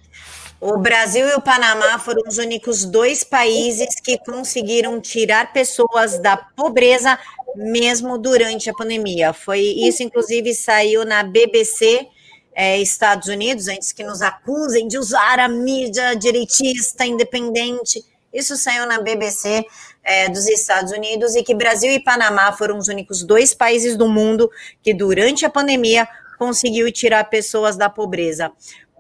O 0.66 0.78
Brasil 0.78 1.28
e 1.28 1.34
o 1.34 1.42
Panamá 1.42 2.00
foram 2.00 2.22
os 2.26 2.38
únicos 2.38 2.86
dois 2.86 3.22
países 3.22 4.00
que 4.02 4.18
conseguiram 4.18 5.02
tirar 5.02 5.52
pessoas 5.52 6.18
da 6.20 6.38
pobreza 6.38 7.20
mesmo 7.54 8.18
durante 8.18 8.70
a 8.70 8.74
pandemia. 8.74 9.34
Foi 9.34 9.60
isso, 9.60 10.04
inclusive, 10.04 10.56
saiu 10.56 11.04
na 11.04 11.22
BBC 11.22 12.08
é, 12.56 12.78
Estados 12.80 13.28
Unidos, 13.28 13.68
antes 13.68 13.92
que 13.92 14.06
nos 14.06 14.22
acusem 14.22 14.88
de 14.88 14.98
usar 14.98 15.38
a 15.38 15.50
mídia 15.50 16.16
direitista 16.16 17.06
independente. 17.06 18.02
Isso 18.34 18.56
saiu 18.56 18.86
na 18.86 19.02
BBC 19.02 19.66
é, 20.02 20.30
dos 20.30 20.48
Estados 20.48 20.94
Unidos 20.94 21.36
e 21.36 21.44
que 21.44 21.54
Brasil 21.54 21.92
e 21.92 22.02
Panamá 22.02 22.54
foram 22.54 22.78
os 22.78 22.88
únicos 22.88 23.22
dois 23.22 23.54
países 23.54 23.98
do 23.98 24.08
mundo 24.08 24.50
que, 24.82 24.94
durante 24.94 25.46
a 25.46 25.50
pandemia, 25.50 26.08
conseguiu 26.38 26.92
tirar 26.92 27.26
pessoas 27.26 27.76
da 27.76 27.90
pobreza. 27.90 28.52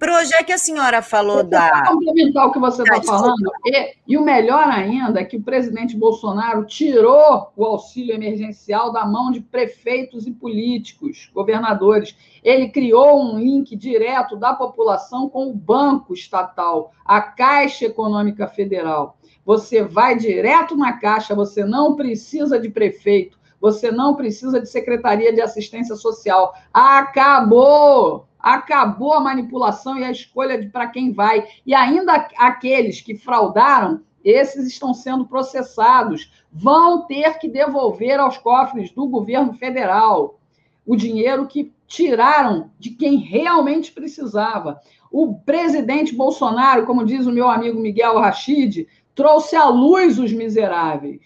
Pro, 0.04 0.26
já 0.26 0.44
que 0.44 0.52
a 0.52 0.58
senhora 0.58 1.02
falou 1.02 1.46
da. 1.46 1.88
complementar 1.88 2.48
o 2.48 2.52
que 2.52 2.60
você 2.60 2.82
está 2.82 2.98
ah, 2.98 3.04
falando, 3.04 3.50
e, 3.66 3.96
e, 4.06 4.18
o 4.18 4.22
melhor 4.22 4.68
ainda 4.68 5.22
é 5.22 5.24
que 5.24 5.38
o 5.38 5.42
presidente 5.42 5.96
Bolsonaro 5.96 6.66
tirou 6.66 7.54
o 7.56 7.64
auxílio 7.64 8.14
emergencial 8.14 8.92
da 8.92 9.06
mão 9.06 9.32
de 9.32 9.40
prefeitos 9.40 10.28
e 10.28 10.32
políticos, 10.32 11.32
governadores. 11.34 12.18
Ele 12.44 12.68
criou 12.68 13.24
um 13.24 13.40
link 13.40 13.78
direto 13.78 14.36
da 14.36 14.54
população 14.54 15.30
com 15.30 15.50
o 15.50 15.56
banco 15.56 16.14
estatal, 16.14 16.92
a 17.06 17.22
Caixa 17.22 17.86
Econômica 17.86 18.46
Federal. 18.46 19.16
Você 19.46 19.84
vai 19.84 20.18
direto 20.18 20.76
na 20.76 20.92
Caixa, 20.92 21.34
você 21.34 21.64
não 21.64 21.96
precisa 21.96 22.60
de 22.60 22.68
prefeito, 22.68 23.40
você 23.58 23.90
não 23.90 24.16
precisa 24.16 24.60
de 24.60 24.68
Secretaria 24.68 25.32
de 25.32 25.40
Assistência 25.40 25.96
Social. 25.96 26.54
Acabou! 26.74 28.28
Acabou 28.44 29.14
a 29.14 29.22
manipulação 29.22 29.98
e 29.98 30.04
a 30.04 30.12
escolha 30.12 30.60
de 30.60 30.68
para 30.68 30.88
quem 30.88 31.14
vai. 31.14 31.48
E 31.66 31.74
ainda 31.74 32.28
aqueles 32.38 33.00
que 33.00 33.16
fraudaram, 33.16 34.02
esses 34.22 34.68
estão 34.68 34.94
sendo 34.94 35.26
processados, 35.26 36.30
vão 36.52 37.06
ter 37.08 37.40
que 37.40 37.48
devolver 37.48 38.20
aos 38.20 38.38
cofres 38.38 38.92
do 38.92 39.08
governo 39.08 39.54
federal 39.54 40.40
o 40.86 40.98
dinheiro 40.98 41.48
que 41.48 41.74
tiraram 41.88 42.70
de 42.78 42.90
quem 42.90 43.16
realmente 43.16 43.94
precisava. 43.94 44.82
O 45.10 45.36
presidente 45.36 46.14
Bolsonaro, 46.14 46.86
como 46.86 47.06
diz 47.06 47.26
o 47.26 47.32
meu 47.32 47.48
amigo 47.48 47.80
Miguel 47.80 48.20
Rachid, 48.20 48.88
trouxe 49.16 49.56
à 49.56 49.70
luz 49.70 50.20
os 50.20 50.34
miseráveis. 50.34 51.22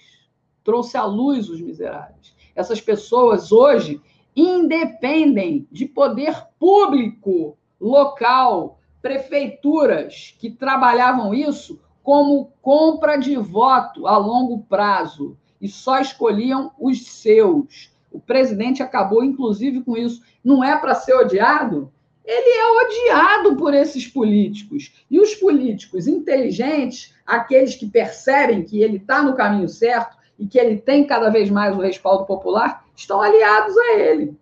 Trouxe 0.64 0.98
à 0.98 1.06
luz 1.06 1.50
os 1.50 1.60
miseráveis. 1.60 2.36
Essas 2.56 2.82
pessoas 2.82 3.52
hoje 3.52 4.02
independem 4.38 5.68
de 5.72 5.88
poder 5.88 6.46
público 6.60 7.58
local, 7.82 8.80
prefeituras 9.02 10.36
que 10.40 10.52
trabalhavam 10.52 11.34
isso 11.34 11.80
como 12.04 12.52
compra 12.62 13.18
de 13.18 13.36
voto 13.36 14.06
a 14.06 14.16
longo 14.16 14.60
prazo 14.70 15.36
e 15.60 15.68
só 15.68 16.00
escolhiam 16.00 16.72
os 16.80 17.04
seus. 17.08 17.92
O 18.12 18.20
presidente 18.20 18.84
acabou, 18.84 19.24
inclusive, 19.24 19.82
com 19.82 19.98
isso. 19.98 20.22
Não 20.44 20.64
é 20.64 20.78
para 20.78 20.94
ser 20.94 21.16
odiado? 21.16 21.92
Ele 22.24 22.50
é 22.50 22.86
odiado 22.86 23.56
por 23.56 23.74
esses 23.74 24.08
políticos. 24.08 24.94
E 25.10 25.20
os 25.20 25.34
políticos 25.34 26.08
inteligentes, 26.08 27.14
aqueles 27.26 27.76
que 27.76 27.88
percebem 27.88 28.64
que 28.64 28.82
ele 28.82 28.98
está 28.98 29.24
no 29.24 29.36
caminho 29.36 29.68
certo 29.68 30.16
e 30.38 30.46
que 30.46 30.60
ele 30.60 30.78
tem 30.78 31.06
cada 31.06 31.30
vez 31.30 31.50
mais 31.50 31.76
o 31.76 31.82
respaldo 31.82 32.26
popular, 32.26 32.87
estão 32.98 33.22
aliados 33.22 33.78
a 33.78 33.94
ele. 33.94 34.38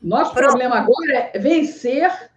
Nosso 0.00 0.32
Pronto. 0.32 0.50
problema 0.50 0.76
agora 0.76 1.30
é 1.32 1.38
vencer 1.38 2.30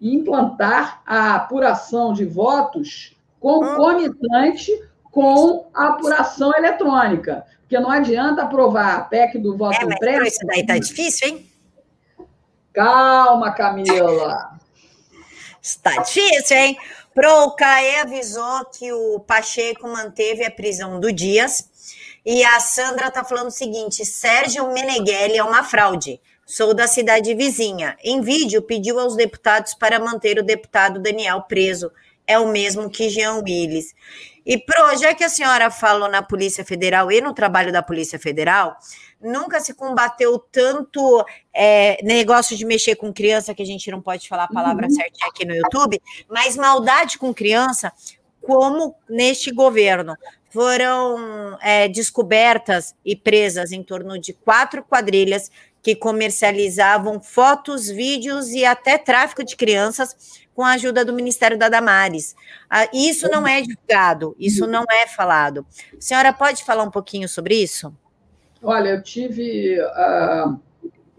e 0.00 0.14
implantar 0.14 1.02
a 1.04 1.34
apuração 1.34 2.12
de 2.12 2.24
votos 2.24 3.14
concomitante 3.38 4.72
com 5.10 5.68
a 5.74 5.88
apuração 5.88 6.52
eletrônica. 6.56 7.44
Porque 7.60 7.78
não 7.78 7.90
adianta 7.90 8.42
aprovar 8.42 8.96
a 8.96 9.00
PEC 9.02 9.38
do 9.38 9.56
voto 9.56 9.76
é, 9.80 9.84
impresso. 9.84 10.26
Isso 10.26 10.46
daí 10.46 10.64
tá 10.64 10.78
difícil, 10.78 11.28
hein? 11.28 11.50
Calma, 12.72 13.52
Camila. 13.52 14.58
Está 15.60 16.02
difícil, 16.02 16.56
hein? 16.56 16.78
Pro, 17.12 17.44
o 17.44 17.50
CAE 17.50 18.00
avisou 18.00 18.64
que 18.66 18.92
o 18.92 19.20
Pacheco 19.20 19.86
manteve 19.88 20.44
a 20.44 20.50
prisão 20.50 21.00
do 21.00 21.12
Dias 21.12 21.69
e 22.24 22.44
a 22.44 22.60
Sandra 22.60 23.08
está 23.08 23.24
falando 23.24 23.48
o 23.48 23.52
seguinte: 23.52 24.04
Sérgio 24.04 24.72
Meneghelli 24.72 25.38
é 25.38 25.44
uma 25.44 25.64
fraude. 25.64 26.20
Sou 26.46 26.74
da 26.74 26.88
cidade 26.88 27.32
vizinha. 27.34 27.96
Em 28.02 28.20
vídeo, 28.20 28.60
pediu 28.62 28.98
aos 28.98 29.14
deputados 29.14 29.74
para 29.74 30.00
manter 30.00 30.38
o 30.38 30.42
deputado 30.42 31.00
Daniel 31.00 31.42
preso. 31.42 31.92
É 32.26 32.38
o 32.38 32.48
mesmo 32.48 32.90
que 32.90 33.08
Jean 33.08 33.36
Willis. 33.36 33.94
E, 34.44 34.58
Pro, 34.58 34.96
já 34.96 35.14
que 35.14 35.22
a 35.22 35.28
senhora 35.28 35.70
falou 35.70 36.08
na 36.08 36.22
Polícia 36.22 36.64
Federal 36.64 37.10
e 37.12 37.20
no 37.20 37.32
trabalho 37.32 37.72
da 37.72 37.82
Polícia 37.82 38.18
Federal, 38.18 38.76
nunca 39.20 39.60
se 39.60 39.74
combateu 39.74 40.38
tanto 40.38 41.24
é, 41.54 42.02
negócio 42.02 42.56
de 42.56 42.64
mexer 42.64 42.96
com 42.96 43.12
criança, 43.12 43.54
que 43.54 43.62
a 43.62 43.66
gente 43.66 43.90
não 43.90 44.00
pode 44.00 44.28
falar 44.28 44.44
a 44.44 44.48
palavra 44.48 44.86
uhum. 44.86 44.90
certa 44.90 45.26
aqui 45.26 45.44
no 45.44 45.54
YouTube, 45.54 46.00
mas 46.28 46.56
maldade 46.56 47.18
com 47.18 47.32
criança, 47.32 47.92
como 48.50 48.96
neste 49.08 49.52
governo 49.52 50.16
foram 50.50 51.56
é, 51.62 51.86
descobertas 51.86 52.96
e 53.04 53.14
presas 53.14 53.70
em 53.70 53.80
torno 53.80 54.18
de 54.18 54.32
quatro 54.32 54.82
quadrilhas 54.82 55.52
que 55.80 55.94
comercializavam 55.94 57.20
fotos, 57.20 57.86
vídeos 57.86 58.48
e 58.48 58.64
até 58.64 58.98
tráfico 58.98 59.44
de 59.44 59.54
crianças 59.54 60.40
com 60.52 60.64
a 60.64 60.72
ajuda 60.72 61.04
do 61.04 61.12
Ministério 61.12 61.56
da 61.56 61.68
Damares. 61.68 62.34
Ah, 62.68 62.88
isso 62.92 63.30
não 63.30 63.46
é 63.46 63.62
divulgado, 63.62 64.34
isso 64.36 64.66
não 64.66 64.84
é 64.90 65.06
falado. 65.06 65.64
A 65.96 66.00
senhora 66.00 66.32
pode 66.32 66.64
falar 66.64 66.82
um 66.82 66.90
pouquinho 66.90 67.28
sobre 67.28 67.54
isso? 67.54 67.94
Olha, 68.60 68.88
eu 68.88 69.02
tive. 69.04 69.80
Uh, 69.80 70.58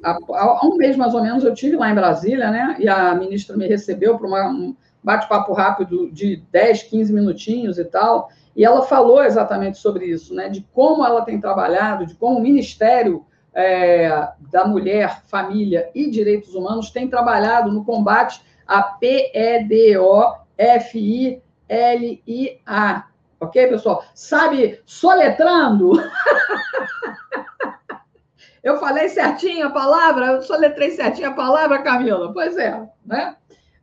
há 0.03 0.59
um 0.65 0.75
mês 0.75 0.97
mais 0.97 1.13
ou 1.13 1.23
menos, 1.23 1.45
eu 1.45 1.53
tive 1.53 1.77
lá 1.77 1.89
em 1.89 1.95
Brasília, 1.95 2.51
né? 2.51 2.75
E 2.77 2.89
a 2.89 3.15
ministra 3.15 3.55
me 3.55 3.69
recebeu 3.69 4.19
para 4.19 4.49
um 4.49 4.75
bate-papo 5.03 5.53
rápido 5.53 6.09
de 6.11 6.37
10, 6.51 6.83
15 6.83 7.13
minutinhos 7.13 7.77
e 7.77 7.85
tal. 7.85 8.29
E 8.55 8.65
ela 8.65 8.81
falou 8.83 9.23
exatamente 9.23 9.77
sobre 9.77 10.05
isso, 10.05 10.33
né? 10.33 10.49
De 10.49 10.61
como 10.73 11.05
ela 11.05 11.23
tem 11.23 11.39
trabalhado, 11.39 12.05
de 12.05 12.15
como 12.15 12.39
o 12.39 12.41
Ministério 12.41 13.23
é, 13.53 14.29
da 14.51 14.65
Mulher, 14.65 15.21
Família 15.27 15.89
e 15.93 16.09
Direitos 16.09 16.55
Humanos 16.55 16.89
tem 16.91 17.07
trabalhado 17.07 17.71
no 17.71 17.85
combate 17.85 18.41
à 18.67 18.81
PEDO-FILIA, 18.83 21.41
Ok, 23.41 23.67
pessoal? 23.67 24.05
Sabe, 24.13 24.79
soletrando. 24.85 25.93
eu 28.63 28.77
falei 28.77 29.09
certinho 29.09 29.65
a 29.65 29.71
palavra, 29.71 30.27
eu 30.27 30.43
soletrei 30.43 30.91
certinho 30.91 31.29
a 31.29 31.33
palavra, 31.33 31.81
Camila. 31.81 32.31
Pois 32.31 32.55
é, 32.55 32.87
né? 33.03 33.35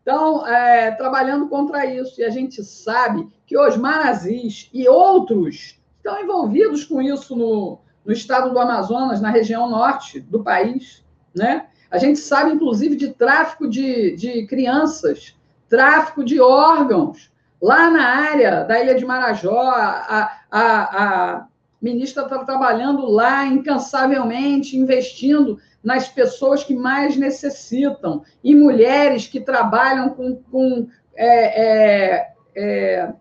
Então, 0.09 0.47
é, 0.47 0.93
trabalhando 0.93 1.49
contra 1.49 1.85
isso. 1.85 2.19
E 2.19 2.25
a 2.25 2.31
gente 2.31 2.65
sabe 2.65 3.29
que 3.47 3.59
Osmar 3.59 4.09
Aziz 4.09 4.71
e 4.73 4.89
outros 4.89 5.79
estão 5.99 6.19
envolvidos 6.23 6.83
com 6.83 7.03
isso 7.03 7.37
no, 7.37 7.79
no 8.07 8.11
estado 8.15 8.51
do 8.51 8.59
Amazonas, 8.59 9.21
na 9.21 9.29
região 9.29 9.69
norte 9.69 10.19
do 10.19 10.43
país. 10.43 11.05
Né? 11.37 11.67
A 11.91 11.99
gente 11.99 12.21
sabe, 12.21 12.53
inclusive, 12.53 12.97
de 12.97 13.09
tráfico 13.13 13.69
de, 13.69 14.17
de 14.17 14.47
crianças, 14.47 15.37
tráfico 15.69 16.25
de 16.25 16.41
órgãos. 16.41 17.31
Lá 17.61 17.91
na 17.91 18.03
área 18.03 18.65
da 18.65 18.81
Ilha 18.81 18.95
de 18.95 19.05
Marajó, 19.05 19.61
a, 19.61 20.33
a, 20.51 20.61
a 20.61 21.47
ministra 21.83 22.23
está 22.23 22.43
trabalhando 22.47 23.05
lá 23.11 23.45
incansavelmente, 23.45 24.75
investindo 24.75 25.61
nas 25.89 26.07
pessoas 26.07 26.63
que 26.63 26.75
mais 26.75 27.17
necessitam, 27.17 28.23
e 28.45 28.55
mulheres 28.55 29.27
que 29.27 29.41
trabalham 29.41 30.11
com, 30.11 30.37
com 30.37 30.87
é, 31.17 31.63
é, 31.65 32.35
é, 32.55 33.13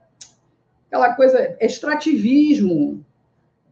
aquela 0.86 1.13
coisa, 1.13 1.55
extrativismo, 1.61 3.05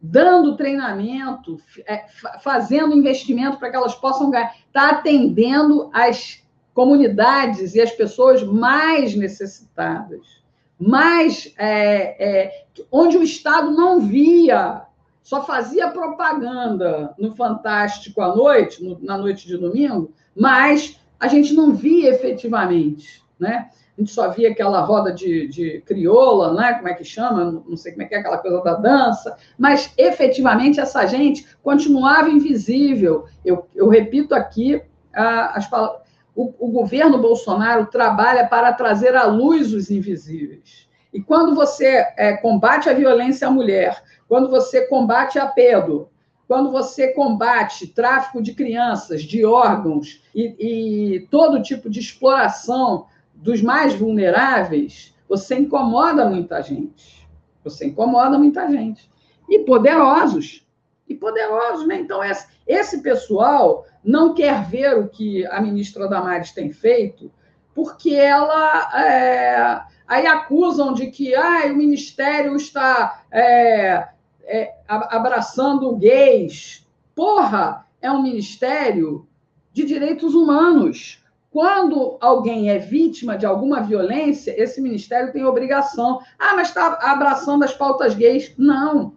dando 0.00 0.56
treinamento, 0.56 1.60
é, 1.86 2.06
fazendo 2.40 2.96
investimento 2.96 3.58
para 3.58 3.68
que 3.68 3.76
elas 3.76 3.94
possam 3.94 4.30
ganhar, 4.30 4.56
está 4.66 4.92
atendendo 4.92 5.90
as 5.92 6.42
comunidades 6.72 7.74
e 7.74 7.82
as 7.82 7.90
pessoas 7.90 8.42
mais 8.42 9.14
necessitadas, 9.14 10.42
mais 10.78 11.52
é, 11.58 12.46
é, 12.46 12.66
onde 12.90 13.18
o 13.18 13.22
Estado 13.22 13.70
não 13.72 14.00
via 14.00 14.86
só 15.26 15.42
fazia 15.44 15.88
propaganda 15.88 17.12
no 17.18 17.34
Fantástico 17.34 18.20
à 18.22 18.32
noite, 18.32 18.80
no, 18.80 18.96
na 19.02 19.18
noite 19.18 19.44
de 19.44 19.56
domingo, 19.56 20.14
mas 20.36 21.00
a 21.18 21.26
gente 21.26 21.52
não 21.52 21.74
via 21.74 22.10
efetivamente, 22.10 23.24
né? 23.36 23.68
A 23.98 24.00
gente 24.00 24.12
só 24.12 24.30
via 24.30 24.52
aquela 24.52 24.82
roda 24.82 25.12
de, 25.12 25.48
de 25.48 25.82
crioula, 25.84 26.54
né? 26.54 26.74
Como 26.74 26.86
é 26.86 26.94
que 26.94 27.02
chama? 27.02 27.60
Não 27.66 27.76
sei 27.76 27.90
como 27.90 28.04
é 28.04 28.06
que 28.06 28.14
é 28.14 28.18
aquela 28.18 28.38
coisa 28.38 28.62
da 28.62 28.74
dança, 28.74 29.36
mas 29.58 29.92
efetivamente 29.98 30.78
essa 30.78 31.04
gente 31.06 31.44
continuava 31.60 32.30
invisível. 32.30 33.24
Eu, 33.44 33.66
eu 33.74 33.88
repito 33.88 34.32
aqui 34.32 34.80
as 35.12 35.68
palavras. 35.68 36.02
O, 36.36 36.54
o 36.60 36.70
governo 36.70 37.18
Bolsonaro 37.18 37.86
trabalha 37.86 38.46
para 38.46 38.72
trazer 38.74 39.16
à 39.16 39.24
luz 39.24 39.72
os 39.74 39.90
invisíveis. 39.90 40.86
E 41.12 41.20
quando 41.20 41.54
você 41.54 42.06
é, 42.16 42.36
combate 42.36 42.88
a 42.88 42.92
violência 42.92 43.48
à 43.48 43.50
mulher, 43.50 44.02
quando 44.28 44.50
você 44.50 44.86
combate 44.86 45.38
a 45.38 45.46
pedo, 45.46 46.08
quando 46.46 46.70
você 46.70 47.08
combate 47.08 47.88
tráfico 47.88 48.40
de 48.40 48.54
crianças, 48.54 49.22
de 49.22 49.44
órgãos 49.44 50.22
e, 50.34 51.14
e 51.16 51.20
todo 51.28 51.62
tipo 51.62 51.90
de 51.90 51.98
exploração 52.00 53.06
dos 53.34 53.60
mais 53.60 53.94
vulneráveis, 53.94 55.14
você 55.28 55.56
incomoda 55.56 56.28
muita 56.28 56.62
gente. 56.62 57.26
Você 57.64 57.86
incomoda 57.86 58.38
muita 58.38 58.70
gente. 58.70 59.10
E 59.48 59.58
poderosos. 59.60 60.64
E 61.08 61.14
poderosos, 61.14 61.86
né? 61.86 61.96
Então, 62.00 62.22
esse, 62.22 62.46
esse 62.66 63.02
pessoal 63.02 63.84
não 64.04 64.34
quer 64.34 64.64
ver 64.64 64.96
o 64.98 65.08
que 65.08 65.44
a 65.46 65.60
ministra 65.60 66.08
Damares 66.08 66.52
tem 66.52 66.72
feito, 66.72 67.30
porque 67.74 68.14
ela. 68.14 69.02
É, 69.02 69.82
aí 70.06 70.26
acusam 70.26 70.94
de 70.94 71.08
que 71.08 71.34
ah, 71.34 71.66
o 71.66 71.76
ministério 71.76 72.54
está 72.54 73.24
é, 73.32 74.08
é, 74.46 74.74
abraçando 74.86 75.96
gays. 75.96 76.86
Porra, 77.14 77.86
é 78.00 78.10
um 78.10 78.22
ministério 78.22 79.26
de 79.72 79.84
direitos 79.84 80.34
humanos. 80.34 81.22
Quando 81.50 82.16
alguém 82.20 82.70
é 82.70 82.78
vítima 82.78 83.36
de 83.36 83.46
alguma 83.46 83.80
violência, 83.80 84.54
esse 84.60 84.80
ministério 84.80 85.32
tem 85.32 85.44
obrigação. 85.44 86.20
Ah, 86.38 86.54
mas 86.54 86.68
está 86.68 86.98
abraçando 87.00 87.64
as 87.64 87.72
pautas 87.72 88.14
gays. 88.14 88.52
Não. 88.56 89.14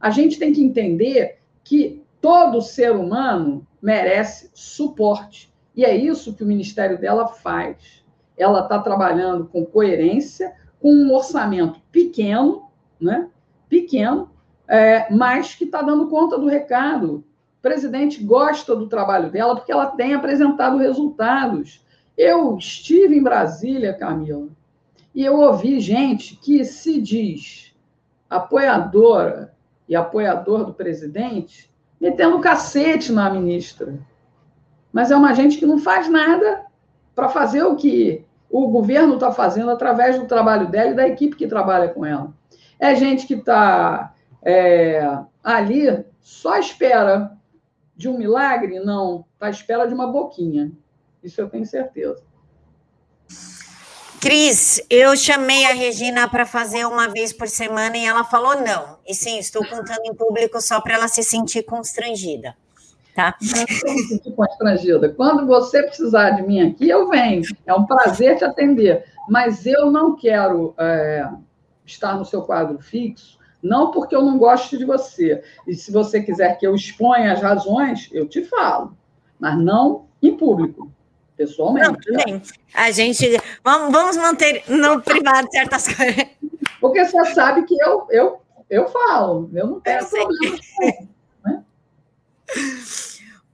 A 0.00 0.10
gente 0.10 0.38
tem 0.38 0.52
que 0.52 0.62
entender 0.62 1.38
que 1.62 2.02
todo 2.20 2.62
ser 2.62 2.92
humano 2.92 3.66
merece 3.80 4.50
suporte. 4.54 5.52
E 5.76 5.84
é 5.84 5.94
isso 5.94 6.34
que 6.34 6.42
o 6.42 6.46
ministério 6.46 6.98
dela 6.98 7.28
faz. 7.28 8.02
Ela 8.36 8.60
está 8.60 8.78
trabalhando 8.78 9.46
com 9.46 9.64
coerência, 9.64 10.54
com 10.80 10.90
um 10.90 11.12
orçamento 11.12 11.80
pequeno, 11.92 12.70
né? 13.00 13.28
pequeno, 13.68 14.30
é, 14.66 15.12
mas 15.12 15.54
que 15.54 15.64
está 15.64 15.82
dando 15.82 16.08
conta 16.08 16.38
do 16.38 16.46
recado. 16.46 17.16
O 17.16 17.62
presidente 17.62 18.22
gosta 18.22 18.74
do 18.74 18.88
trabalho 18.88 19.30
dela 19.30 19.54
porque 19.54 19.72
ela 19.72 19.86
tem 19.86 20.14
apresentado 20.14 20.78
resultados. 20.78 21.84
Eu 22.16 22.56
estive 22.56 23.16
em 23.16 23.22
Brasília, 23.22 23.94
Camila, 23.94 24.48
e 25.14 25.24
eu 25.24 25.38
ouvi 25.38 25.80
gente 25.80 26.36
que 26.36 26.64
se 26.64 27.00
diz 27.00 27.74
apoiadora 28.28 29.54
e 29.88 29.94
apoiador 29.94 30.64
do 30.64 30.74
presidente 30.74 31.70
metendo 32.00 32.40
cacete 32.40 33.12
na 33.12 33.30
ministra. 33.30 33.98
Mas 34.92 35.10
é 35.10 35.16
uma 35.16 35.34
gente 35.34 35.58
que 35.58 35.66
não 35.66 35.78
faz 35.78 36.08
nada 36.08 36.64
para 37.14 37.28
fazer 37.28 37.62
o 37.62 37.76
que 37.76 38.24
o 38.50 38.68
governo 38.68 39.14
está 39.14 39.32
fazendo 39.32 39.70
através 39.70 40.18
do 40.18 40.26
trabalho 40.26 40.68
dela 40.68 40.90
e 40.90 40.94
da 40.94 41.08
equipe 41.08 41.36
que 41.36 41.46
trabalha 41.46 41.88
com 41.88 42.04
ela. 42.04 42.32
É 42.78 42.94
gente 42.94 43.26
que 43.26 43.34
está 43.34 44.13
é, 44.44 45.18
ali 45.42 46.04
só 46.20 46.54
à 46.54 46.60
espera 46.60 47.36
de 47.96 48.08
um 48.08 48.18
milagre? 48.18 48.80
Não, 48.80 49.24
está 49.34 49.46
à 49.46 49.50
espera 49.50 49.86
de 49.86 49.94
uma 49.94 50.06
boquinha. 50.06 50.72
Isso 51.22 51.40
eu 51.40 51.48
tenho 51.48 51.64
certeza. 51.64 52.22
Cris, 54.20 54.80
eu 54.88 55.14
chamei 55.16 55.66
a 55.66 55.74
Regina 55.74 56.28
para 56.28 56.46
fazer 56.46 56.86
uma 56.86 57.08
vez 57.08 57.30
por 57.30 57.46
semana 57.46 57.96
e 57.96 58.06
ela 58.06 58.24
falou 58.24 58.60
não. 58.60 58.98
E 59.06 59.14
sim, 59.14 59.38
estou 59.38 59.62
contando 59.66 60.00
em 60.04 60.14
público 60.14 60.60
só 60.62 60.80
para 60.80 60.94
ela 60.94 61.08
se 61.08 61.22
sentir 61.22 61.62
constrangida. 61.62 62.56
Tá? 63.14 63.36
Não 63.86 63.94
me 63.94 64.02
sentir 64.02 64.32
constrangida. 64.32 65.10
Quando 65.10 65.46
você 65.46 65.82
precisar 65.82 66.30
de 66.30 66.42
mim 66.42 66.70
aqui, 66.70 66.88
eu 66.88 67.08
venho. 67.08 67.42
É 67.66 67.74
um 67.74 67.84
prazer 67.84 68.38
te 68.38 68.44
atender. 68.44 69.04
Mas 69.28 69.66
eu 69.66 69.90
não 69.90 70.16
quero 70.16 70.74
é, 70.78 71.28
estar 71.84 72.16
no 72.16 72.24
seu 72.24 72.42
quadro 72.42 72.78
fixo 72.80 73.38
não 73.64 73.90
porque 73.90 74.14
eu 74.14 74.22
não 74.22 74.36
gosto 74.36 74.76
de 74.76 74.84
você. 74.84 75.42
E 75.66 75.74
se 75.74 75.90
você 75.90 76.22
quiser 76.22 76.58
que 76.58 76.66
eu 76.66 76.74
exponha 76.74 77.32
as 77.32 77.40
razões, 77.40 78.10
eu 78.12 78.28
te 78.28 78.44
falo. 78.44 78.94
Mas 79.40 79.58
não 79.58 80.06
em 80.22 80.36
público, 80.36 80.92
pessoalmente. 81.34 81.88
Não, 81.88 81.94
tudo 81.94 82.18
tá? 82.18 82.24
bem. 82.24 82.42
A 82.74 82.90
gente. 82.90 83.40
Vamos, 83.64 83.90
vamos 83.90 84.16
manter 84.18 84.62
no 84.68 85.00
privado 85.00 85.48
certas 85.50 85.88
coisas. 85.88 86.26
Porque 86.78 87.04
você 87.06 87.24
sabe 87.32 87.64
que 87.64 87.74
eu, 87.82 88.06
eu, 88.10 88.40
eu 88.68 88.86
falo, 88.88 89.50
eu 89.54 89.66
não 89.66 89.80
tenho 89.80 90.00
eu 90.00 90.08
problema. 90.08 90.58
Né? 91.44 91.64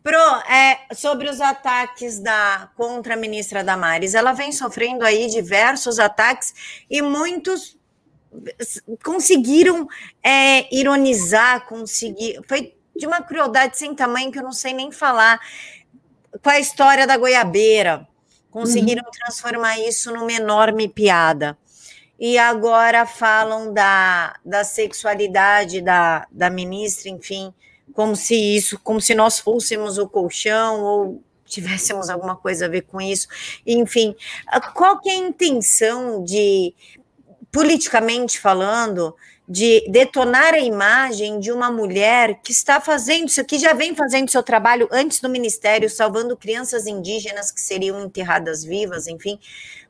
Pro, 0.02 0.18
é, 0.50 0.94
sobre 0.94 1.28
os 1.28 1.40
ataques 1.40 2.18
da 2.18 2.70
contra 2.74 3.14
a 3.14 3.16
ministra 3.16 3.62
Damares, 3.62 4.14
ela 4.14 4.32
vem 4.32 4.50
sofrendo 4.50 5.04
aí 5.04 5.28
diversos 5.28 6.00
ataques 6.00 6.82
e 6.90 7.00
muitos 7.00 7.78
conseguiram 9.04 9.88
é, 10.22 10.74
ironizar, 10.74 11.66
conseguir. 11.66 12.40
Foi 12.48 12.74
de 12.94 13.06
uma 13.06 13.22
crueldade 13.22 13.78
sem 13.78 13.94
tamanho 13.94 14.30
que 14.30 14.38
eu 14.38 14.42
não 14.42 14.52
sei 14.52 14.72
nem 14.72 14.92
falar. 14.92 15.40
Com 16.42 16.50
a 16.50 16.60
história 16.60 17.06
da 17.06 17.16
goiabeira, 17.16 18.06
conseguiram 18.50 19.02
uhum. 19.04 19.10
transformar 19.10 19.78
isso 19.80 20.12
numa 20.12 20.32
enorme 20.32 20.88
piada. 20.88 21.58
E 22.18 22.36
agora 22.38 23.06
falam 23.06 23.72
da, 23.72 24.36
da 24.44 24.62
sexualidade 24.62 25.80
da, 25.80 26.26
da 26.30 26.50
ministra, 26.50 27.08
enfim, 27.08 27.52
como 27.94 28.14
se 28.14 28.34
isso, 28.34 28.78
como 28.78 29.00
se 29.00 29.14
nós 29.14 29.38
fôssemos 29.38 29.96
o 29.96 30.08
colchão 30.08 30.82
ou 30.82 31.24
tivéssemos 31.46 32.08
alguma 32.08 32.36
coisa 32.36 32.66
a 32.66 32.68
ver 32.68 32.82
com 32.82 33.00
isso. 33.00 33.26
Enfim, 33.66 34.14
qual 34.74 35.00
que 35.00 35.08
é 35.08 35.14
a 35.14 35.16
intenção 35.16 36.22
de 36.22 36.74
politicamente 37.52 38.38
falando, 38.38 39.14
de 39.48 39.84
detonar 39.90 40.54
a 40.54 40.60
imagem 40.60 41.40
de 41.40 41.50
uma 41.50 41.72
mulher 41.72 42.40
que 42.40 42.52
está 42.52 42.80
fazendo 42.80 43.26
isso, 43.26 43.44
que 43.44 43.58
já 43.58 43.72
vem 43.72 43.96
fazendo 43.96 44.30
seu 44.30 44.44
trabalho 44.44 44.88
antes 44.92 45.20
do 45.20 45.28
ministério, 45.28 45.90
salvando 45.90 46.36
crianças 46.36 46.86
indígenas 46.86 47.50
que 47.50 47.60
seriam 47.60 48.00
enterradas 48.00 48.62
vivas, 48.62 49.08
enfim. 49.08 49.40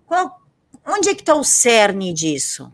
Qual, 0.07 0.41
onde 0.87 1.11
é 1.11 1.15
que 1.15 1.21
está 1.21 1.35
o 1.35 1.45
cerne 1.45 2.15
disso? 2.15 2.73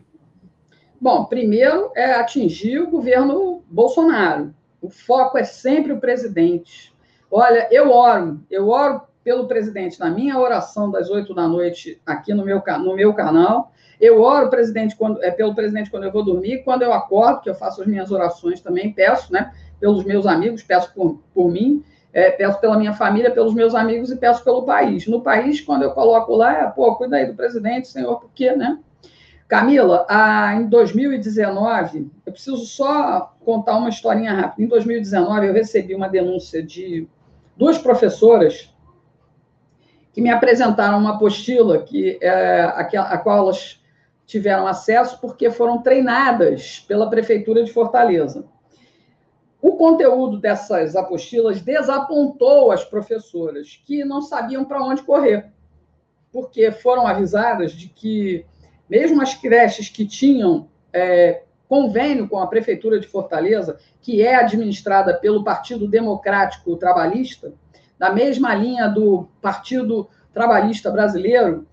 Bom, 0.99 1.25
primeiro 1.25 1.91
é 1.93 2.13
atingir 2.13 2.79
o 2.79 2.89
governo 2.89 3.61
Bolsonaro. 3.67 4.55
O 4.81 4.89
foco 4.89 5.37
é 5.37 5.43
sempre 5.43 5.91
o 5.91 5.99
presidente. 5.99 6.93
Olha, 7.29 7.67
eu 7.69 7.91
oro, 7.91 8.39
eu 8.49 8.69
oro 8.69 9.01
pelo 9.25 9.45
presidente 9.45 9.99
na 9.99 10.09
minha 10.09 10.39
oração 10.39 10.89
das 10.89 11.09
oito 11.09 11.33
da 11.33 11.49
noite 11.49 12.01
aqui 12.05 12.33
no 12.33 12.45
meu, 12.45 12.63
no 12.79 12.95
meu 12.95 13.13
canal 13.13 13.73
Eu 13.99 14.21
oro 14.21 14.49
presidente 14.49 14.95
quando, 14.95 15.23
é, 15.23 15.31
pelo 15.31 15.55
presidente 15.55 15.89
quando 15.89 16.03
eu 16.03 16.11
vou 16.11 16.23
dormir, 16.23 16.63
quando 16.63 16.83
eu 16.83 16.93
acordo, 16.93 17.41
que 17.41 17.49
eu 17.49 17.55
faço 17.55 17.81
as 17.81 17.87
minhas 17.87 18.11
orações 18.11 18.61
também, 18.61 18.93
peço, 18.93 19.33
né? 19.33 19.51
Pelos 19.79 20.03
meus 20.05 20.25
amigos, 20.25 20.63
peço 20.63 20.93
por, 20.93 21.19
por 21.33 21.49
mim, 21.49 21.83
é, 22.13 22.29
peço 22.31 22.59
pela 22.59 22.77
minha 22.77 22.93
família, 22.93 23.31
pelos 23.31 23.53
meus 23.53 23.73
amigos 23.73 24.11
e 24.11 24.15
peço 24.15 24.43
pelo 24.43 24.63
país. 24.63 25.07
No 25.07 25.21
país, 25.21 25.61
quando 25.61 25.83
eu 25.83 25.91
coloco 25.91 26.35
lá, 26.35 26.63
é, 26.63 26.67
pô, 26.67 26.95
cuida 26.95 27.17
aí 27.17 27.25
do 27.25 27.35
presidente, 27.35 27.87
senhor, 27.87 28.19
porque, 28.19 28.55
né? 28.55 28.79
Camila, 29.47 30.05
a, 30.09 30.55
em 30.55 30.67
2019, 30.67 32.11
eu 32.25 32.33
preciso 32.33 32.65
só 32.65 33.33
contar 33.45 33.77
uma 33.77 33.89
historinha 33.89 34.33
rápida. 34.33 34.61
Em 34.61 34.67
2019, 34.67 35.47
eu 35.47 35.53
recebi 35.53 35.95
uma 35.95 36.09
denúncia 36.09 36.61
de 36.61 37.07
duas 37.55 37.77
professoras 37.77 38.73
que 40.11 40.21
me 40.21 40.29
apresentaram 40.29 40.97
uma 40.97 41.15
apostila 41.15 41.81
que, 41.83 42.19
é, 42.21 42.61
a, 42.61 42.81
a 42.81 43.17
qual 43.17 43.37
elas 43.37 43.79
tiveram 44.27 44.67
acesso 44.67 45.19
porque 45.21 45.49
foram 45.49 45.81
treinadas 45.81 46.83
pela 46.85 47.09
Prefeitura 47.09 47.63
de 47.63 47.71
Fortaleza. 47.71 48.45
O 49.61 49.77
conteúdo 49.77 50.37
dessas 50.37 50.95
apostilas 50.95 51.61
desapontou 51.61 52.71
as 52.71 52.83
professoras, 52.83 53.81
que 53.85 54.03
não 54.03 54.21
sabiam 54.21 54.65
para 54.65 54.83
onde 54.83 55.01
correr, 55.01 55.49
porque 56.31 56.71
foram 56.71 57.07
avisadas 57.07 57.71
de 57.71 57.87
que, 57.87 58.45
mesmo 58.87 59.21
as 59.21 59.33
creches 59.33 59.89
que 59.89 60.05
tinham 60.05 60.67
é, 60.91 61.43
convênio 61.67 62.27
com 62.27 62.37
a 62.37 62.47
Prefeitura 62.47 62.99
de 62.99 63.07
Fortaleza, 63.07 63.79
que 64.01 64.21
é 64.21 64.35
administrada 64.35 65.13
pelo 65.13 65.43
Partido 65.43 65.87
Democrático 65.87 66.75
Trabalhista, 66.75 67.53
da 67.97 68.11
mesma 68.11 68.53
linha 68.53 68.87
do 68.87 69.29
Partido 69.41 70.07
Trabalhista 70.33 70.91
Brasileiro, 70.91 71.65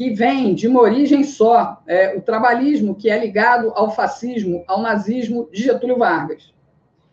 que 0.00 0.08
vem 0.08 0.54
de 0.54 0.66
uma 0.66 0.80
origem 0.80 1.22
só, 1.22 1.82
é, 1.86 2.16
o 2.16 2.22
trabalhismo, 2.22 2.94
que 2.94 3.10
é 3.10 3.18
ligado 3.18 3.70
ao 3.74 3.94
fascismo, 3.94 4.64
ao 4.66 4.80
nazismo 4.80 5.46
de 5.52 5.62
Getúlio 5.62 5.98
Vargas. 5.98 6.54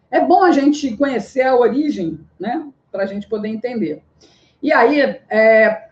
É 0.10 0.22
bom 0.22 0.42
a 0.42 0.54
gente 0.54 0.96
conhecer 0.96 1.42
a 1.42 1.54
origem, 1.54 2.18
né, 2.40 2.66
para 2.90 3.04
a 3.04 3.06
gente 3.06 3.28
poder 3.28 3.50
entender. 3.50 4.02
E 4.64 4.72
aí, 4.72 5.02
é, 5.02 5.90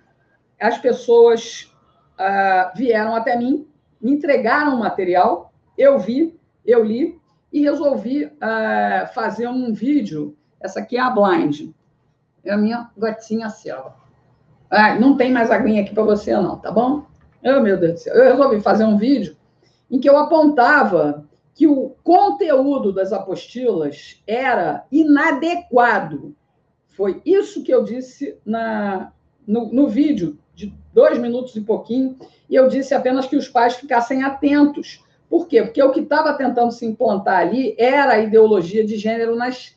as 0.58 0.78
pessoas 0.78 1.70
ah, 2.18 2.72
vieram 2.74 3.14
até 3.14 3.36
mim, 3.36 3.68
me 4.00 4.14
entregaram 4.14 4.76
o 4.76 4.80
material, 4.80 5.52
eu 5.78 6.00
vi, 6.00 6.40
eu 6.66 6.82
li, 6.82 7.20
e 7.52 7.64
resolvi 7.64 8.32
ah, 8.40 9.12
fazer 9.14 9.50
um 9.50 9.74
vídeo. 9.74 10.34
Essa 10.62 10.80
aqui 10.80 10.96
é 10.96 11.02
a 11.02 11.10
Blind, 11.10 11.72
é 12.46 12.54
a 12.54 12.58
minha 12.58 12.90
gatinha 12.96 13.50
Selva. 13.50 14.05
Ah, 14.78 15.00
não 15.00 15.16
tem 15.16 15.32
mais 15.32 15.50
aguinha 15.50 15.82
aqui 15.82 15.94
para 15.94 16.04
você, 16.04 16.34
não, 16.34 16.58
tá 16.58 16.70
bom? 16.70 17.06
Oh, 17.42 17.62
meu 17.62 17.80
Deus 17.80 17.94
do 17.94 18.00
céu. 18.00 18.14
Eu 18.14 18.32
resolvi 18.36 18.60
fazer 18.60 18.84
um 18.84 18.98
vídeo 18.98 19.38
em 19.90 20.02
que 20.02 20.10
eu 20.10 20.18
apontava 20.18 21.26
que 21.54 21.66
o 21.66 21.96
conteúdo 22.04 22.92
das 22.92 23.14
apostilas 23.14 24.22
era 24.28 24.86
inadequado. 24.92 26.36
Foi 26.90 27.22
isso 27.26 27.64
que 27.64 27.74
eu 27.74 27.86
disse 27.86 28.38
na, 28.46 29.14
no, 29.48 29.72
no 29.72 29.88
vídeo, 29.88 30.38
de 30.54 30.74
dois 30.94 31.18
minutos 31.18 31.56
e 31.56 31.62
pouquinho, 31.62 32.18
e 32.50 32.56
eu 32.56 32.68
disse 32.68 32.94
apenas 32.94 33.28
que 33.28 33.38
os 33.38 33.48
pais 33.48 33.76
ficassem 33.76 34.24
atentos. 34.24 35.02
Por 35.30 35.48
quê? 35.48 35.64
Porque 35.64 35.82
o 35.82 35.92
que 35.92 36.02
estava 36.02 36.34
tentando 36.34 36.74
se 36.74 36.86
implantar 36.86 37.40
ali 37.40 37.76
era 37.78 38.14
a 38.14 38.20
ideologia 38.20 38.86
de 38.86 38.98
gênero 38.98 39.38
nas, 39.38 39.74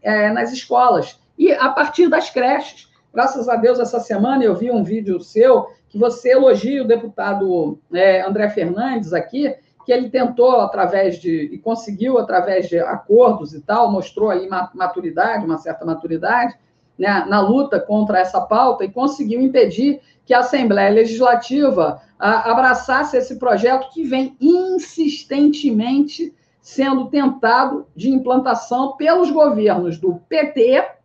é, 0.00 0.30
nas 0.30 0.52
escolas, 0.52 1.18
e 1.36 1.50
a 1.50 1.70
partir 1.70 2.08
das 2.08 2.30
creches. 2.30 2.87
Graças 3.18 3.48
a 3.48 3.56
Deus, 3.56 3.80
essa 3.80 3.98
semana 3.98 4.44
eu 4.44 4.54
vi 4.54 4.70
um 4.70 4.84
vídeo 4.84 5.18
seu 5.20 5.66
que 5.88 5.98
você 5.98 6.30
elogia 6.30 6.84
o 6.84 6.86
deputado 6.86 7.76
é, 7.92 8.20
André 8.20 8.48
Fernandes 8.48 9.12
aqui, 9.12 9.52
que 9.84 9.92
ele 9.92 10.08
tentou 10.08 10.60
através 10.60 11.18
de, 11.18 11.50
e 11.52 11.58
conseguiu 11.58 12.16
através 12.16 12.68
de 12.68 12.78
acordos 12.78 13.52
e 13.54 13.60
tal, 13.60 13.90
mostrou 13.90 14.30
aí 14.30 14.48
maturidade, 14.72 15.44
uma 15.44 15.58
certa 15.58 15.84
maturidade, 15.84 16.54
né, 16.96 17.24
na 17.28 17.40
luta 17.40 17.80
contra 17.80 18.20
essa 18.20 18.40
pauta 18.40 18.84
e 18.84 18.92
conseguiu 18.92 19.40
impedir 19.40 20.00
que 20.24 20.32
a 20.32 20.38
Assembleia 20.38 20.94
Legislativa 20.94 22.00
a, 22.16 22.52
abraçasse 22.52 23.16
esse 23.16 23.36
projeto 23.36 23.90
que 23.90 24.04
vem 24.04 24.36
insistentemente 24.40 26.32
sendo 26.60 27.06
tentado 27.06 27.84
de 27.96 28.10
implantação 28.10 28.96
pelos 28.96 29.28
governos 29.28 29.98
do 29.98 30.20
PT, 30.28 30.97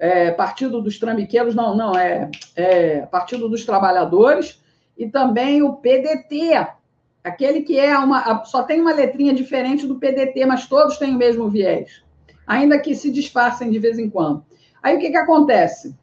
é, 0.00 0.30
Partido 0.30 0.80
dos 0.80 0.98
Trambiqueiros, 0.98 1.54
não, 1.54 1.76
não, 1.76 1.94
é, 1.94 2.30
é 2.56 3.02
Partido 3.02 3.50
dos 3.50 3.66
Trabalhadores, 3.66 4.58
e 4.96 5.06
também 5.06 5.62
o 5.62 5.74
PDT, 5.74 6.66
aquele 7.22 7.60
que 7.60 7.78
é 7.78 7.96
uma. 7.98 8.44
só 8.46 8.62
tem 8.62 8.80
uma 8.80 8.94
letrinha 8.94 9.34
diferente 9.34 9.86
do 9.86 9.96
PDT, 9.96 10.46
mas 10.46 10.66
todos 10.66 10.96
têm 10.96 11.14
o 11.14 11.18
mesmo 11.18 11.50
viés, 11.50 12.02
ainda 12.46 12.78
que 12.78 12.94
se 12.94 13.12
disfarcem 13.12 13.70
de 13.70 13.78
vez 13.78 13.98
em 13.98 14.08
quando. 14.08 14.42
Aí 14.82 14.96
o 14.96 14.98
que, 14.98 15.10
que 15.10 15.16
acontece? 15.16 15.94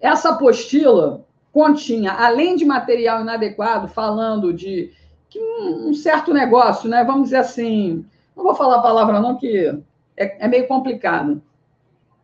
Essa 0.00 0.30
apostila 0.30 1.26
continha, 1.52 2.12
além 2.12 2.56
de 2.56 2.64
material 2.64 3.20
inadequado, 3.20 3.86
falando 3.86 4.52
de 4.52 4.90
que 5.28 5.38
um, 5.38 5.90
um 5.90 5.94
certo 5.94 6.32
negócio, 6.32 6.88
né? 6.88 7.04
Vamos 7.04 7.24
dizer 7.24 7.36
assim, 7.36 8.04
não 8.34 8.42
vou 8.42 8.54
falar 8.54 8.76
a 8.76 8.82
palavra 8.82 9.20
não, 9.20 9.36
que 9.36 9.66
é, 10.16 10.44
é 10.44 10.48
meio 10.48 10.66
complicado 10.66 11.42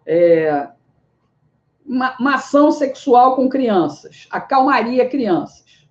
é, 0.09 0.69
uma, 1.85 2.17
uma, 2.19 2.35
ação 2.37 2.73
sexual 2.73 3.37
com 3.37 3.47
crianças, 3.47 4.27
acalmaria 4.31 5.09
crianças. 5.09 5.87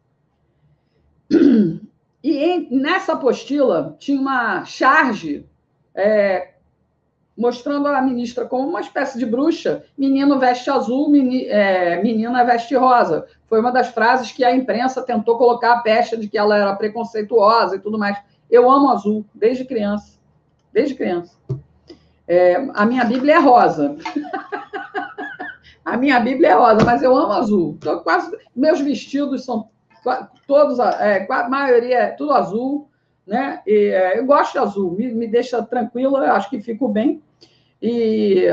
E 2.24 2.36
em, 2.36 2.68
nessa 2.72 3.14
apostila 3.14 3.96
tinha 4.00 4.20
uma 4.20 4.66
charge 4.66 5.46
é, 5.94 6.56
mostrando 7.38 7.88
a 7.88 8.02
ministra 8.02 8.46
como 8.46 8.68
uma 8.68 8.82
espécie 8.82 9.20
de 9.20 9.26
bruxa, 9.26 9.86
menino 9.96 10.40
veste 10.40 10.70
azul, 10.70 11.10
meni, 11.10 11.46
é, 11.46 12.02
menina 12.02 12.44
veste 12.44 12.76
rosa. 12.76 13.28
Foi 13.48 13.60
uma 13.60 13.72
das 13.72 13.90
frases 13.90 14.32
que 14.32 14.44
a 14.44 14.54
imprensa 14.54 15.04
tentou 15.04 15.38
colocar 15.38 15.74
a 15.74 15.82
pecha 15.82 16.18
de 16.18 16.28
que 16.28 16.38
ela 16.38 16.58
era 16.58 16.76
preconceituosa 16.76 17.76
e 17.76 17.80
tudo 17.80 18.00
mais. 18.00 18.18
Eu 18.50 18.70
amo 18.70 18.90
azul, 18.90 19.24
desde 19.34 19.64
criança. 19.64 20.18
Desde 20.74 20.96
criança. 20.96 21.38
É, 22.28 22.56
a 22.74 22.86
minha 22.86 23.06
Bíblia 23.06 23.36
é 23.36 23.40
rosa. 23.40 23.96
a 25.86 25.98
minha 25.98 26.20
Bíblia 26.20 26.50
é 26.50 26.54
rosa, 26.54 26.84
mas 26.84 27.02
eu 27.02 27.16
amo 27.16 27.34
azul. 27.34 27.76
Então, 27.78 28.00
quase, 28.00 28.36
meus 28.56 28.82
vestidos 28.82 29.46
são 29.46 29.70
todos, 30.46 30.80
é, 30.80 31.26
a 31.30 31.50
maioria 31.50 31.98
é 32.00 32.08
tudo 32.08 32.34
azul, 32.34 32.90
né? 33.26 33.62
E, 33.66 33.90
é, 33.90 34.20
eu 34.20 34.26
gosto 34.26 34.54
de 34.54 34.60
azul, 34.60 34.92
me, 34.92 35.12
me 35.12 35.28
deixa 35.28 35.62
tranquila, 35.64 36.32
acho 36.32 36.50
que 36.50 36.62
fico 36.62 36.88
bem. 36.88 37.22
E 37.82 38.48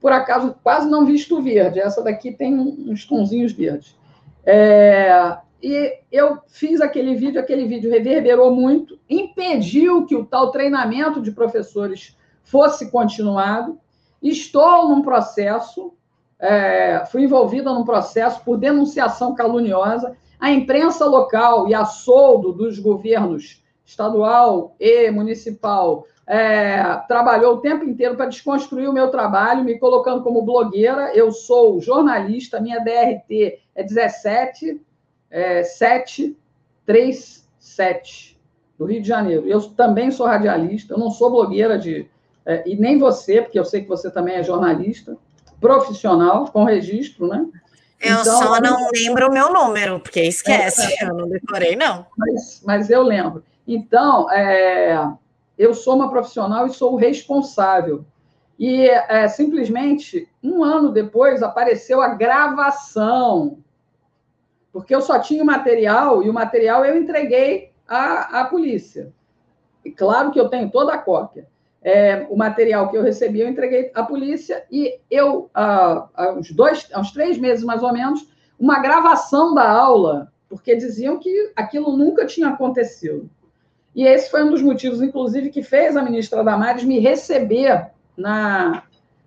por 0.00 0.12
acaso 0.12 0.56
quase 0.62 0.88
não 0.88 1.04
visto 1.04 1.40
verde. 1.42 1.78
Essa 1.78 2.02
daqui 2.02 2.32
tem 2.32 2.58
uns 2.58 3.04
tonzinhos 3.06 3.52
verdes. 3.52 3.96
É, 4.44 5.36
e 5.62 5.98
eu 6.10 6.38
fiz 6.48 6.80
aquele 6.80 7.14
vídeo, 7.14 7.40
aquele 7.40 7.66
vídeo 7.66 7.90
reverberou 7.90 8.54
muito, 8.54 8.98
impediu 9.08 10.06
que 10.06 10.16
o 10.16 10.24
tal 10.24 10.50
treinamento 10.50 11.20
de 11.20 11.30
professores 11.30 12.16
fosse 12.50 12.90
continuado. 12.90 13.78
Estou 14.20 14.88
num 14.88 15.02
processo, 15.02 15.94
é, 16.38 17.04
fui 17.06 17.22
envolvida 17.22 17.72
num 17.72 17.84
processo 17.84 18.44
por 18.44 18.58
denunciação 18.58 19.34
caluniosa. 19.34 20.16
A 20.38 20.50
imprensa 20.50 21.06
local 21.06 21.68
e 21.68 21.74
a 21.74 21.84
soldo 21.84 22.52
dos 22.52 22.78
governos 22.78 23.62
estadual 23.86 24.74
e 24.78 25.10
municipal 25.10 26.06
é, 26.26 26.82
trabalhou 27.08 27.54
o 27.54 27.60
tempo 27.60 27.84
inteiro 27.84 28.16
para 28.16 28.26
desconstruir 28.26 28.88
o 28.88 28.92
meu 28.92 29.10
trabalho, 29.10 29.64
me 29.64 29.78
colocando 29.78 30.22
como 30.22 30.42
blogueira. 30.42 31.12
Eu 31.14 31.32
sou 31.32 31.80
jornalista, 31.80 32.60
minha 32.60 32.80
DRT 32.80 33.58
é 33.74 33.82
17 33.82 34.80
é, 35.30 35.62
737, 35.62 38.38
do 38.78 38.84
Rio 38.86 39.02
de 39.02 39.08
Janeiro. 39.08 39.46
Eu 39.46 39.60
também 39.70 40.10
sou 40.10 40.26
radialista, 40.26 40.94
eu 40.94 40.98
não 40.98 41.10
sou 41.10 41.30
blogueira 41.30 41.78
de 41.78 42.08
é, 42.50 42.62
e 42.66 42.76
nem 42.76 42.98
você, 42.98 43.40
porque 43.40 43.58
eu 43.58 43.64
sei 43.64 43.82
que 43.82 43.88
você 43.88 44.10
também 44.10 44.34
é 44.34 44.42
jornalista, 44.42 45.16
profissional, 45.60 46.50
com 46.50 46.64
registro, 46.64 47.28
né? 47.28 47.46
Eu 48.00 48.20
então, 48.20 48.38
só 48.38 48.60
não 48.60 48.88
lembro 48.92 49.28
o 49.28 49.32
meu 49.32 49.52
número, 49.52 50.00
porque 50.00 50.22
esquece, 50.22 50.94
é, 51.00 51.04
é, 51.04 51.08
eu 51.08 51.14
não 51.14 51.28
decorei, 51.28 51.76
não. 51.76 52.06
Mas, 52.16 52.62
mas 52.64 52.90
eu 52.90 53.02
lembro. 53.02 53.44
Então, 53.68 54.30
é, 54.30 55.12
eu 55.58 55.74
sou 55.74 55.96
uma 55.96 56.10
profissional 56.10 56.66
e 56.66 56.72
sou 56.72 56.96
responsável. 56.96 58.04
E 58.58 58.88
é, 58.88 59.28
simplesmente, 59.28 60.28
um 60.42 60.64
ano 60.64 60.90
depois, 60.90 61.42
apareceu 61.42 62.00
a 62.00 62.14
gravação, 62.14 63.58
porque 64.72 64.94
eu 64.94 65.02
só 65.02 65.18
tinha 65.18 65.42
o 65.42 65.46
material, 65.46 66.22
e 66.22 66.30
o 66.30 66.34
material 66.34 66.84
eu 66.84 66.96
entreguei 66.96 67.70
à, 67.86 68.40
à 68.40 68.44
polícia. 68.46 69.12
E 69.84 69.90
claro 69.90 70.30
que 70.30 70.40
eu 70.40 70.48
tenho 70.48 70.70
toda 70.70 70.94
a 70.94 70.98
cópia 70.98 71.46
é, 71.82 72.26
o 72.28 72.36
material 72.36 72.90
que 72.90 72.96
eu 72.96 73.02
recebi, 73.02 73.40
eu 73.40 73.48
entreguei 73.48 73.90
à 73.94 74.02
polícia 74.02 74.64
e 74.70 74.98
eu, 75.10 75.50
há, 75.54 76.34
uns 76.36 76.50
dois, 76.50 76.88
há 76.92 77.00
uns 77.00 77.12
três 77.12 77.38
meses 77.38 77.64
mais 77.64 77.82
ou 77.82 77.92
menos, 77.92 78.28
uma 78.58 78.80
gravação 78.80 79.54
da 79.54 79.68
aula 79.68 80.30
porque 80.48 80.74
diziam 80.74 81.18
que 81.18 81.52
aquilo 81.54 81.96
nunca 81.96 82.26
tinha 82.26 82.48
acontecido. 82.48 83.30
E 83.94 84.04
esse 84.04 84.30
foi 84.30 84.42
um 84.42 84.50
dos 84.50 84.60
motivos, 84.60 85.00
inclusive, 85.00 85.50
que 85.50 85.62
fez 85.62 85.96
a 85.96 86.02
ministra 86.02 86.42
Damares 86.42 86.84
me 86.84 86.98
receber 86.98 87.90
na, 88.16 88.82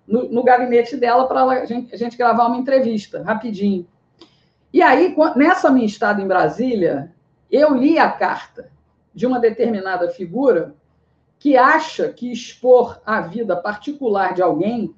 no, 0.06 0.28
no 0.28 0.42
gabinete 0.42 0.96
dela 0.96 1.26
para 1.26 1.42
a 1.42 1.64
gente, 1.64 1.94
a 1.94 1.98
gente 1.98 2.16
gravar 2.16 2.46
uma 2.46 2.58
entrevista, 2.58 3.22
rapidinho. 3.22 3.86
E 4.72 4.82
aí, 4.82 5.14
nessa 5.34 5.70
minha 5.70 5.86
estada 5.86 6.20
em 6.20 6.26
Brasília, 6.26 7.10
eu 7.50 7.74
li 7.74 7.98
a 7.98 8.10
carta 8.10 8.70
de 9.14 9.26
uma 9.26 9.38
determinada 9.38 10.08
figura 10.10 10.74
que 11.44 11.58
acha 11.58 12.08
que 12.08 12.32
expor 12.32 13.02
a 13.04 13.20
vida 13.20 13.54
particular 13.54 14.32
de 14.32 14.40
alguém 14.40 14.96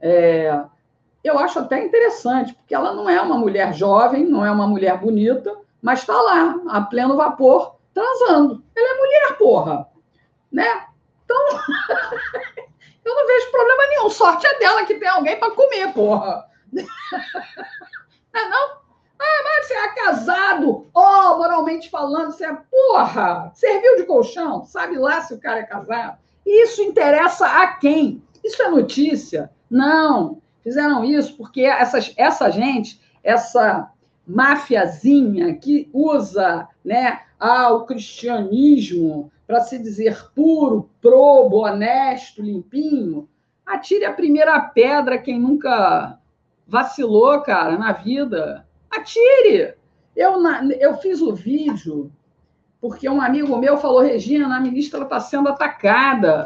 é, 0.00 0.64
eu 1.22 1.38
acho 1.38 1.58
até 1.58 1.84
interessante, 1.84 2.54
porque 2.54 2.74
ela 2.74 2.94
não 2.94 3.10
é 3.10 3.20
uma 3.20 3.36
mulher 3.36 3.74
jovem, 3.74 4.24
não 4.24 4.42
é 4.42 4.50
uma 4.50 4.66
mulher 4.66 4.98
bonita, 4.98 5.54
mas 5.82 5.98
está 5.98 6.14
lá, 6.14 6.58
a 6.70 6.80
pleno 6.80 7.14
vapor, 7.14 7.76
transando. 7.92 8.64
Ela 8.74 8.88
é 8.88 8.98
mulher, 8.98 9.36
porra. 9.36 9.86
Né? 10.50 10.86
Então, 11.22 11.36
eu 13.04 13.14
não 13.14 13.26
vejo 13.26 13.50
problema 13.50 13.86
nenhum. 13.88 14.08
Sorte 14.08 14.46
é 14.46 14.58
dela 14.58 14.86
que 14.86 14.94
tem 14.94 15.08
alguém 15.10 15.38
para 15.38 15.54
comer, 15.54 15.92
porra. 15.92 16.46
Não 18.32 18.40
é 18.40 18.48
não? 18.48 18.85
Ah, 19.18 19.42
mas 19.44 19.66
você 19.66 19.74
é 19.74 19.88
casado. 19.94 20.86
Oh, 20.94 21.38
moralmente 21.38 21.90
falando, 21.90 22.32
você 22.32 22.46
é 22.46 22.56
porra. 22.70 23.50
Serviu 23.54 23.96
de 23.96 24.04
colchão? 24.04 24.64
Sabe 24.64 24.98
lá 24.98 25.20
se 25.22 25.34
o 25.34 25.40
cara 25.40 25.60
é 25.60 25.64
casado? 25.64 26.18
Isso 26.44 26.82
interessa 26.82 27.46
a 27.46 27.74
quem? 27.74 28.22
Isso 28.44 28.62
é 28.62 28.68
notícia? 28.68 29.50
Não. 29.70 30.40
Fizeram 30.62 31.04
isso 31.04 31.36
porque 31.36 31.62
essas, 31.62 32.12
essa 32.16 32.50
gente, 32.50 33.00
essa 33.22 33.90
mafiazinha 34.26 35.54
que 35.54 35.88
usa 35.92 36.68
né, 36.84 37.20
ah, 37.38 37.72
o 37.72 37.84
cristianismo 37.84 39.30
para 39.46 39.60
se 39.60 39.78
dizer 39.78 40.30
puro, 40.34 40.90
probo, 41.00 41.64
honesto, 41.64 42.42
limpinho, 42.42 43.28
atire 43.64 44.04
a 44.04 44.12
primeira 44.12 44.58
pedra 44.60 45.18
quem 45.18 45.38
nunca 45.38 46.18
vacilou, 46.66 47.40
cara, 47.42 47.78
na 47.78 47.92
vida. 47.92 48.66
Atire! 48.90 49.74
Eu, 50.14 50.42
eu 50.80 50.96
fiz 50.98 51.20
o 51.20 51.34
vídeo 51.34 52.10
porque 52.80 53.08
um 53.08 53.20
amigo 53.20 53.56
meu 53.58 53.76
falou, 53.78 54.00
Regina, 54.00 54.54
a 54.54 54.60
ministra 54.60 55.02
está 55.02 55.20
sendo 55.20 55.48
atacada. 55.48 56.44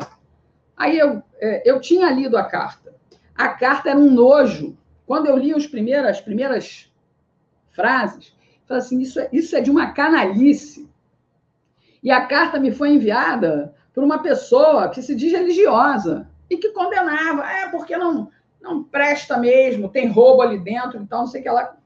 Aí 0.76 0.99
eu, 0.99 1.22
é, 1.38 1.68
eu 1.70 1.80
tinha 1.80 2.11
lido 2.11 2.36
a 2.36 2.45
carta. 2.45 2.95
A 3.34 3.49
carta 3.49 3.91
era 3.91 3.99
um 3.99 4.11
nojo. 4.11 4.76
Quando 5.07 5.26
eu 5.26 5.36
li 5.36 5.53
os 5.55 5.66
primeiros, 5.66 6.09
as 6.09 6.20
primeiras 6.20 6.91
frases, 7.72 8.34
falei 8.66 8.82
assim, 8.82 9.01
isso 9.01 9.20
é, 9.20 9.28
isso 9.32 9.57
é 9.57 9.61
de 9.61 9.70
uma 9.70 9.93
canalice. 9.93 10.88
E 12.03 12.11
a 12.11 12.24
carta 12.26 12.59
me 12.59 12.72
foi 12.72 12.91
enviada 12.91 13.74
por 13.93 14.03
uma 14.03 14.22
pessoa 14.22 14.88
que 14.88 15.03
se 15.03 15.14
diz 15.14 15.32
religiosa 15.32 16.28
e 16.49 16.57
que 16.57 16.70
condenava, 16.70 17.45
é 17.45 17.68
porque 17.68 17.97
não, 17.97 18.30
não 18.61 18.82
presta 18.82 19.36
mesmo, 19.36 19.88
tem 19.88 20.09
roubo 20.09 20.43
ali 20.43 20.59
dentro, 20.59 21.01
então 21.01 21.20
não 21.20 21.26
sei 21.26 21.41
o 21.41 21.43
que 21.43 21.49
ela 21.49 21.76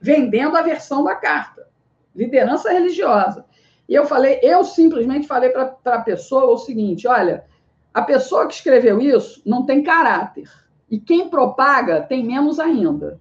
vendendo 0.00 0.56
a 0.56 0.62
versão 0.62 1.02
da 1.04 1.14
carta. 1.14 1.66
Liderança 2.14 2.70
religiosa. 2.70 3.44
E 3.88 3.94
eu 3.94 4.06
falei, 4.06 4.38
eu 4.42 4.64
simplesmente 4.64 5.26
falei 5.26 5.50
para 5.50 5.76
a 5.86 6.00
pessoa 6.00 6.52
o 6.52 6.58
seguinte: 6.58 7.06
olha, 7.06 7.44
a 7.92 8.02
pessoa 8.02 8.46
que 8.46 8.54
escreveu 8.54 9.00
isso 9.00 9.42
não 9.44 9.64
tem 9.64 9.82
caráter. 9.82 10.48
E 10.90 10.98
quem 10.98 11.28
propaga 11.28 12.02
tem 12.02 12.24
menos 12.24 12.60
ainda. 12.60 13.20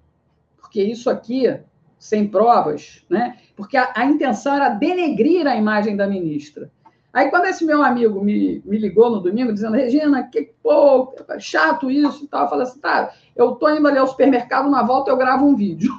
Porque 0.58 0.84
isso 0.84 1.10
aqui, 1.10 1.60
sem 1.97 2.28
provas, 2.28 3.06
né? 3.10 3.38
Porque 3.56 3.78
a, 3.78 3.91
a 3.95 4.06
intenção 4.06 4.56
era 4.56 4.70
denegrir 4.70 5.47
a 5.47 5.56
imagem 5.56 5.95
da 5.95 6.08
ministra. 6.08 6.72
Aí, 7.14 7.30
quando 7.30 7.45
esse 7.45 7.66
meu 7.66 7.84
amigo 7.84 8.24
me, 8.24 8.62
me 8.64 8.78
ligou 8.78 9.10
no 9.10 9.20
domingo, 9.20 9.52
dizendo, 9.52 9.76
Regina, 9.76 10.24
que 10.24 10.54
pô, 10.64 11.14
chato 11.39 11.91
isso 11.91 12.24
e 12.24 12.28
tal, 12.28 12.43
eu 12.43 12.49
falei 12.49 12.64
assim, 12.64 12.80
tá, 12.80 13.12
eu 13.36 13.52
tô 13.56 13.70
indo 13.70 13.86
ali 13.86 13.97
ao 13.97 14.08
supermercado, 14.08 14.70
na 14.70 14.82
volta 14.82 15.12
eu 15.12 15.18
gravo 15.18 15.45
um 15.45 15.56
vídeo. 15.56 15.93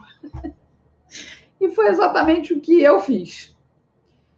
E 1.62 1.70
foi 1.70 1.88
exatamente 1.88 2.52
o 2.52 2.60
que 2.60 2.82
eu 2.82 3.00
fiz. 3.00 3.54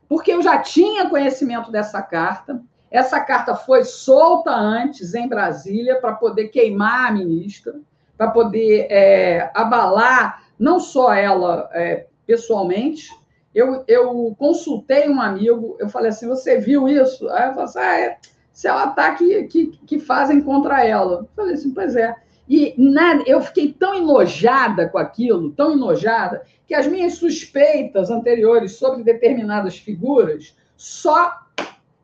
Porque 0.08 0.32
eu 0.32 0.42
já 0.42 0.58
tinha 0.58 1.08
conhecimento 1.08 1.70
dessa 1.70 2.00
carta, 2.02 2.62
essa 2.90 3.20
carta 3.20 3.56
foi 3.56 3.82
solta 3.82 4.52
antes 4.52 5.14
em 5.14 5.26
Brasília 5.26 6.00
para 6.00 6.12
poder 6.12 6.48
queimar 6.48 7.08
a 7.08 7.12
ministra, 7.12 7.80
para 8.16 8.30
poder 8.30 8.86
é, 8.90 9.50
abalar 9.54 10.44
não 10.56 10.78
só 10.78 11.12
ela 11.12 11.68
é, 11.72 12.06
pessoalmente. 12.24 13.10
Eu, 13.52 13.84
eu 13.88 14.34
consultei 14.38 15.08
um 15.08 15.20
amigo, 15.20 15.76
eu 15.80 15.88
falei 15.88 16.10
assim: 16.10 16.28
você 16.28 16.60
viu 16.60 16.88
isso? 16.88 17.28
Aí 17.30 17.48
eu 17.48 17.54
falei 17.54 17.64
assim: 17.64 17.78
ah, 17.80 18.00
é, 18.00 18.18
isso 18.52 18.68
é 18.68 18.72
o 18.72 18.78
ataque 18.78 19.44
que, 19.44 19.66
que 19.86 19.98
fazem 19.98 20.40
contra 20.40 20.84
ela. 20.84 21.20
Eu 21.22 21.28
falei 21.34 21.54
assim: 21.54 21.72
pois 21.74 21.96
é. 21.96 22.14
E 22.48 22.74
nada, 22.76 23.24
eu 23.26 23.40
fiquei 23.40 23.72
tão 23.72 23.94
enojada 23.94 24.88
com 24.88 24.98
aquilo, 24.98 25.50
tão 25.52 25.72
enojada, 25.72 26.44
que 26.66 26.74
as 26.74 26.86
minhas 26.86 27.14
suspeitas 27.14 28.10
anteriores 28.10 28.72
sobre 28.72 29.02
determinadas 29.02 29.78
figuras 29.78 30.54
só 30.76 31.32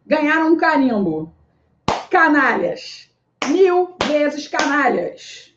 ganharam 0.06 0.52
um 0.52 0.56
carimbo. 0.56 1.32
Canalhas. 2.10 3.10
Mil 3.48 3.96
vezes 4.06 4.48
canalhas. 4.48 5.54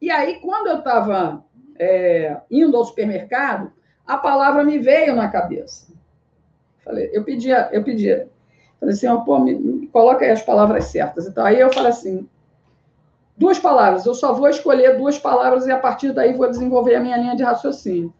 E 0.00 0.10
aí, 0.10 0.40
quando 0.40 0.68
eu 0.68 0.78
estava 0.78 1.44
é, 1.78 2.36
indo 2.50 2.76
ao 2.76 2.84
supermercado, 2.84 3.72
a 4.06 4.16
palavra 4.16 4.64
me 4.64 4.78
veio 4.78 5.14
na 5.14 5.28
cabeça. 5.28 5.92
Falei, 6.84 7.10
eu 7.12 7.22
pedia, 7.22 7.68
eu 7.72 7.84
pedia. 7.84 8.28
Falei 8.78 8.94
assim, 8.94 9.06
pô, 9.24 9.38
me, 9.38 9.54
me 9.54 9.86
coloca 9.88 10.24
aí 10.24 10.30
as 10.30 10.42
palavras 10.42 10.86
certas. 10.86 11.26
Então, 11.26 11.44
aí 11.44 11.60
eu 11.60 11.72
falei 11.72 11.90
assim, 11.90 12.28
duas 13.40 13.58
palavras, 13.58 14.04
eu 14.04 14.14
só 14.14 14.34
vou 14.34 14.50
escolher 14.50 14.98
duas 14.98 15.18
palavras 15.18 15.66
e 15.66 15.72
a 15.72 15.78
partir 15.78 16.12
daí 16.12 16.34
vou 16.34 16.46
desenvolver 16.46 16.94
a 16.94 17.00
minha 17.00 17.16
linha 17.16 17.34
de 17.34 17.42
raciocínio. 17.42 18.12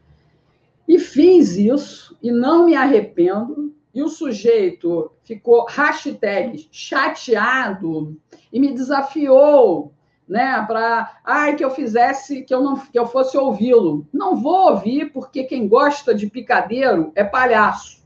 E 0.88 0.98
fiz 0.98 1.58
isso, 1.58 2.16
e 2.22 2.32
não 2.32 2.64
me 2.64 2.74
arrependo, 2.74 3.70
e 3.94 4.02
o 4.02 4.08
sujeito 4.08 5.12
ficou 5.22 5.66
hashtag 5.68 6.66
chateado 6.72 8.18
e 8.50 8.58
me 8.58 8.72
desafiou 8.72 9.92
né, 10.26 10.64
para 10.66 11.18
ai 11.22 11.54
que 11.54 11.64
eu 11.64 11.70
fizesse 11.70 12.40
que 12.42 12.54
eu 12.54 12.62
não 12.62 12.78
que 12.78 12.98
eu 12.98 13.06
fosse 13.06 13.36
ouvi-lo. 13.36 14.06
Não 14.10 14.36
vou 14.36 14.70
ouvir 14.70 15.12
porque 15.12 15.44
quem 15.44 15.68
gosta 15.68 16.14
de 16.14 16.28
picadeiro 16.28 17.12
é 17.14 17.22
palhaço, 17.22 18.02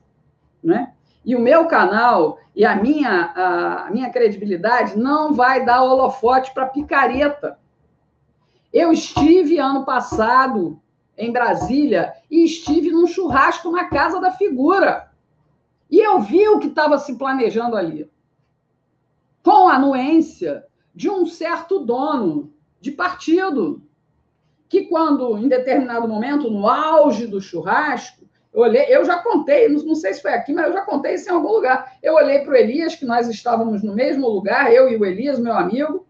né? 0.60 0.94
E 1.24 1.34
o 1.34 1.40
meu 1.40 1.66
canal 1.66 2.38
e 2.54 2.64
a 2.64 2.76
minha 2.76 3.32
a, 3.34 3.90
minha 3.90 4.10
credibilidade 4.10 4.96
não 4.98 5.34
vai 5.34 5.64
dar 5.64 5.82
holofote 5.82 6.52
para 6.52 6.66
picareta. 6.66 7.58
Eu 8.72 8.92
estive 8.92 9.58
ano 9.58 9.84
passado 9.84 10.80
em 11.16 11.32
Brasília 11.32 12.12
e 12.30 12.44
estive 12.44 12.90
num 12.90 13.06
churrasco 13.06 13.70
na 13.70 13.84
casa 13.84 14.20
da 14.20 14.32
figura. 14.32 15.10
E 15.90 15.98
eu 16.00 16.20
vi 16.20 16.48
o 16.48 16.58
que 16.58 16.66
estava 16.66 16.98
se 16.98 17.16
planejando 17.16 17.76
ali. 17.76 18.10
Com 19.42 19.68
a 19.68 19.74
anuência 19.74 20.64
de 20.94 21.08
um 21.08 21.26
certo 21.26 21.80
dono 21.80 22.52
de 22.80 22.90
partido, 22.90 23.82
que 24.68 24.82
quando, 24.82 25.38
em 25.38 25.48
determinado 25.48 26.08
momento, 26.08 26.50
no 26.50 26.68
auge 26.68 27.26
do 27.26 27.40
churrasco, 27.40 28.23
eu, 28.54 28.60
olhei, 28.60 28.86
eu 28.88 29.04
já 29.04 29.18
contei, 29.18 29.68
não 29.68 29.96
sei 29.96 30.14
se 30.14 30.22
foi 30.22 30.32
aqui, 30.32 30.52
mas 30.52 30.68
eu 30.68 30.72
já 30.72 30.82
contei 30.82 31.14
isso 31.14 31.28
em 31.28 31.32
algum 31.32 31.50
lugar. 31.50 31.96
Eu 32.00 32.14
olhei 32.14 32.38
para 32.38 32.52
o 32.52 32.56
Elias, 32.56 32.94
que 32.94 33.04
nós 33.04 33.28
estávamos 33.28 33.82
no 33.82 33.92
mesmo 33.92 34.28
lugar, 34.28 34.72
eu 34.72 34.88
e 34.88 34.96
o 34.96 35.04
Elias, 35.04 35.40
meu 35.40 35.52
amigo, 35.52 36.06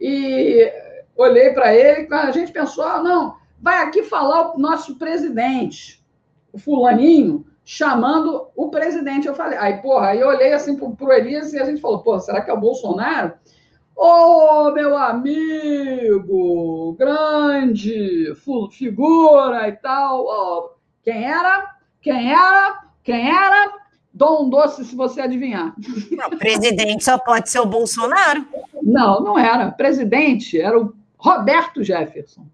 e 0.00 0.72
olhei 1.16 1.50
para 1.50 1.72
ele, 1.72 2.12
a 2.12 2.32
gente 2.32 2.50
pensou, 2.50 2.84
ah, 2.84 3.00
não, 3.00 3.36
vai 3.60 3.84
aqui 3.84 4.02
falar 4.02 4.56
o 4.56 4.58
nosso 4.58 4.98
presidente, 4.98 6.04
o 6.52 6.58
fulaninho, 6.58 7.46
chamando 7.64 8.48
o 8.56 8.70
presidente. 8.70 9.28
Eu 9.28 9.34
falei, 9.34 9.56
aí, 9.58 9.80
porra, 9.80 10.08
aí 10.08 10.20
eu 10.20 10.28
olhei 10.28 10.52
assim 10.52 10.76
pro, 10.76 10.96
pro 10.96 11.12
Elias 11.12 11.52
e 11.52 11.60
a 11.60 11.64
gente 11.64 11.80
falou, 11.80 12.00
pô, 12.00 12.18
será 12.18 12.40
que 12.40 12.50
é 12.50 12.54
o 12.54 12.60
Bolsonaro? 12.60 13.34
Ô, 13.96 14.66
oh, 14.66 14.72
meu 14.72 14.96
amigo, 14.96 16.96
grande 16.98 18.34
figura 18.72 19.68
e 19.68 19.72
tal. 19.72 20.24
Oh, 20.26 20.70
quem 21.04 21.24
era? 21.24 21.73
Quem 22.04 22.30
era? 22.30 22.84
Quem 23.02 23.30
era? 23.30 23.72
Dou 24.12 24.44
um 24.44 24.50
doce 24.50 24.84
se 24.84 24.94
você 24.94 25.22
adivinhar. 25.22 25.74
O 26.30 26.36
presidente 26.36 27.02
só 27.02 27.16
pode 27.16 27.48
ser 27.48 27.60
o 27.60 27.66
Bolsonaro. 27.66 28.46
Não, 28.82 29.22
não 29.22 29.38
era. 29.38 29.70
Presidente 29.72 30.60
era 30.60 30.78
o 30.78 30.94
Roberto 31.16 31.82
Jefferson, 31.82 32.46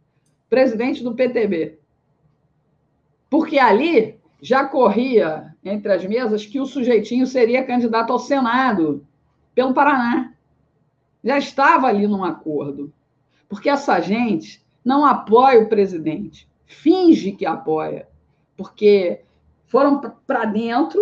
presidente 0.49 1.03
do 1.03 1.17
PTB. 1.17 1.81
Porque 3.29 3.59
ali 3.59 4.21
já 4.41 4.65
corria 4.65 5.53
entre 5.65 5.93
as 5.93 6.07
mesas 6.07 6.47
que 6.47 6.61
o 6.61 6.67
sujeitinho 6.67 7.27
seria 7.27 7.67
candidato 7.67 8.13
ao 8.13 8.21
Senado 8.21 9.05
pelo 9.53 9.75
Paraná. 9.75 10.33
Já 11.25 11.39
estava 11.39 11.89
ali 11.89 12.07
num 12.07 12.23
acordo. 12.23 12.93
Porque 13.49 13.69
essa 13.69 13.99
gente 13.99 14.65
não 14.85 15.05
apoia 15.05 15.61
o 15.61 15.69
presidente, 15.69 16.49
finge 16.65 17.33
que 17.33 17.45
apoia, 17.45 18.09
porque 18.57 19.25
foram 19.71 20.01
para 20.27 20.45
dentro 20.45 21.01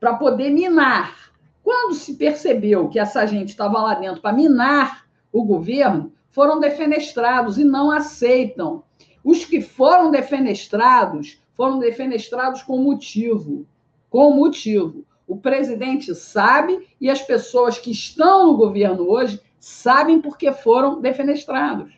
para 0.00 0.14
poder 0.14 0.50
minar. 0.50 1.30
Quando 1.62 1.94
se 1.94 2.14
percebeu 2.14 2.88
que 2.88 2.98
essa 2.98 3.26
gente 3.26 3.50
estava 3.50 3.80
lá 3.80 3.94
dentro 3.94 4.22
para 4.22 4.32
minar 4.32 5.06
o 5.30 5.44
governo, 5.44 6.12
foram 6.30 6.58
defenestrados 6.58 7.58
e 7.58 7.64
não 7.64 7.90
aceitam. 7.90 8.82
Os 9.22 9.44
que 9.44 9.60
foram 9.60 10.10
defenestrados 10.10 11.38
foram 11.54 11.78
defenestrados 11.78 12.62
com 12.62 12.78
motivo. 12.78 13.66
Com 14.08 14.30
motivo. 14.32 15.04
O 15.26 15.36
presidente 15.36 16.14
sabe 16.14 16.88
e 17.00 17.10
as 17.10 17.20
pessoas 17.20 17.78
que 17.78 17.90
estão 17.90 18.46
no 18.46 18.56
governo 18.56 19.10
hoje 19.10 19.40
sabem 19.58 20.22
porque 20.22 20.52
foram 20.52 21.00
defenestrados. 21.00 21.92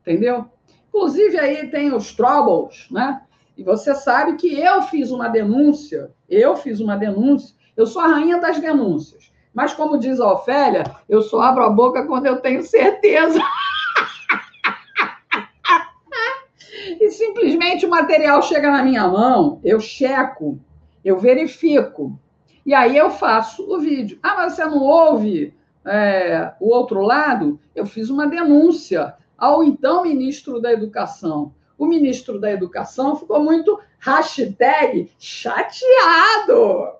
Entendeu? 0.00 0.46
Inclusive, 0.88 1.38
aí 1.38 1.68
tem 1.68 1.94
os 1.94 2.12
troubles, 2.12 2.86
né? 2.90 3.20
E 3.56 3.62
você 3.62 3.94
sabe 3.94 4.36
que 4.36 4.58
eu 4.58 4.82
fiz 4.82 5.10
uma 5.10 5.28
denúncia, 5.28 6.10
eu 6.28 6.56
fiz 6.56 6.80
uma 6.80 6.96
denúncia, 6.96 7.54
eu 7.76 7.86
sou 7.86 8.02
a 8.02 8.08
rainha 8.08 8.40
das 8.40 8.58
denúncias. 8.58 9.32
Mas, 9.52 9.72
como 9.72 9.98
diz 9.98 10.18
a 10.18 10.32
Ofélia, 10.32 10.82
eu 11.08 11.22
só 11.22 11.40
abro 11.40 11.62
a 11.62 11.70
boca 11.70 12.04
quando 12.06 12.26
eu 12.26 12.40
tenho 12.40 12.64
certeza. 12.64 13.40
e 17.00 17.10
simplesmente 17.10 17.86
o 17.86 17.90
material 17.90 18.42
chega 18.42 18.70
na 18.70 18.82
minha 18.82 19.06
mão, 19.06 19.60
eu 19.62 19.78
checo, 19.78 20.58
eu 21.04 21.20
verifico. 21.20 22.18
E 22.66 22.74
aí 22.74 22.96
eu 22.96 23.10
faço 23.10 23.62
o 23.62 23.78
vídeo. 23.78 24.18
Ah, 24.20 24.34
mas 24.36 24.54
você 24.54 24.64
não 24.64 24.80
ouve 24.80 25.54
é, 25.84 26.52
o 26.58 26.74
outro 26.74 27.02
lado? 27.02 27.60
Eu 27.76 27.86
fiz 27.86 28.10
uma 28.10 28.26
denúncia 28.26 29.14
ao 29.38 29.62
então 29.62 30.02
ministro 30.02 30.60
da 30.60 30.72
Educação 30.72 31.54
o 31.84 31.88
ministro 31.88 32.40
da 32.40 32.50
Educação 32.50 33.16
ficou 33.16 33.42
muito 33.42 33.78
hashtag 33.98 35.10
chateado, 35.18 36.94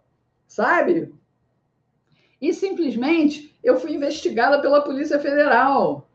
sabe? 0.47 1.12
E 2.41 2.53
simplesmente 2.53 3.57
eu 3.62 3.78
fui 3.78 3.95
investigada 3.95 4.61
pela 4.61 4.82
Polícia 4.82 5.18
Federal. 5.18 6.09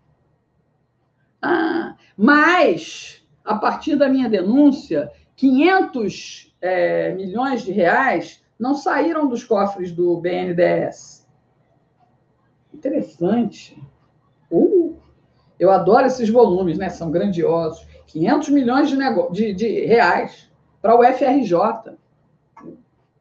Ah, 1.41 1.95
mas, 2.15 3.25
a 3.43 3.55
partir 3.55 3.95
da 3.95 4.07
minha 4.07 4.29
denúncia, 4.29 5.11
500 5.35 6.55
é, 6.61 7.13
milhões 7.13 7.63
de 7.63 7.71
reais 7.71 8.43
não 8.59 8.75
saíram 8.75 9.27
dos 9.27 9.43
cofres 9.43 9.91
do 9.91 10.17
BNDES. 10.17 11.25
Interessante. 12.73 13.81
Uh, 14.51 14.97
eu 15.59 15.71
adoro 15.71 16.07
esses 16.07 16.29
volumes, 16.29 16.77
né? 16.77 16.89
São 16.89 17.11
grandiosos. 17.11 17.85
500 18.09 18.49
milhões 18.49 18.89
de, 18.89 18.97
de, 19.31 19.53
de 19.53 19.85
reais 19.85 20.49
para 20.81 20.95
o 20.95 21.03
FRJ. 21.03 21.97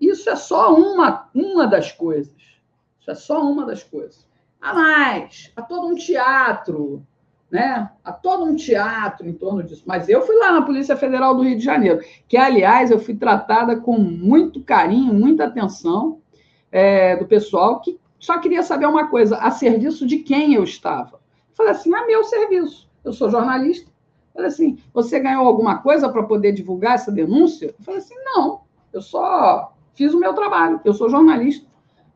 Isso 0.00 0.30
é 0.30 0.36
só 0.36 0.74
uma, 0.74 1.28
uma 1.34 1.66
das 1.66 1.92
coisas. 1.92 2.34
Isso 3.00 3.10
é 3.10 3.14
só 3.14 3.42
uma 3.42 3.66
das 3.66 3.82
coisas. 3.82 4.26
Há 4.60 4.74
mais, 4.74 5.52
há 5.54 5.62
todo 5.62 5.86
um 5.86 5.94
teatro, 5.94 7.02
né? 7.50 7.90
Há 8.02 8.12
todo 8.12 8.44
um 8.44 8.56
teatro 8.56 9.28
em 9.28 9.32
torno 9.32 9.62
disso. 9.62 9.82
Mas 9.86 10.08
eu 10.08 10.22
fui 10.22 10.36
lá 10.36 10.52
na 10.52 10.62
Polícia 10.62 10.96
Federal 10.96 11.34
do 11.34 11.42
Rio 11.42 11.58
de 11.58 11.64
Janeiro, 11.64 12.00
que, 12.26 12.36
aliás, 12.36 12.90
eu 12.90 12.98
fui 12.98 13.14
tratada 13.14 13.76
com 13.76 13.98
muito 13.98 14.62
carinho, 14.62 15.12
muita 15.12 15.44
atenção 15.44 16.20
é, 16.72 17.16
do 17.16 17.26
pessoal, 17.26 17.80
que 17.80 18.00
só 18.18 18.38
queria 18.38 18.62
saber 18.62 18.86
uma 18.86 19.08
coisa: 19.08 19.36
a 19.36 19.50
serviço 19.50 20.06
de 20.06 20.18
quem 20.18 20.54
eu 20.54 20.64
estava. 20.64 21.16
Eu 21.50 21.54
falei 21.54 21.72
assim: 21.72 21.94
a 21.94 22.06
meu 22.06 22.24
serviço. 22.24 22.88
Eu 23.04 23.12
sou 23.12 23.30
jornalista, 23.30 23.90
Falei 24.38 24.52
assim, 24.52 24.78
você 24.94 25.18
ganhou 25.18 25.44
alguma 25.44 25.78
coisa 25.78 26.08
para 26.08 26.22
poder 26.22 26.52
divulgar 26.52 26.94
essa 26.94 27.10
denúncia? 27.10 27.74
Eu 27.76 27.84
falei 27.84 27.98
assim, 27.98 28.14
não, 28.24 28.60
eu 28.92 29.02
só 29.02 29.74
fiz 29.94 30.14
o 30.14 30.20
meu 30.20 30.32
trabalho, 30.32 30.80
eu 30.84 30.94
sou 30.94 31.10
jornalista. 31.10 31.66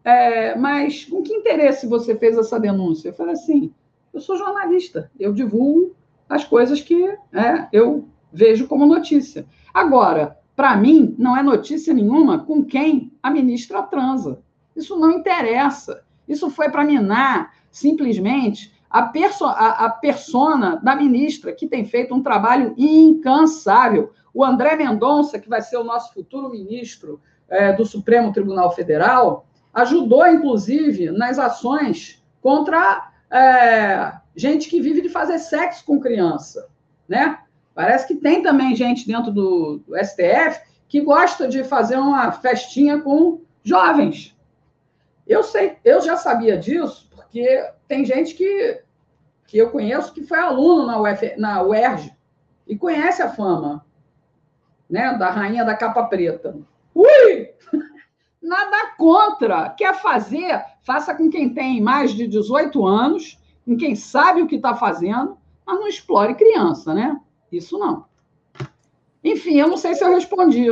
É, 0.04 0.54
mas 0.54 1.04
com 1.04 1.20
que 1.20 1.34
interesse 1.34 1.84
você 1.84 2.14
fez 2.14 2.38
essa 2.38 2.60
denúncia? 2.60 3.08
Eu 3.08 3.12
falei 3.12 3.32
assim, 3.32 3.74
eu 4.14 4.20
sou 4.20 4.36
jornalista, 4.36 5.10
eu 5.18 5.32
divulgo 5.32 5.96
as 6.28 6.44
coisas 6.44 6.80
que 6.80 7.04
é, 7.32 7.66
eu 7.72 8.08
vejo 8.32 8.68
como 8.68 8.86
notícia. 8.86 9.44
Agora, 9.74 10.38
para 10.54 10.76
mim, 10.76 11.16
não 11.18 11.36
é 11.36 11.42
notícia 11.42 11.92
nenhuma 11.92 12.44
com 12.44 12.64
quem 12.64 13.12
a 13.20 13.32
ministra 13.32 13.82
transa. 13.82 14.40
Isso 14.76 14.96
não 14.96 15.10
interessa. 15.10 16.04
Isso 16.28 16.48
foi 16.50 16.70
para 16.70 16.84
minar 16.84 17.52
simplesmente 17.68 18.72
a, 18.92 19.02
perso 19.04 19.46
a, 19.46 19.86
a 19.86 19.90
persona 19.90 20.76
da 20.76 20.94
ministra, 20.94 21.52
que 21.52 21.66
tem 21.66 21.86
feito 21.86 22.14
um 22.14 22.22
trabalho 22.22 22.74
incansável. 22.76 24.12
O 24.34 24.44
André 24.44 24.76
Mendonça, 24.76 25.38
que 25.38 25.48
vai 25.48 25.62
ser 25.62 25.78
o 25.78 25.84
nosso 25.84 26.12
futuro 26.12 26.50
ministro 26.50 27.18
é, 27.48 27.72
do 27.72 27.86
Supremo 27.86 28.32
Tribunal 28.32 28.70
Federal, 28.74 29.46
ajudou, 29.72 30.26
inclusive, 30.26 31.10
nas 31.10 31.38
ações 31.38 32.22
contra 32.42 33.10
é, 33.30 34.12
gente 34.36 34.68
que 34.68 34.82
vive 34.82 35.00
de 35.00 35.08
fazer 35.08 35.38
sexo 35.38 35.86
com 35.86 35.98
criança. 35.98 36.68
Né? 37.08 37.38
Parece 37.74 38.06
que 38.06 38.14
tem 38.14 38.42
também 38.42 38.76
gente 38.76 39.06
dentro 39.06 39.32
do, 39.32 39.82
do 39.86 39.96
STF 39.96 40.60
que 40.86 41.00
gosta 41.00 41.48
de 41.48 41.64
fazer 41.64 41.96
uma 41.96 42.30
festinha 42.32 43.00
com 43.00 43.40
jovens. 43.64 44.36
Eu 45.26 45.42
sei, 45.42 45.78
eu 45.82 46.02
já 46.02 46.18
sabia 46.18 46.58
disso, 46.58 47.08
porque 47.32 47.66
tem 47.88 48.04
gente 48.04 48.34
que, 48.34 48.82
que 49.46 49.56
eu 49.56 49.70
conheço 49.70 50.12
que 50.12 50.22
foi 50.22 50.38
aluno 50.38 50.84
na, 50.84 51.00
UF, 51.00 51.34
na 51.38 51.62
UERJ 51.62 52.12
e 52.68 52.76
conhece 52.76 53.22
a 53.22 53.30
fama 53.30 53.86
né, 54.88 55.16
da 55.16 55.30
rainha 55.30 55.64
da 55.64 55.74
capa 55.74 56.04
preta. 56.04 56.54
Ui! 56.94 57.48
Nada 58.42 58.94
contra. 58.98 59.70
Quer 59.70 59.94
fazer? 59.94 60.62
Faça 60.82 61.14
com 61.14 61.30
quem 61.30 61.54
tem 61.54 61.80
mais 61.80 62.12
de 62.12 62.26
18 62.26 62.86
anos, 62.86 63.40
com 63.64 63.78
quem 63.78 63.96
sabe 63.96 64.42
o 64.42 64.46
que 64.46 64.56
está 64.56 64.74
fazendo, 64.74 65.38
mas 65.64 65.80
não 65.80 65.88
explore 65.88 66.34
criança, 66.34 66.92
né? 66.92 67.18
Isso 67.50 67.78
não. 67.78 68.04
Enfim, 69.24 69.58
eu 69.58 69.68
não 69.68 69.78
sei 69.78 69.94
se 69.94 70.04
eu 70.04 70.10
respondi. 70.10 70.66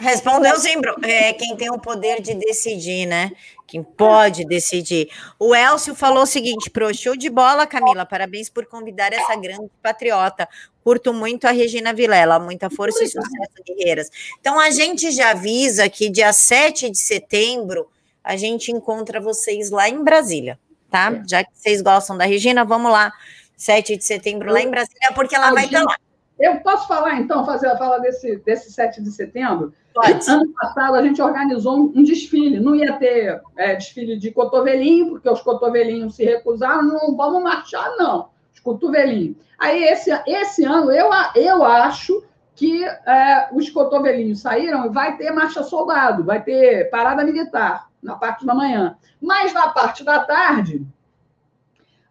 Respondeu 0.00 0.56
sim, 0.60 0.74
é, 1.02 1.32
quem 1.32 1.56
tem 1.56 1.70
o 1.70 1.78
poder 1.78 2.22
de 2.22 2.32
decidir, 2.34 3.04
né? 3.04 3.32
Quem 3.66 3.82
pode 3.82 4.44
decidir. 4.44 5.10
O 5.38 5.54
Elcio 5.54 5.94
falou 5.94 6.22
o 6.22 6.26
seguinte: 6.26 6.70
pro 6.70 6.94
show 6.94 7.16
de 7.16 7.28
bola, 7.28 7.66
Camila. 7.66 8.06
Parabéns 8.06 8.48
por 8.48 8.64
convidar 8.66 9.12
essa 9.12 9.34
grande 9.34 9.68
patriota. 9.82 10.48
Curto 10.84 11.12
muito 11.12 11.46
a 11.46 11.50
Regina 11.50 11.92
Vilela, 11.92 12.38
muita 12.38 12.70
força 12.70 13.02
e 13.02 13.08
sucesso, 13.08 13.62
guerreiras. 13.66 14.08
Então, 14.40 14.58
a 14.58 14.70
gente 14.70 15.10
já 15.10 15.30
avisa 15.30 15.88
que 15.88 16.08
dia 16.08 16.32
7 16.32 16.90
de 16.90 16.98
setembro 16.98 17.88
a 18.22 18.36
gente 18.36 18.70
encontra 18.70 19.20
vocês 19.20 19.70
lá 19.70 19.88
em 19.88 20.02
Brasília, 20.02 20.58
tá? 20.90 21.12
É. 21.12 21.28
Já 21.28 21.44
que 21.44 21.50
vocês 21.52 21.82
gostam 21.82 22.16
da 22.16 22.24
Regina, 22.24 22.64
vamos 22.64 22.92
lá. 22.92 23.12
7 23.56 23.96
de 23.96 24.04
setembro 24.04 24.52
lá 24.52 24.60
em 24.60 24.70
Brasília, 24.70 25.12
porque 25.14 25.34
ela 25.34 25.50
vai 25.50 25.64
estar 25.64 25.82
lá. 25.82 25.96
Eu 26.38 26.60
posso 26.60 26.86
falar, 26.86 27.20
então, 27.20 27.44
fazer 27.44 27.66
a 27.66 27.76
fala 27.76 27.98
desse, 27.98 28.36
desse 28.36 28.72
7 28.72 29.02
de 29.02 29.10
setembro? 29.10 29.72
Pode. 29.92 30.30
Ano 30.30 30.52
passado 30.52 30.94
a 30.94 31.02
gente 31.02 31.20
organizou 31.20 31.76
um, 31.76 31.92
um 31.96 32.04
desfile. 32.04 32.60
Não 32.60 32.76
ia 32.76 32.92
ter 32.94 33.40
é, 33.56 33.74
desfile 33.74 34.16
de 34.16 34.30
cotovelinho, 34.30 35.10
porque 35.10 35.28
os 35.28 35.40
cotovelinhos 35.40 36.14
se 36.14 36.24
recusaram. 36.24 36.82
Não 36.82 37.16
vamos 37.16 37.42
marchar, 37.42 37.96
não. 37.96 38.28
Os 38.54 38.60
cotovelinhos. 38.60 39.36
Aí, 39.58 39.82
esse, 39.82 40.10
esse 40.26 40.64
ano, 40.64 40.92
eu, 40.92 41.10
eu 41.34 41.64
acho 41.64 42.22
que 42.54 42.84
é, 42.84 43.48
os 43.52 43.68
cotovelinhos 43.70 44.40
saíram 44.40 44.86
e 44.86 44.88
vai 44.88 45.16
ter 45.16 45.30
marcha 45.32 45.62
soldado, 45.62 46.24
vai 46.24 46.42
ter 46.42 46.90
parada 46.90 47.24
militar 47.24 47.88
na 48.02 48.16
parte 48.16 48.46
da 48.46 48.54
manhã. 48.54 48.96
Mas 49.20 49.52
na 49.52 49.68
parte 49.68 50.04
da 50.04 50.20
tarde, 50.20 50.86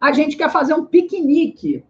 a 0.00 0.12
gente 0.12 0.36
quer 0.36 0.50
fazer 0.50 0.74
um 0.74 0.84
piquenique 0.84 1.84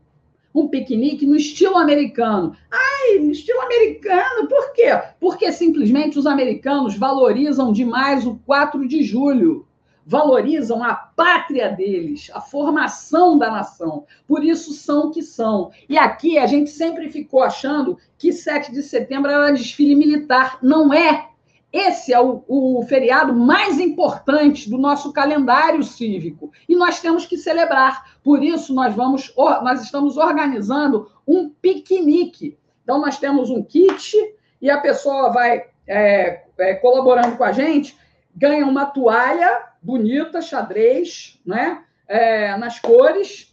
um 0.59 0.69
piquenique 0.69 1.27
no 1.27 1.37
estilo 1.37 1.77
americano. 1.77 2.55
Ai, 2.71 3.19
no 3.19 3.31
estilo 3.31 3.61
americano, 3.61 4.49
por 4.49 4.73
quê? 4.73 4.89
Porque 5.21 5.51
simplesmente 5.53 6.19
os 6.19 6.27
americanos 6.27 6.97
valorizam 6.97 7.73
demais 7.73 8.27
o 8.27 8.37
4 8.45 8.87
de 8.87 9.03
julho. 9.03 9.67
Valorizam 10.05 10.83
a 10.83 10.95
pátria 10.95 11.69
deles, 11.69 12.31
a 12.33 12.41
formação 12.41 13.37
da 13.37 13.51
nação. 13.51 14.07
Por 14.27 14.43
isso 14.43 14.73
são 14.73 15.09
o 15.09 15.11
que 15.11 15.23
são. 15.23 15.71
E 15.87 15.99
aqui 15.99 16.39
a 16.39 16.47
gente 16.47 16.71
sempre 16.71 17.11
ficou 17.11 17.43
achando 17.43 17.99
que 18.17 18.33
7 18.33 18.73
de 18.73 18.83
setembro 18.83 19.31
era 19.31 19.51
desfile 19.53 19.95
militar. 19.95 20.59
Não 20.63 20.95
é. 20.95 21.29
Esse 21.73 22.15
é 22.15 22.21
o, 22.21 22.43
o, 22.49 22.83
feriado 22.89 23.35
mais 23.35 23.79
importante 23.79 24.71
do 24.71 24.79
nosso 24.79 25.13
calendário 25.13 25.83
cívico 25.83 26.51
e 26.67 26.75
nós 26.75 27.01
temos 27.01 27.27
que 27.27 27.37
celebrar. 27.37 28.17
Por 28.23 28.43
isso, 28.43 28.75
nós 28.75 28.95
vamos, 28.95 29.33
nós 29.37 29.83
estamos 29.83 30.17
organizando 30.17 31.11
um 31.27 31.51
piquenique. 31.51 32.57
Então, 32.83 32.99
nós 32.99 33.19
temos 33.19 33.51
um 33.51 33.63
kit 33.63 34.17
e 34.63 34.71
a 34.71 34.81
pessoa 34.81 35.31
vai 35.31 35.67
é, 35.87 36.45
é, 36.59 36.75
colaborando 36.75 37.37
com 37.37 37.45
a 37.45 37.53
gente, 37.53 37.97
ganha 38.35 38.67
uma 38.67 38.87
toalha 38.87 39.69
bonita, 39.83 40.41
xadrez, 40.41 41.39
né? 41.45 41.83
É, 42.07 42.57
nas 42.57 42.81
cores, 42.81 43.48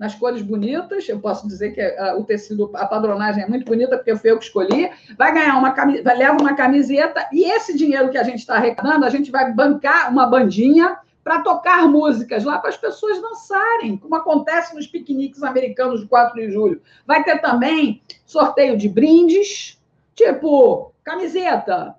nas 0.00 0.14
cores 0.14 0.40
bonitas. 0.40 1.06
Eu 1.06 1.20
posso 1.20 1.46
dizer 1.46 1.72
que 1.72 1.80
a, 1.82 2.16
o 2.16 2.24
tecido, 2.24 2.70
a 2.74 2.86
padronagem 2.86 3.44
é 3.44 3.46
muito 3.46 3.66
bonita, 3.66 3.98
porque 3.98 4.16
foi 4.16 4.30
eu 4.30 4.38
que 4.38 4.44
escolhi. 4.44 4.90
Vai 5.16 5.34
ganhar 5.34 5.58
uma 5.58 5.72
camiseta, 5.72 6.14
leva 6.14 6.40
uma 6.40 6.54
camiseta, 6.56 7.28
e 7.30 7.44
esse 7.44 7.76
dinheiro 7.76 8.08
que 8.08 8.16
a 8.16 8.24
gente 8.24 8.38
está 8.38 8.54
arrecadando, 8.54 9.04
a 9.04 9.10
gente 9.10 9.30
vai 9.30 9.52
bancar 9.52 10.10
uma 10.10 10.26
bandinha 10.26 10.96
para 11.22 11.42
tocar 11.42 11.86
músicas 11.86 12.44
lá 12.44 12.58
para 12.58 12.70
as 12.70 12.78
pessoas 12.78 13.20
dançarem, 13.20 13.98
como 13.98 14.14
acontece 14.14 14.74
nos 14.74 14.86
piqueniques 14.86 15.42
americanos 15.42 16.00
de 16.00 16.08
4 16.08 16.34
de 16.34 16.50
julho. 16.50 16.80
Vai 17.06 17.22
ter 17.22 17.38
também 17.42 18.00
sorteio 18.24 18.78
de 18.78 18.88
brindes, 18.88 19.78
tipo 20.14 20.94
camiseta. 21.04 21.94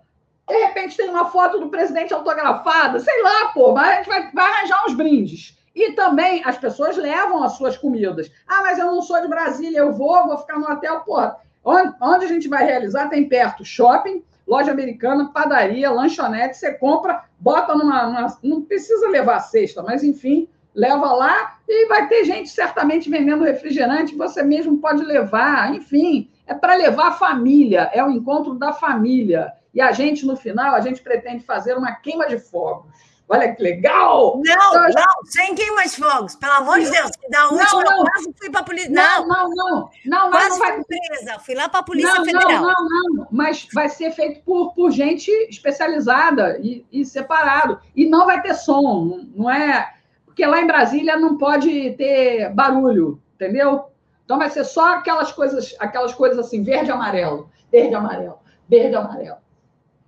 De 0.50 0.58
repente 0.58 0.98
tem 0.98 1.08
uma 1.08 1.30
foto 1.30 1.60
do 1.60 1.70
presidente 1.70 2.12
autografada, 2.12 3.00
sei 3.00 3.22
lá, 3.22 3.50
pô, 3.50 3.78
a 3.78 3.98
gente 3.98 4.08
vai, 4.08 4.32
vai 4.32 4.52
arranjar 4.52 4.86
uns 4.88 4.96
brindes. 4.96 5.61
E 5.76 5.94
também 5.94 6.42
as 6.46 6.58
pessoas 6.58 6.98
levam 6.98 7.44
as 7.44 7.54
suas 7.54 7.78
comidas. 7.78 8.30
Ah, 8.48 8.62
mas 8.62 8.78
eu 8.78 8.88
não 8.88 9.02
sou 9.02 9.22
de 9.22 9.28
Brasília, 9.28 9.80
eu 9.80 9.94
vou, 9.94 10.28
vou 10.28 10.38
ficar 10.38 10.60
no 10.60 10.70
hotel. 10.70 11.00
Pô, 11.02 11.18
onde, 11.64 11.96
onde 12.02 12.26
a 12.26 12.28
gente 12.28 12.48
vai 12.48 12.66
realizar? 12.66 13.10
Tem 13.10 13.28
perto 13.28 13.64
shopping, 13.64 14.24
loja 14.46 14.72
americana, 14.72 15.32
padaria, 15.34 15.90
lanchonete. 15.90 16.58
Você 16.58 16.74
compra, 16.74 17.24
bota 17.40 17.74
numa, 17.76 18.06
numa. 18.08 18.38
Não 18.44 18.62
precisa 18.62 19.08
levar 19.08 19.40
cesta, 19.40 19.82
mas 19.82 20.04
enfim, 20.04 20.48
leva 20.76 21.14
lá 21.14 21.58
e 21.68 21.88
vai 21.88 22.08
ter 22.10 22.26
gente 22.26 22.50
certamente 22.50 23.10
vendendo 23.10 23.46
refrigerante. 23.46 24.16
Você 24.16 24.44
mesmo 24.44 24.78
pode 24.80 25.04
levar. 25.04 25.74
Enfim, 25.74 26.30
é 26.46 26.54
para 26.54 26.76
levar 26.76 27.08
a 27.08 27.14
família, 27.14 27.90
é 27.94 28.04
o 28.04 28.12
encontro 28.12 28.56
da 28.56 28.74
família. 28.74 29.54
E 29.74 29.80
a 29.80 29.94
gente, 29.94 30.26
no 30.26 30.36
final, 30.36 30.76
a 30.76 30.82
gente 30.82 31.02
pretende 31.02 31.46
fazer 31.46 31.78
uma 31.78 31.94
queima 31.94 32.28
de 32.28 32.38
fogos 32.38 33.11
Olha 33.34 33.56
que 33.56 33.64
legal! 33.64 34.42
Não, 34.46 34.74
não, 34.74 35.26
sem 35.26 35.56
queimas 35.56 35.96
fogos, 35.96 36.36
pelo 36.36 36.52
amor 36.52 36.82
de 36.82 36.92
Deus. 36.92 37.12
Da 37.30 37.48
última 37.48 37.82
não, 37.82 37.82
não. 37.82 38.06
quase 38.06 38.34
fui 38.38 38.50
para 38.50 38.60
a 38.60 38.64
polícia. 38.64 38.92
Não, 38.92 39.26
não, 39.26 39.50
não. 39.50 39.90
não, 40.06 40.30
quase 40.30 40.50
não 40.50 40.58
vai 40.60 40.84
presa. 40.84 41.40
Fui 41.40 41.56
lá 41.56 41.70
para 41.70 41.80
a 41.80 41.84
Polícia 41.84 42.14
não, 42.14 42.26
Federal. 42.26 42.52
Não, 42.52 42.62
não, 42.62 43.14
não. 43.14 43.28
Mas 43.32 43.70
vai 43.74 43.88
ser 43.88 44.12
feito 44.12 44.44
por, 44.44 44.74
por 44.74 44.92
gente 44.92 45.32
especializada 45.50 46.60
e, 46.60 46.86
e 46.92 47.06
separado. 47.06 47.80
E 47.96 48.06
não 48.06 48.26
vai 48.26 48.42
ter 48.42 48.54
som, 48.54 49.26
não 49.34 49.50
é. 49.50 49.94
Porque 50.26 50.46
lá 50.46 50.60
em 50.60 50.68
Brasília 50.68 51.16
não 51.16 51.38
pode 51.38 51.92
ter 51.92 52.50
barulho, 52.50 53.22
entendeu? 53.36 53.86
Então 54.26 54.38
vai 54.38 54.50
ser 54.50 54.66
só 54.66 54.96
aquelas 54.96 55.32
coisas, 55.32 55.74
aquelas 55.80 56.14
coisas 56.14 56.38
assim, 56.38 56.64
verde 56.64 56.90
e 56.90 56.92
amarelo, 56.92 57.50
verde 57.72 57.94
e 57.94 57.96
amarelo, 57.96 58.40
verde 58.68 58.92
e 58.92 58.96
amarelo. 58.96 59.38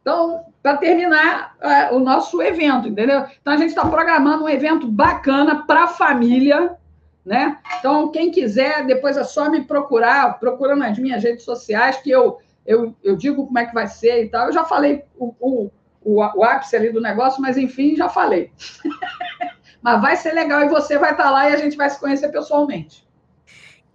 Então, 0.01 0.43
para 0.63 0.77
terminar 0.77 1.57
é, 1.61 1.93
o 1.93 1.99
nosso 1.99 2.41
evento, 2.41 2.87
entendeu? 2.87 3.25
Então, 3.41 3.53
a 3.53 3.57
gente 3.57 3.69
está 3.69 3.85
programando 3.85 4.45
um 4.45 4.49
evento 4.49 4.87
bacana 4.87 5.67
para 5.67 5.83
a 5.83 5.87
família, 5.89 6.77
né? 7.25 7.57
Então, 7.77 8.09
quem 8.09 8.31
quiser, 8.31 8.85
depois 8.85 9.17
é 9.17 9.25
só 9.25 9.49
me 9.49 9.65
procurar, 9.65 10.39
procura 10.39 10.73
nas 10.73 10.97
minhas 10.97 11.21
redes 11.21 11.43
sociais, 11.43 11.97
que 11.97 12.09
eu, 12.09 12.39
eu, 12.65 12.95
eu 13.03 13.17
digo 13.17 13.45
como 13.45 13.59
é 13.59 13.65
que 13.65 13.73
vai 13.73 13.87
ser 13.87 14.23
e 14.23 14.29
tal. 14.29 14.47
Eu 14.47 14.53
já 14.53 14.63
falei 14.63 15.03
o, 15.17 15.35
o, 15.37 15.71
o, 16.01 16.21
o 16.21 16.43
ápice 16.45 16.77
ali 16.77 16.93
do 16.93 17.01
negócio, 17.01 17.41
mas 17.41 17.57
enfim, 17.57 17.97
já 17.97 18.07
falei. 18.07 18.49
mas 19.81 20.01
vai 20.01 20.15
ser 20.15 20.31
legal 20.31 20.61
e 20.61 20.69
você 20.69 20.97
vai 20.97 21.11
estar 21.11 21.25
tá 21.25 21.29
lá 21.29 21.49
e 21.49 21.53
a 21.53 21.57
gente 21.57 21.75
vai 21.75 21.89
se 21.89 21.99
conhecer 21.99 22.29
pessoalmente. 22.29 23.05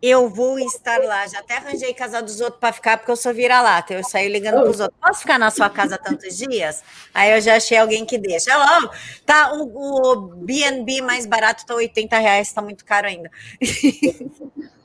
Eu 0.00 0.28
vou 0.30 0.58
estar 0.60 1.00
lá. 1.00 1.26
Já 1.26 1.40
até 1.40 1.56
arranjei 1.56 1.92
casa 1.92 2.22
dos 2.22 2.40
outros 2.40 2.60
para 2.60 2.72
ficar, 2.72 2.98
porque 2.98 3.10
eu 3.10 3.16
sou 3.16 3.34
vira-lata. 3.34 3.94
Eu 3.94 4.04
saio 4.04 4.30
ligando 4.30 4.60
para 4.60 4.70
os 4.70 4.78
outros. 4.78 4.98
Posso 5.00 5.20
ficar 5.20 5.38
na 5.38 5.50
sua 5.50 5.68
casa 5.68 5.98
tantos 5.98 6.36
dias? 6.36 6.84
Aí 7.12 7.32
eu 7.32 7.40
já 7.40 7.56
achei 7.56 7.76
alguém 7.76 8.06
que 8.06 8.16
deixa. 8.16 8.50
Tá, 9.26 9.52
o, 9.54 9.64
o 9.64 10.16
BNB 10.36 11.00
mais 11.00 11.26
barato 11.26 11.62
está 11.62 11.74
80 11.74 12.16
reais, 12.18 12.48
está 12.48 12.62
muito 12.62 12.84
caro 12.84 13.08
ainda. 13.08 13.28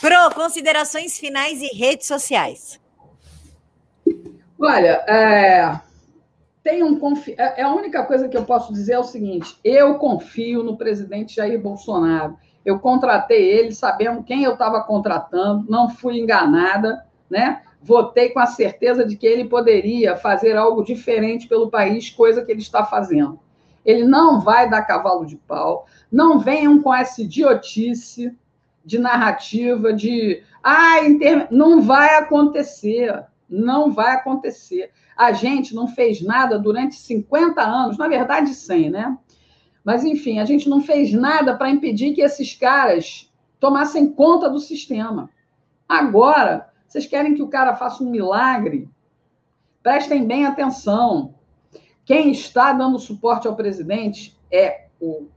Pro, 0.00 0.34
considerações 0.34 1.18
finais 1.18 1.60
e 1.62 1.68
redes 1.68 2.06
sociais. 2.06 2.78
Olha, 4.58 5.04
é, 5.08 5.80
um 6.82 6.98
confi... 6.98 7.34
É, 7.38 7.60
é 7.60 7.62
a 7.62 7.74
única 7.74 8.04
coisa 8.04 8.28
que 8.28 8.36
eu 8.36 8.44
posso 8.44 8.72
dizer 8.72 8.92
é 8.94 8.98
o 8.98 9.04
seguinte: 9.04 9.58
eu 9.64 9.94
confio 9.96 10.62
no 10.62 10.76
presidente 10.76 11.36
Jair 11.36 11.60
Bolsonaro 11.60 12.38
eu 12.66 12.80
contratei 12.80 13.48
ele 13.48 13.72
sabendo 13.72 14.24
quem 14.24 14.42
eu 14.42 14.54
estava 14.54 14.82
contratando, 14.82 15.64
não 15.70 15.88
fui 15.88 16.18
enganada, 16.18 17.06
né? 17.30 17.62
Votei 17.80 18.30
com 18.30 18.40
a 18.40 18.46
certeza 18.46 19.06
de 19.06 19.16
que 19.16 19.24
ele 19.24 19.44
poderia 19.44 20.16
fazer 20.16 20.56
algo 20.56 20.82
diferente 20.82 21.46
pelo 21.46 21.70
país, 21.70 22.10
coisa 22.10 22.44
que 22.44 22.50
ele 22.50 22.60
está 22.60 22.84
fazendo. 22.84 23.38
Ele 23.84 24.02
não 24.02 24.40
vai 24.40 24.68
dar 24.68 24.82
cavalo 24.82 25.24
de 25.24 25.36
pau. 25.36 25.86
Não 26.10 26.40
venham 26.40 26.82
com 26.82 26.92
essa 26.92 27.22
idiotice 27.22 28.36
de 28.84 28.98
narrativa 28.98 29.92
de 29.92 30.42
ah, 30.60 31.04
inter... 31.04 31.46
não 31.52 31.80
vai 31.80 32.16
acontecer. 32.16 33.24
Não 33.48 33.92
vai 33.92 34.14
acontecer. 34.14 34.90
A 35.16 35.30
gente 35.30 35.72
não 35.72 35.86
fez 35.86 36.20
nada 36.20 36.58
durante 36.58 36.96
50 36.96 37.62
anos, 37.62 37.96
na 37.96 38.08
verdade 38.08 38.52
100, 38.52 38.90
né? 38.90 39.16
Mas, 39.86 40.04
enfim, 40.04 40.40
a 40.40 40.44
gente 40.44 40.68
não 40.68 40.82
fez 40.82 41.12
nada 41.12 41.56
para 41.56 41.70
impedir 41.70 42.12
que 42.12 42.20
esses 42.20 42.52
caras 42.56 43.32
tomassem 43.60 44.10
conta 44.10 44.50
do 44.50 44.58
sistema. 44.58 45.30
Agora, 45.88 46.72
vocês 46.88 47.06
querem 47.06 47.36
que 47.36 47.42
o 47.42 47.46
cara 47.46 47.76
faça 47.76 48.02
um 48.02 48.10
milagre? 48.10 48.90
Prestem 49.84 50.26
bem 50.26 50.44
atenção. 50.44 51.36
Quem 52.04 52.32
está 52.32 52.72
dando 52.72 52.98
suporte 52.98 53.46
ao 53.46 53.54
presidente 53.54 54.36
é 54.50 54.88
o 55.00 55.28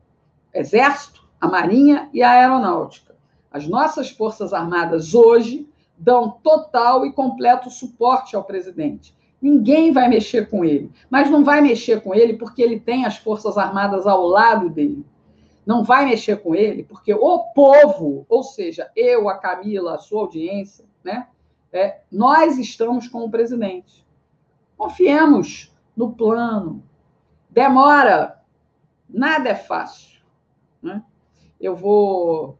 Exército, 0.51 1.23
a 1.39 1.47
Marinha 1.47 2.09
e 2.11 2.23
a 2.23 2.31
Aeronáutica. 2.31 3.15
As 3.51 3.67
nossas 3.67 4.09
Forças 4.09 4.51
Armadas 4.51 5.13
hoje 5.13 5.69
dão 5.95 6.27
total 6.27 7.05
e 7.05 7.13
completo 7.13 7.69
suporte 7.69 8.35
ao 8.35 8.43
presidente. 8.43 9.15
Ninguém 9.41 9.91
vai 9.91 10.07
mexer 10.09 10.49
com 10.49 10.65
ele. 10.65 10.91
Mas 11.09 11.29
não 11.29 11.43
vai 11.43 11.61
mexer 11.61 12.01
com 12.01 12.13
ele 12.13 12.33
porque 12.33 12.61
ele 12.61 12.79
tem 12.79 13.05
as 13.05 13.17
Forças 13.17 13.57
Armadas 13.57 14.05
ao 14.05 14.25
lado 14.25 14.69
dele. 14.69 15.05
Não 15.65 15.83
vai 15.83 16.05
mexer 16.05 16.41
com 16.41 16.55
ele 16.55 16.83
porque 16.83 17.13
o 17.13 17.39
povo, 17.53 18.25
ou 18.27 18.43
seja, 18.43 18.91
eu, 18.95 19.29
a 19.29 19.37
Camila, 19.37 19.95
a 19.95 19.99
sua 19.99 20.21
audiência, 20.21 20.85
né? 21.03 21.27
É, 21.71 21.99
nós 22.11 22.57
estamos 22.57 23.07
com 23.07 23.19
o 23.19 23.29
presidente. 23.29 24.05
Confiemos 24.75 25.71
no 25.95 26.13
plano. 26.13 26.83
Demora. 27.49 28.41
Nada 29.07 29.49
é 29.49 29.55
fácil. 29.55 30.21
Né? 30.81 31.03
Eu 31.59 31.75
vou. 31.75 32.57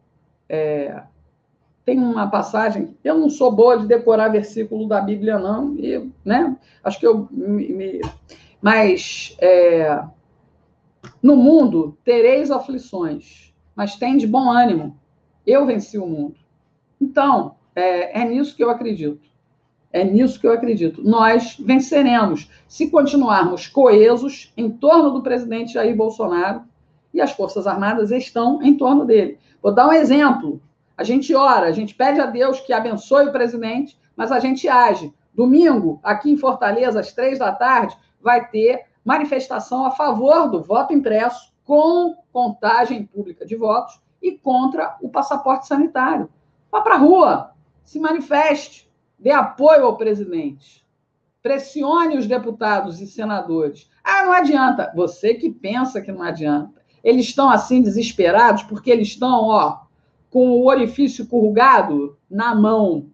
É, 0.48 1.04
tem 1.90 1.98
uma 1.98 2.28
passagem, 2.28 2.96
eu 3.04 3.18
não 3.18 3.32
sou 3.32 3.52
boa 3.52 3.76
de 3.80 3.88
decorar 3.88 4.28
versículo 4.28 4.88
da 4.88 5.02
Bíblia, 5.02 5.40
não, 5.40 5.76
e, 5.76 6.08
né? 6.24 6.56
Acho 6.84 7.00
que 7.00 7.08
eu 7.08 7.28
me. 7.32 8.00
mas 8.62 9.36
é, 9.40 10.04
no 11.22 11.36
mundo 11.36 11.98
tereis 12.04 12.52
aflições, 12.52 13.52
mas 13.76 13.96
tem 13.96 14.18
de 14.18 14.28
bom 14.28 14.52
ânimo. 14.52 15.00
Eu 15.48 15.66
venci 15.66 15.98
o 15.98 16.06
mundo. 16.06 16.36
Então, 17.02 17.56
é, 17.76 18.22
é 18.22 18.24
nisso 18.24 18.56
que 18.56 18.64
eu 18.64 18.70
acredito. 18.70 19.28
É 19.92 20.04
nisso 20.04 20.40
que 20.40 20.46
eu 20.46 20.54
acredito. 20.54 21.02
Nós 21.04 21.58
venceremos 21.60 22.52
se 22.68 22.92
continuarmos 22.92 23.66
coesos 23.66 24.54
em 24.56 24.70
torno 24.70 25.10
do 25.10 25.24
presidente 25.24 25.74
Jair 25.74 25.96
Bolsonaro 25.96 26.62
e 27.12 27.20
as 27.20 27.32
Forças 27.32 27.66
Armadas 27.66 28.12
estão 28.12 28.62
em 28.62 28.76
torno 28.78 29.06
dele. 29.06 29.40
Vou 29.60 29.74
dar 29.74 29.88
um 29.88 29.94
exemplo. 29.94 30.62
A 31.00 31.04
gente 31.06 31.34
ora, 31.34 31.68
a 31.68 31.72
gente 31.72 31.96
pede 31.96 32.20
a 32.20 32.26
Deus 32.26 32.60
que 32.60 32.74
abençoe 32.74 33.28
o 33.28 33.32
presidente, 33.32 33.98
mas 34.18 34.34
a 34.34 34.40
gente 34.42 34.68
age. 34.68 35.14
Domingo, 35.34 35.98
aqui 36.04 36.30
em 36.30 36.36
Fortaleza, 36.36 37.00
às 37.00 37.14
três 37.14 37.40
da 37.40 37.54
tarde, 37.54 37.96
vai 38.20 38.50
ter 38.50 38.84
manifestação 39.02 39.86
a 39.86 39.92
favor 39.92 40.50
do 40.50 40.62
voto 40.62 40.92
impresso, 40.92 41.54
com 41.64 42.18
contagem 42.34 43.06
pública 43.06 43.46
de 43.46 43.56
votos 43.56 43.98
e 44.22 44.34
contra 44.34 44.98
o 45.02 45.08
passaporte 45.08 45.68
sanitário. 45.68 46.30
Vá 46.70 46.82
para 46.82 46.96
a 46.96 46.98
rua, 46.98 47.52
se 47.82 47.98
manifeste, 47.98 48.92
dê 49.18 49.32
apoio 49.32 49.86
ao 49.86 49.96
presidente, 49.96 50.86
pressione 51.42 52.18
os 52.18 52.28
deputados 52.28 53.00
e 53.00 53.08
senadores. 53.08 53.90
Ah, 54.04 54.26
não 54.26 54.34
adianta. 54.34 54.92
Você 54.94 55.34
que 55.34 55.50
pensa 55.50 56.02
que 56.02 56.12
não 56.12 56.24
adianta. 56.24 56.82
Eles 57.02 57.28
estão 57.28 57.50
assim 57.50 57.82
desesperados 57.82 58.64
porque 58.64 58.92
eles 58.92 59.08
estão, 59.08 59.48
ó, 59.48 59.88
com 60.30 60.50
o 60.50 60.66
orifício 60.68 61.28
corrugado 61.28 62.18
na 62.30 62.54
mão. 62.56 63.08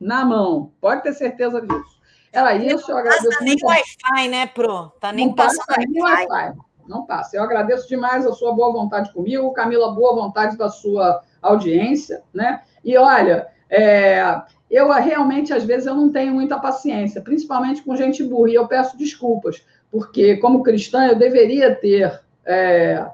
Na 0.00 0.24
mão. 0.24 0.72
Pode 0.80 1.02
ter 1.02 1.12
certeza 1.12 1.60
disso. 1.60 1.94
Era 2.32 2.54
isso, 2.56 2.90
eu 2.90 2.98
agradeço. 2.98 3.24
Não 3.24 3.30
passa 3.30 3.44
nem 3.44 3.56
Wi-Fi, 3.62 4.28
né, 4.28 4.46
Pro? 4.46 4.92
Tá 5.00 5.12
nem 5.12 5.26
não 5.28 5.34
passando 5.34 5.66
passa 5.66 5.80
nem 5.88 6.02
Wi-Fi. 6.02 6.52
Não 6.86 7.06
passa. 7.06 7.36
Eu 7.36 7.42
agradeço 7.42 7.88
demais 7.88 8.26
a 8.26 8.32
sua 8.32 8.52
boa 8.52 8.72
vontade 8.72 9.12
comigo, 9.12 9.52
Camila, 9.52 9.94
boa 9.94 10.14
vontade 10.14 10.56
da 10.56 10.68
sua 10.68 11.22
audiência, 11.40 12.22
né? 12.32 12.62
E 12.84 12.96
olha, 12.96 13.46
é, 13.70 14.42
eu 14.70 14.90
realmente, 14.90 15.52
às 15.52 15.64
vezes, 15.64 15.86
eu 15.86 15.94
não 15.94 16.10
tenho 16.10 16.34
muita 16.34 16.58
paciência, 16.58 17.22
principalmente 17.22 17.82
com 17.82 17.96
gente 17.96 18.22
burra, 18.22 18.50
e 18.50 18.54
eu 18.54 18.66
peço 18.66 18.98
desculpas, 18.98 19.64
porque, 19.90 20.36
como 20.38 20.62
cristã, 20.62 21.06
eu 21.06 21.16
deveria 21.16 21.74
ter 21.74 22.20
é, 22.44 23.06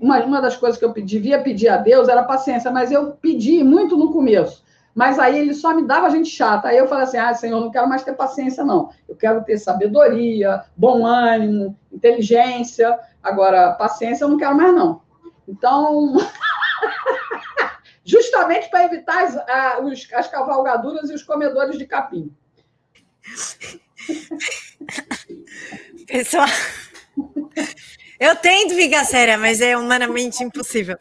uma, 0.00 0.24
uma 0.24 0.40
das 0.40 0.56
coisas 0.56 0.78
que 0.78 0.84
eu 0.84 0.92
devia 0.92 1.42
pedir 1.42 1.68
a 1.68 1.76
Deus 1.76 2.08
era 2.08 2.22
paciência, 2.22 2.70
mas 2.70 2.90
eu 2.90 3.12
pedi 3.12 3.62
muito 3.62 3.96
no 3.96 4.12
começo. 4.12 4.64
Mas 4.94 5.18
aí 5.18 5.38
ele 5.38 5.52
só 5.52 5.74
me 5.74 5.86
dava 5.86 6.08
gente 6.08 6.30
chata. 6.30 6.68
Aí 6.68 6.78
eu 6.78 6.88
falei 6.88 7.04
assim: 7.04 7.18
ah, 7.18 7.34
Senhor, 7.34 7.60
não 7.60 7.70
quero 7.70 7.86
mais 7.86 8.02
ter 8.02 8.14
paciência, 8.14 8.64
não. 8.64 8.90
Eu 9.06 9.14
quero 9.14 9.44
ter 9.44 9.58
sabedoria, 9.58 10.64
bom 10.74 11.04
ânimo, 11.04 11.78
inteligência. 11.92 12.98
Agora, 13.22 13.74
paciência 13.74 14.24
eu 14.24 14.28
não 14.28 14.38
quero 14.38 14.56
mais, 14.56 14.74
não. 14.74 15.02
Então, 15.46 16.14
justamente 18.02 18.70
para 18.70 18.84
evitar 18.84 19.24
as, 19.24 19.36
a, 19.36 19.80
os, 19.82 20.08
as 20.14 20.28
cavalgaduras 20.28 21.10
e 21.10 21.14
os 21.14 21.22
comedores 21.22 21.76
de 21.76 21.86
capim. 21.86 22.34
Pessoal, 26.06 26.46
eu 28.18 28.36
tento 28.36 28.74
ficar 28.74 29.04
séria, 29.04 29.36
mas 29.36 29.60
é 29.60 29.76
humanamente 29.76 30.42
impossível. 30.42 30.98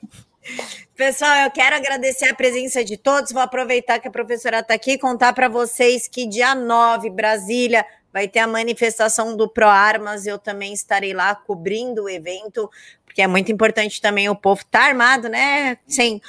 Pessoal, 0.96 1.36
eu 1.44 1.52
quero 1.52 1.76
agradecer 1.76 2.26
a 2.30 2.34
presença 2.34 2.84
de 2.84 2.98
todos. 2.98 3.32
Vou 3.32 3.42
aproveitar 3.42 4.00
que 4.00 4.08
a 4.08 4.12
professora 4.12 4.60
está 4.60 4.76
aqui 4.76 4.92
e 4.92 4.98
contar 4.98 5.34
para 5.34 5.50
vocês 5.50 6.08
que 6.08 6.26
dia 6.26 6.56
9, 6.56 7.10
Brasília, 7.10 7.86
vai 8.14 8.28
ter 8.28 8.40
a 8.40 8.48
manifestação 8.48 9.36
do 9.36 9.50
ProArmas. 9.50 10.26
Eu 10.26 10.40
também 10.40 10.74
estarei 10.74 11.14
lá 11.14 11.36
cobrindo 11.36 12.04
o 12.04 12.10
evento, 12.10 12.70
porque 13.06 13.22
é 13.22 13.28
muito 13.28 13.52
importante 13.52 14.00
também 14.00 14.30
o 14.30 14.36
povo 14.36 14.62
estar 14.62 14.80
tá 14.80 14.86
armado, 14.86 15.28
né? 15.28 15.78
Sem, 15.86 16.22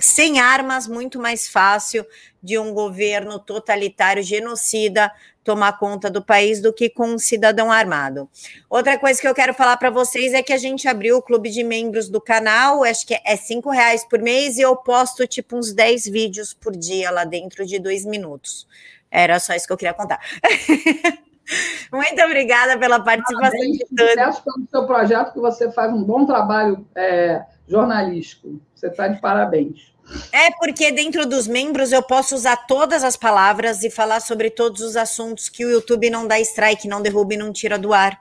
sem 0.00 0.40
armas, 0.40 0.88
muito 0.88 1.20
mais 1.20 1.48
fácil 1.48 2.04
de 2.42 2.58
um 2.58 2.74
governo 2.74 3.38
totalitário, 3.38 4.22
genocida, 4.22 5.12
tomar 5.48 5.78
conta 5.78 6.10
do 6.10 6.22
país 6.22 6.60
do 6.60 6.74
que 6.74 6.90
com 6.90 7.06
um 7.06 7.18
cidadão 7.18 7.72
armado. 7.72 8.28
Outra 8.68 8.98
coisa 8.98 9.18
que 9.18 9.26
eu 9.26 9.34
quero 9.34 9.54
falar 9.54 9.78
para 9.78 9.88
vocês 9.88 10.34
é 10.34 10.42
que 10.42 10.52
a 10.52 10.58
gente 10.58 10.86
abriu 10.86 11.16
o 11.16 11.22
clube 11.22 11.48
de 11.48 11.64
membros 11.64 12.10
do 12.10 12.20
canal, 12.20 12.84
acho 12.84 13.06
que 13.06 13.18
é 13.24 13.34
cinco 13.34 13.70
reais 13.70 14.04
por 14.04 14.20
mês, 14.20 14.58
e 14.58 14.60
eu 14.60 14.76
posto 14.76 15.26
tipo 15.26 15.56
uns 15.56 15.72
10 15.72 16.04
vídeos 16.08 16.52
por 16.52 16.76
dia 16.76 17.10
lá 17.10 17.24
dentro 17.24 17.64
de 17.64 17.78
dois 17.78 18.04
minutos. 18.04 18.68
Era 19.10 19.40
só 19.40 19.54
isso 19.54 19.66
que 19.66 19.72
eu 19.72 19.78
queria 19.78 19.94
contar. 19.94 20.20
Muito 21.90 22.22
obrigada 22.22 22.76
pela 22.76 23.00
participação 23.00 23.50
Parabéns, 23.50 23.78
de 23.78 23.86
todos. 23.86 24.10
Sucesso 24.10 24.44
pelo 24.44 24.68
seu 24.70 24.86
projeto, 24.86 25.32
que 25.32 25.40
você 25.40 25.72
faz 25.72 25.90
um 25.90 26.04
bom 26.04 26.26
trabalho 26.26 26.86
é, 26.94 27.42
jornalístico. 27.66 28.60
Você 28.74 28.88
está 28.88 29.08
de 29.08 29.18
parabéns. 29.18 29.94
É 30.32 30.50
porque 30.52 30.90
dentro 30.90 31.26
dos 31.26 31.46
membros 31.46 31.92
eu 31.92 32.02
posso 32.02 32.34
usar 32.34 32.56
todas 32.66 33.04
as 33.04 33.16
palavras 33.16 33.82
e 33.82 33.90
falar 33.90 34.20
sobre 34.20 34.50
todos 34.50 34.80
os 34.80 34.96
assuntos 34.96 35.48
que 35.48 35.64
o 35.64 35.70
YouTube 35.70 36.10
não 36.10 36.26
dá 36.26 36.40
strike, 36.40 36.88
não 36.88 37.02
derruba 37.02 37.34
e 37.34 37.36
não 37.36 37.52
tira 37.52 37.78
do 37.78 37.92
ar. 37.92 38.20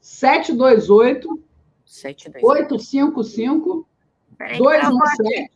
728 0.00 1.40
855 2.42 3.86
217 4.58 5.50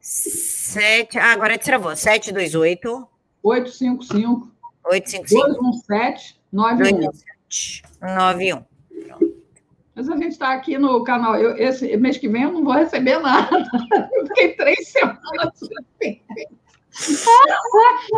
7, 0.00 1.18
ah, 1.18 1.32
agora 1.32 1.58
travou. 1.58 1.96
728 1.96 3.08
855 3.42 4.52
855 4.84 5.48
217 5.48 6.40
91. 6.52 7.10
91. 8.00 8.71
Mas 9.94 10.08
a 10.08 10.16
gente 10.16 10.32
está 10.32 10.52
aqui 10.52 10.78
no 10.78 11.04
canal. 11.04 11.36
Eu, 11.36 11.56
esse 11.56 11.96
mês 11.96 12.16
que 12.16 12.28
vem 12.28 12.44
eu 12.44 12.52
não 12.52 12.64
vou 12.64 12.72
receber 12.72 13.18
nada. 13.18 13.48
Eu 14.14 14.26
fiquei 14.26 14.54
três 14.54 14.88
semanas 14.88 15.60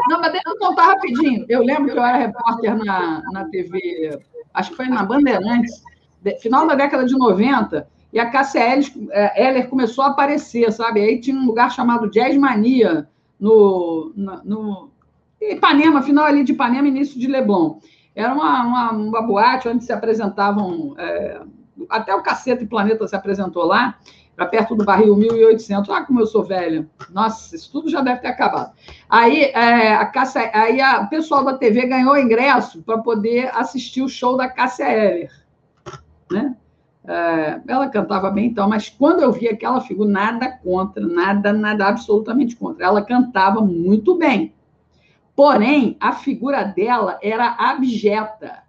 Não, 0.09 0.21
mas 0.21 0.33
deixa 0.33 0.49
eu 0.49 0.59
contar 0.59 0.87
rapidinho. 0.87 1.47
Eu 1.49 1.63
lembro 1.63 1.93
que 1.93 1.99
eu 1.99 2.05
era 2.05 2.19
repórter 2.19 2.77
na, 2.85 3.23
na 3.33 3.45
TV, 3.47 4.19
acho 4.53 4.71
que 4.71 4.77
foi 4.77 4.87
na 4.87 5.05
Bandeirantes, 5.05 5.83
final 6.41 6.67
da 6.67 6.75
década 6.75 7.05
de 7.05 7.17
90, 7.17 7.89
e 8.13 8.19
a 8.19 8.31
Cássia 8.31 8.61
é, 9.11 9.43
Heller 9.43 9.69
começou 9.69 10.05
a 10.05 10.09
aparecer, 10.09 10.71
sabe? 10.73 11.01
Aí 11.01 11.21
tinha 11.21 11.37
um 11.37 11.47
lugar 11.47 11.71
chamado 11.71 12.11
Jazz 12.11 12.37
Mania, 12.37 13.09
no, 13.39 14.13
no, 14.17 14.91
Ipanema, 15.41 16.03
final 16.03 16.25
ali 16.25 16.45
de 16.45 16.53
Ipanema, 16.53 16.89
início 16.89 17.19
de 17.19 17.27
Leblon. 17.27 17.79
Era 18.15 18.33
uma, 18.33 18.63
uma, 18.63 18.93
uma 18.93 19.23
boate 19.23 19.69
onde 19.69 19.85
se 19.85 19.93
apresentavam 19.93 20.95
é, 20.97 21.41
até 21.89 22.15
o 22.15 22.23
Caceta 22.23 22.63
e 22.63 22.67
Planeta 22.67 23.07
se 23.07 23.17
apresentou 23.17 23.65
lá, 23.65 23.99
para 24.35 24.47
perto 24.47 24.75
do 24.75 24.85
barril 24.85 25.17
1800. 25.17 25.89
Ah, 25.91 26.03
como 26.03 26.21
eu 26.21 26.27
sou 26.27 26.43
velha. 26.43 26.89
Nossa, 27.11 27.55
isso 27.55 27.71
tudo 27.71 27.89
já 27.89 28.01
deve 28.01 28.21
ter 28.21 28.29
acabado. 28.29 28.73
Aí, 29.09 29.45
é, 29.45 29.95
a 29.95 30.11
aí 30.53 30.81
a, 30.81 31.03
o 31.03 31.09
pessoal 31.09 31.45
da 31.45 31.57
TV 31.57 31.87
ganhou 31.87 32.19
ingresso 32.19 32.83
para 32.83 32.99
poder 32.99 33.51
assistir 33.55 34.03
o 34.03 34.09
show 34.09 34.37
da 34.37 34.49
Cássia 34.49 34.91
Heller. 34.91 35.31
Né? 36.31 36.57
É, 37.07 37.61
ela 37.69 37.89
cantava 37.89 38.31
bem, 38.31 38.47
então, 38.47 38.69
mas 38.69 38.89
quando 38.89 39.21
eu 39.21 39.31
vi 39.31 39.47
aquela 39.47 39.81
figura, 39.81 40.09
nada 40.09 40.51
contra, 40.51 41.07
nada, 41.07 41.53
nada, 41.53 41.87
absolutamente 41.87 42.57
contra. 42.57 42.87
Ela 42.87 43.03
cantava 43.03 43.61
muito 43.61 44.17
bem. 44.17 44.55
Porém, 45.37 45.97
a 46.01 46.13
figura 46.13 46.65
dela 46.65 47.19
era 47.23 47.57
abjeta. 47.59 48.64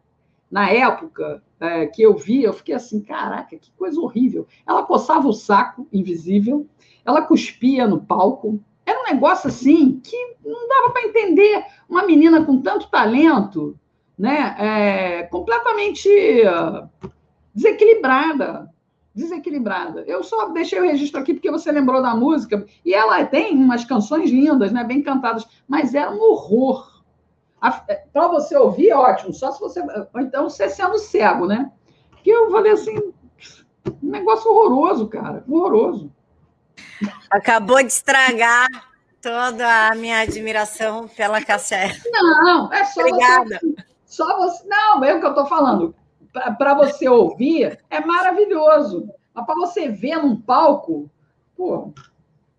Na 0.49 0.69
época, 0.69 1.43
é, 1.59 1.87
que 1.87 2.01
eu 2.01 2.15
vi, 2.15 2.43
eu 2.43 2.53
fiquei 2.53 2.75
assim, 2.75 3.01
caraca, 3.01 3.57
que 3.57 3.71
coisa 3.71 3.99
horrível. 3.99 4.47
Ela 4.67 4.83
coçava 4.83 5.27
o 5.27 5.33
saco, 5.33 5.87
invisível, 5.91 6.67
ela 7.03 7.21
cuspia 7.21 7.87
no 7.87 8.01
palco. 8.01 8.59
Era 8.85 9.01
um 9.01 9.13
negócio 9.13 9.47
assim 9.47 9.99
que 10.03 10.35
não 10.43 10.67
dava 10.67 10.91
para 10.91 11.07
entender. 11.07 11.65
Uma 11.89 12.05
menina 12.05 12.43
com 12.45 12.61
tanto 12.61 12.89
talento, 12.89 13.77
né, 14.17 14.55
é, 14.59 15.23
completamente 15.23 16.09
desequilibrada, 17.53 18.69
desequilibrada. 19.13 20.03
Eu 20.05 20.23
só 20.23 20.49
deixei 20.49 20.79
o 20.79 20.83
registro 20.83 21.21
aqui 21.21 21.33
porque 21.33 21.49
você 21.49 21.71
lembrou 21.71 22.01
da 22.01 22.15
música 22.15 22.65
e 22.83 22.93
ela 22.93 23.25
tem 23.25 23.55
umas 23.55 23.85
canções 23.85 24.29
lindas, 24.29 24.71
né, 24.71 24.83
bem 24.83 25.01
cantadas, 25.01 25.47
mas 25.67 25.95
era 25.95 26.11
um 26.11 26.21
horror 26.21 26.94
para 27.59 28.27
você 28.27 28.55
ouvir, 28.57 28.93
ótimo, 28.93 29.33
só 29.33 29.51
se 29.51 29.59
você. 29.59 29.81
Ou 29.81 30.21
então 30.21 30.49
você 30.49 30.69
sendo 30.69 30.97
cego, 30.97 31.47
né? 31.47 31.71
Que 32.23 32.29
eu 32.29 32.51
falei 32.51 32.73
assim, 32.73 32.95
Um 34.01 34.09
negócio 34.09 34.51
horroroso, 34.51 35.07
cara, 35.07 35.43
horroroso. 35.47 36.11
Acabou 37.29 37.77
de 37.77 37.87
estragar 37.87 38.67
toda 39.21 39.89
a 39.89 39.95
minha 39.95 40.19
admiração 40.19 41.07
pela 41.07 41.43
Cássia. 41.43 41.95
Não, 42.11 42.71
é 42.71 42.83
só 42.85 43.01
Obrigada. 43.01 43.59
Você, 43.59 43.75
só 44.05 44.37
você. 44.37 44.67
Não, 44.67 45.03
é 45.03 45.13
o 45.13 45.19
que 45.19 45.25
eu 45.25 45.31
estou 45.31 45.45
falando. 45.45 45.95
Para 46.57 46.73
você 46.73 47.07
ouvir, 47.07 47.79
é 47.89 47.99
maravilhoso. 47.99 49.09
Mas 49.33 49.45
para 49.45 49.55
você 49.55 49.89
ver 49.89 50.17
num 50.17 50.39
palco, 50.39 51.09
pô, 51.55 51.93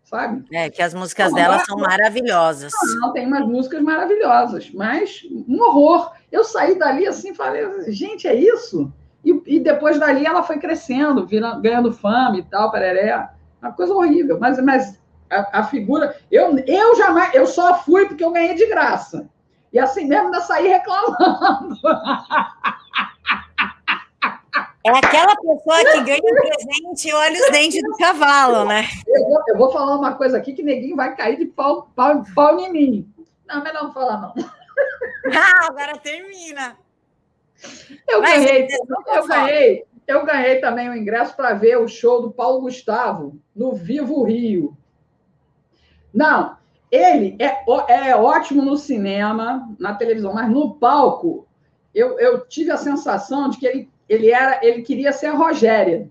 sabe? 0.06 0.44
É, 0.52 0.70
que 0.70 0.80
as 0.80 0.94
músicas 0.94 1.30
não, 1.30 1.36
dela 1.36 1.58
são 1.64 1.76
maravilhosas. 1.76 2.72
Não, 3.00 3.12
tem 3.12 3.26
umas 3.26 3.46
músicas 3.46 3.82
maravilhosas, 3.82 4.70
mas 4.72 5.22
um 5.48 5.60
horror. 5.60 6.12
Eu 6.30 6.44
saí 6.44 6.78
dali 6.78 7.06
assim, 7.06 7.34
falei, 7.34 7.64
gente, 7.92 8.26
é 8.26 8.34
isso? 8.34 8.92
E, 9.24 9.42
e 9.46 9.60
depois 9.60 9.98
dali 9.98 10.24
ela 10.24 10.42
foi 10.42 10.58
crescendo, 10.58 11.26
virando, 11.26 11.60
ganhando 11.60 11.92
fama 11.92 12.38
e 12.38 12.42
tal, 12.44 12.70
pereré. 12.70 13.28
Uma 13.60 13.72
coisa 13.72 13.92
horrível. 13.92 14.38
Mas, 14.38 14.62
mas 14.62 15.00
a, 15.28 15.60
a, 15.60 15.64
figura. 15.64 16.16
Eu, 16.30 16.56
eu 16.58 16.96
jamais. 16.96 17.34
Eu 17.34 17.46
só 17.46 17.74
fui 17.82 18.06
porque 18.06 18.24
eu 18.24 18.30
ganhei 18.30 18.54
de 18.54 18.66
graça. 18.66 19.28
E 19.72 19.78
assim 19.78 20.06
mesmo 20.06 20.26
ainda 20.26 20.40
saí 20.40 20.68
reclamando. 20.68 21.76
É 24.86 24.90
aquela 24.90 25.34
pessoa 25.34 25.92
que 25.92 26.00
ganha 26.04 26.20
um 26.22 26.34
presente 26.36 27.08
e 27.08 27.12
olha 27.12 27.40
os 27.40 27.50
dentes 27.50 27.82
do 27.82 27.96
cavalo, 27.96 28.64
né? 28.66 28.84
Eu 29.08 29.24
vou, 29.24 29.42
eu 29.48 29.58
vou, 29.58 29.72
falar 29.72 29.96
uma 29.96 30.14
coisa 30.14 30.38
aqui 30.38 30.52
que 30.52 30.62
neguinho 30.62 30.94
vai 30.94 31.16
cair 31.16 31.36
de 31.36 31.46
pau, 31.46 31.90
pau, 31.96 32.22
pau 32.36 32.60
em 32.60 32.70
mim. 32.70 33.14
Não, 33.48 33.64
melhor 33.64 33.82
não 33.82 33.92
falar, 33.92 34.20
não. 34.20 34.34
Ah, 35.34 35.66
agora 35.66 35.98
termina. 35.98 36.76
Eu 38.06 38.20
Mas 38.20 38.44
ganhei, 38.44 38.68
eu 39.08 39.26
ganhei, 39.26 39.84
eu 40.06 40.24
ganhei 40.24 40.60
também 40.60 40.88
o 40.88 40.96
ingresso 40.96 41.34
para 41.34 41.54
ver 41.54 41.78
o 41.78 41.88
show 41.88 42.22
do 42.22 42.30
Paulo 42.30 42.60
Gustavo 42.60 43.36
no 43.54 43.72
Vivo 43.74 44.22
Rio. 44.22 44.76
Não, 46.14 46.56
ele 46.92 47.36
é, 47.40 48.08
é 48.10 48.14
ótimo 48.14 48.62
no 48.62 48.76
cinema, 48.76 49.68
na 49.80 49.94
televisão, 49.94 50.32
mas 50.32 50.48
no 50.48 50.74
palco 50.74 51.48
eu, 51.92 52.20
eu 52.20 52.46
tive 52.46 52.70
a 52.70 52.76
sensação 52.76 53.48
de 53.48 53.58
que 53.58 53.66
ele, 53.66 53.90
ele, 54.08 54.30
era, 54.30 54.60
ele 54.62 54.82
queria 54.82 55.12
ser 55.12 55.26
a 55.26 55.34
Rogéria. 55.34 56.08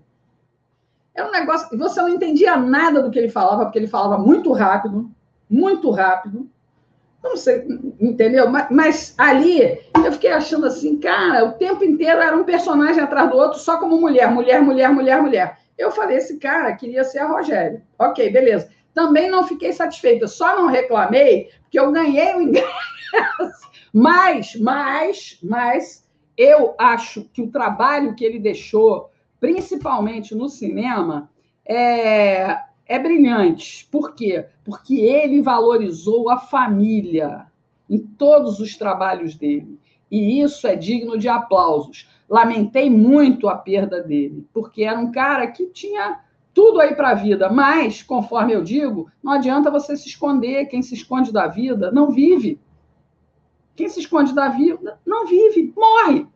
Era 1.14 1.28
um 1.28 1.32
negócio 1.32 1.68
que 1.68 1.76
você 1.76 2.00
não 2.00 2.10
entendia 2.10 2.56
nada 2.56 3.02
do 3.02 3.10
que 3.10 3.18
ele 3.18 3.30
falava, 3.30 3.64
porque 3.64 3.78
ele 3.78 3.86
falava 3.86 4.18
muito 4.18 4.52
rápido, 4.52 5.10
muito 5.48 5.90
rápido. 5.90 6.48
Não 7.22 7.36
sei, 7.36 7.66
entendeu? 7.98 8.48
Mas, 8.48 8.66
mas, 8.70 9.14
ali 9.16 9.80
eu 10.04 10.12
fiquei 10.12 10.30
achando 10.30 10.66
assim, 10.66 10.98
cara, 10.98 11.44
o 11.44 11.52
tempo 11.52 11.82
inteiro 11.82 12.20
era 12.20 12.36
um 12.36 12.44
personagem 12.44 13.02
atrás 13.02 13.30
do 13.30 13.36
outro, 13.36 13.58
só 13.58 13.78
como 13.78 14.00
mulher, 14.00 14.30
mulher, 14.30 14.62
mulher, 14.62 14.90
mulher, 14.90 15.22
mulher. 15.22 15.58
Eu 15.76 15.90
falei, 15.90 16.18
esse 16.18 16.38
cara 16.38 16.74
queria 16.74 17.02
ser 17.02 17.20
a 17.20 17.26
Rogéria. 17.26 17.82
Ok, 17.98 18.30
beleza. 18.30 18.68
Também 18.94 19.30
não 19.30 19.46
fiquei 19.46 19.72
satisfeita, 19.72 20.26
só 20.26 20.54
não 20.56 20.66
reclamei, 20.66 21.50
porque 21.62 21.78
eu 21.78 21.90
ganhei 21.90 22.34
o 22.34 22.42
ingresso. 22.42 22.68
Mas, 23.98 24.54
mas, 24.56 25.38
mas, 25.42 26.05
eu 26.36 26.74
acho 26.78 27.24
que 27.32 27.42
o 27.42 27.50
trabalho 27.50 28.14
que 28.14 28.24
ele 28.24 28.38
deixou, 28.38 29.10
principalmente 29.40 30.34
no 30.34 30.48
cinema, 30.48 31.30
é, 31.64 32.58
é 32.86 32.98
brilhante. 32.98 33.86
Por 33.90 34.14
quê? 34.14 34.46
Porque 34.64 34.96
ele 34.96 35.42
valorizou 35.42 36.30
a 36.30 36.38
família 36.38 37.46
em 37.88 37.98
todos 37.98 38.60
os 38.60 38.76
trabalhos 38.76 39.34
dele. 39.34 39.78
E 40.10 40.40
isso 40.40 40.66
é 40.66 40.76
digno 40.76 41.18
de 41.18 41.28
aplausos. 41.28 42.08
Lamentei 42.28 42.90
muito 42.90 43.48
a 43.48 43.56
perda 43.56 44.02
dele, 44.02 44.46
porque 44.52 44.82
era 44.82 44.98
um 44.98 45.10
cara 45.10 45.46
que 45.46 45.66
tinha 45.66 46.20
tudo 46.52 46.80
aí 46.80 46.94
para 46.94 47.10
a 47.10 47.14
vida, 47.14 47.50
mas, 47.50 48.02
conforme 48.02 48.54
eu 48.54 48.62
digo, 48.62 49.10
não 49.22 49.32
adianta 49.32 49.70
você 49.70 49.96
se 49.96 50.08
esconder. 50.08 50.66
Quem 50.66 50.80
se 50.80 50.94
esconde 50.94 51.32
da 51.32 51.46
vida 51.46 51.90
não 51.92 52.10
vive. 52.10 52.58
Quem 53.76 53.88
se 53.88 54.00
esconde 54.00 54.34
da 54.34 54.48
vida 54.48 54.98
não 55.06 55.26
vive, 55.26 55.72
morre. 55.76 56.26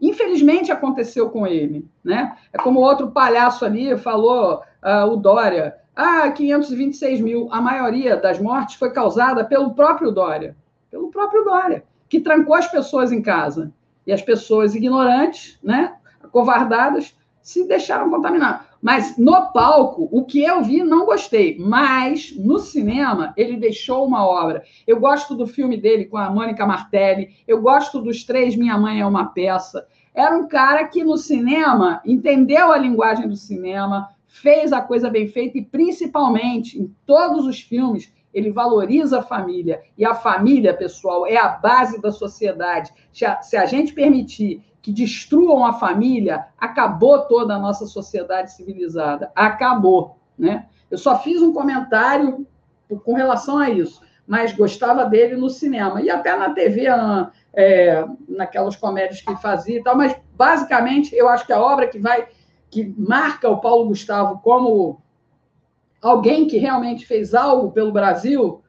Infelizmente 0.00 0.70
aconteceu 0.70 1.30
com 1.30 1.46
ele, 1.46 1.88
né? 2.04 2.36
É 2.52 2.58
como 2.58 2.80
outro 2.80 3.10
palhaço 3.10 3.64
ali 3.64 3.96
falou, 3.96 4.62
uh, 4.82 5.06
o 5.10 5.16
Dória. 5.16 5.76
Ah, 5.94 6.30
526 6.30 7.20
mil. 7.20 7.48
A 7.50 7.60
maioria 7.60 8.16
das 8.16 8.38
mortes 8.38 8.76
foi 8.76 8.92
causada 8.92 9.44
pelo 9.44 9.74
próprio 9.74 10.12
Dória. 10.12 10.56
Pelo 10.90 11.10
próprio 11.10 11.44
Dória, 11.44 11.84
que 12.08 12.20
trancou 12.20 12.54
as 12.54 12.68
pessoas 12.68 13.12
em 13.12 13.22
casa. 13.22 13.72
E 14.06 14.12
as 14.12 14.22
pessoas 14.22 14.74
ignorantes, 14.74 15.58
né, 15.62 15.94
acovardadas, 16.22 17.14
se 17.48 17.66
deixaram 17.66 18.10
contaminar. 18.10 18.76
Mas 18.82 19.16
no 19.16 19.50
palco, 19.52 20.06
o 20.12 20.22
que 20.22 20.44
eu 20.44 20.62
vi, 20.62 20.82
não 20.82 21.06
gostei. 21.06 21.56
Mas 21.58 22.30
no 22.36 22.58
cinema, 22.58 23.32
ele 23.38 23.56
deixou 23.56 24.06
uma 24.06 24.22
obra. 24.22 24.62
Eu 24.86 25.00
gosto 25.00 25.34
do 25.34 25.46
filme 25.46 25.78
dele 25.78 26.04
com 26.04 26.18
a 26.18 26.28
Mônica 26.28 26.66
Martelli. 26.66 27.30
Eu 27.48 27.62
gosto 27.62 28.02
dos 28.02 28.22
três 28.22 28.54
Minha 28.54 28.76
Mãe 28.76 29.00
é 29.00 29.06
uma 29.06 29.32
Peça. 29.32 29.86
Era 30.14 30.36
um 30.36 30.46
cara 30.46 30.88
que 30.88 31.02
no 31.02 31.16
cinema 31.16 32.02
entendeu 32.04 32.70
a 32.70 32.76
linguagem 32.76 33.26
do 33.26 33.36
cinema, 33.36 34.10
fez 34.26 34.70
a 34.70 34.82
coisa 34.82 35.08
bem 35.08 35.26
feita 35.26 35.56
e, 35.56 35.64
principalmente, 35.64 36.78
em 36.78 36.94
todos 37.06 37.46
os 37.46 37.62
filmes, 37.62 38.12
ele 38.34 38.50
valoriza 38.50 39.20
a 39.20 39.22
família. 39.22 39.80
E 39.96 40.04
a 40.04 40.14
família, 40.14 40.74
pessoal, 40.74 41.26
é 41.26 41.38
a 41.38 41.48
base 41.48 41.98
da 41.98 42.12
sociedade. 42.12 42.92
Se 43.10 43.56
a 43.56 43.64
gente 43.64 43.94
permitir 43.94 44.62
que 44.88 44.92
destruam 44.92 45.66
a 45.66 45.74
família, 45.74 46.46
acabou 46.56 47.20
toda 47.26 47.54
a 47.54 47.58
nossa 47.58 47.84
sociedade 47.84 48.54
civilizada. 48.54 49.30
Acabou. 49.34 50.16
Né? 50.38 50.64
Eu 50.90 50.96
só 50.96 51.18
fiz 51.18 51.42
um 51.42 51.52
comentário 51.52 52.46
com 53.04 53.12
relação 53.12 53.58
a 53.58 53.68
isso, 53.68 54.00
mas 54.26 54.54
gostava 54.54 55.04
dele 55.04 55.36
no 55.36 55.50
cinema 55.50 56.00
e 56.00 56.08
até 56.08 56.34
na 56.34 56.54
TV, 56.54 56.86
é, 57.52 58.02
naquelas 58.26 58.76
comédias 58.76 59.20
que 59.20 59.30
ele 59.30 59.38
fazia 59.38 59.78
e 59.78 59.82
tal, 59.82 59.94
mas 59.94 60.16
basicamente 60.34 61.14
eu 61.14 61.28
acho 61.28 61.44
que 61.44 61.52
a 61.52 61.60
obra 61.60 61.86
que 61.86 61.98
vai, 61.98 62.26
que 62.70 62.94
marca 62.96 63.46
o 63.50 63.60
Paulo 63.60 63.88
Gustavo 63.88 64.40
como 64.42 65.02
alguém 66.00 66.46
que 66.46 66.56
realmente 66.56 67.04
fez 67.04 67.34
algo 67.34 67.72
pelo 67.72 67.92
Brasil 67.92 68.62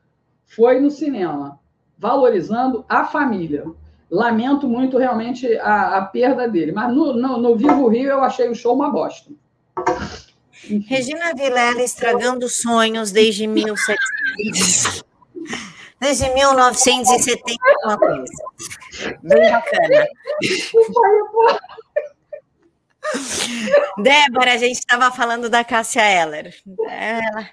foi 0.46 0.82
no 0.82 0.92
cinema, 0.92 1.58
valorizando 1.98 2.84
a 2.90 3.06
família 3.06 3.64
lamento 4.10 4.68
muito 4.68 4.98
realmente 4.98 5.58
a, 5.58 5.98
a 5.98 6.06
perda 6.06 6.48
dele. 6.48 6.72
Mas 6.72 6.94
no, 6.94 7.14
no, 7.14 7.38
no, 7.38 7.56
Vivo 7.56 7.88
Rio 7.88 8.10
eu 8.10 8.24
achei 8.24 8.50
o 8.50 8.56
show 8.56 8.76
uma 8.76 8.90
bosta. 8.90 9.32
Regina 10.88 11.34
Vilela 11.34 11.82
estragando 11.82 12.48
sonhos 12.50 13.12
desde 13.12 13.48
1700. 13.48 15.04
Desde 16.00 16.30
1970, 16.34 17.60
uma 17.84 17.98
coisa. 17.98 18.24
Bem 19.22 19.52
bacana. 19.52 20.08
Débora, 23.98 24.54
a 24.54 24.58
gente 24.58 24.78
estava 24.80 25.12
falando 25.12 25.50
da 25.50 25.64
Cássia 25.64 26.02
Eller. 26.02 26.56
Ela, 26.88 27.50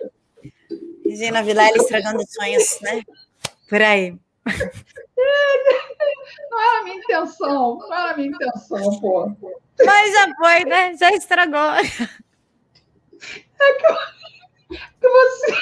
Regina 1.04 1.42
Vilela 1.42 1.76
estragando 1.76 2.22
sonhos, 2.28 2.78
né? 2.82 3.02
Por 3.68 3.82
aí. 3.82 4.16
Não 6.50 6.60
era 6.60 6.80
a 6.80 6.82
minha 6.84 6.96
intenção, 6.96 7.78
não 7.78 7.94
era 7.94 8.10
a 8.12 8.16
minha 8.16 8.28
intenção, 8.28 9.00
pô. 9.00 9.32
Mas 9.84 10.12
já 10.12 10.34
foi, 10.36 10.64
né? 10.64 10.94
Já 10.96 11.10
estragou. 11.12 11.74
É 13.58 13.72
que, 13.72 14.76
que 15.00 15.08
você. 15.08 15.52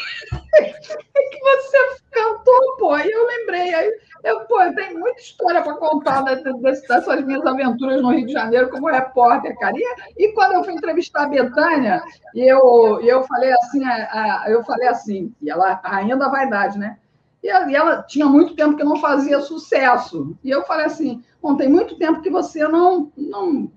É 0.56 1.22
que 1.28 1.40
você 1.40 1.78
cantou, 2.10 2.76
pô, 2.78 2.98
e 2.98 3.10
eu 3.10 3.26
lembrei. 3.26 3.74
Aí, 3.74 3.92
eu, 4.24 4.40
pô, 4.46 4.58
tem 4.74 4.94
muita 4.94 5.20
história 5.20 5.62
para 5.62 5.74
contar 5.74 6.22
dessas 6.22 7.24
minhas 7.24 7.46
aventuras 7.46 8.00
no 8.00 8.10
Rio 8.10 8.26
de 8.26 8.32
Janeiro 8.32 8.70
como 8.70 8.88
repórter, 8.88 9.56
cara. 9.58 9.74
E, 9.76 10.24
e 10.24 10.32
quando 10.32 10.54
eu 10.54 10.64
fui 10.64 10.72
entrevistar 10.72 11.24
a 11.24 11.28
Betânia, 11.28 12.02
e 12.34 12.40
eu, 12.50 13.00
eu 13.02 13.22
falei 13.24 13.52
assim, 13.52 13.84
a, 13.84 14.42
a, 14.42 14.50
eu 14.50 14.64
falei 14.64 14.88
assim, 14.88 15.34
e 15.42 15.50
ela, 15.50 15.80
a 15.82 15.88
rainha 15.88 16.16
da 16.16 16.28
vaidade, 16.28 16.78
né? 16.78 16.98
E 17.44 17.76
ela 17.76 18.02
tinha 18.02 18.24
muito 18.24 18.56
tempo 18.56 18.74
que 18.74 18.82
não 18.82 18.96
fazia 18.98 19.38
sucesso. 19.42 20.34
E 20.42 20.48
eu 20.48 20.64
falei 20.64 20.86
assim: 20.86 21.22
bom, 21.42 21.54
tem 21.54 21.68
muito 21.68 21.98
tempo 21.98 22.22
que 22.22 22.30
você 22.30 22.66
não, 22.66 23.12
não, 23.14 23.70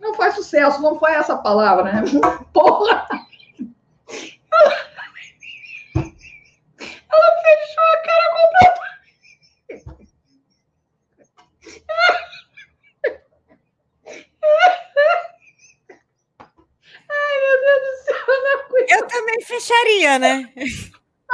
não 0.00 0.14
faz 0.14 0.34
sucesso. 0.34 0.80
Não 0.80 0.98
foi 0.98 1.12
essa 1.12 1.36
palavra, 1.36 1.84
né? 1.84 2.02
Porra! 2.50 3.06
Ela, 7.12 7.30
fechou 7.42 7.84
a 7.92 7.96
cara 7.98 8.26
completamente. 8.32 8.94
Ai, 17.10 17.36
meu 17.40 17.56
Deus 17.60 17.80
do 17.82 17.92
céu, 18.02 18.16
eu 18.28 18.40
não 18.42 18.52
aguento. 18.64 18.90
Eu 18.90 19.06
também 19.08 19.40
fecharia, 19.42 20.18
né? 20.18 20.50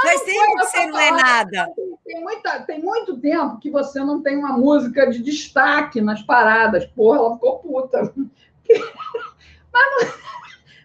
Faz 0.02 0.22
tempo 0.22 0.56
que 0.56 0.66
você 0.66 0.86
não 0.86 0.98
é 0.98 1.10
nada. 1.10 1.72
Tem, 2.04 2.20
muita, 2.20 2.60
tem 2.60 2.80
muito 2.80 3.18
tempo 3.18 3.58
que 3.58 3.70
você 3.70 4.00
não 4.00 4.22
tem 4.22 4.36
uma 4.36 4.56
música 4.56 5.08
de 5.08 5.22
destaque 5.22 6.00
nas 6.00 6.22
paradas. 6.22 6.86
Porra, 6.86 7.18
ela 7.18 7.34
ficou 7.34 7.58
puta. 7.58 8.12
Mas 9.72 9.84
não, 9.90 10.12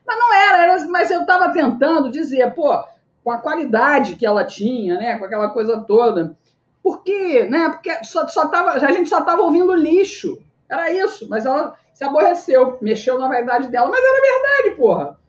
mas 0.06 0.20
não 0.20 0.34
era, 0.34 0.64
era, 0.64 0.86
mas 0.86 1.10
eu 1.10 1.22
estava 1.22 1.52
tentando 1.52 2.12
dizer, 2.12 2.54
pô, 2.54 2.84
com 3.24 3.32
a 3.32 3.40
qualidade 3.40 4.16
que 4.16 4.24
ela 4.24 4.46
tinha, 4.46 5.00
né? 5.00 5.18
Com 5.18 5.26
aquela 5.26 5.50
coisa 5.50 5.82
toda. 5.82 6.38
Por 6.84 7.02
quê? 7.02 7.48
Né? 7.50 7.70
Porque 7.70 8.04
só, 8.04 8.28
só 8.28 8.48
tava, 8.48 8.74
a 8.74 8.92
gente 8.92 9.10
só 9.10 9.20
estava 9.20 9.42
ouvindo 9.42 9.74
lixo. 9.74 10.38
Era 10.70 10.92
isso, 10.92 11.28
mas 11.28 11.48
ela 11.48 11.76
se 11.96 12.04
aborreceu, 12.04 12.78
mexeu 12.80 13.18
na 13.18 13.28
verdade 13.28 13.68
dela, 13.70 13.90
mas 13.90 14.04
era 14.04 14.22
verdade, 14.22 14.76
porra. 14.76 15.20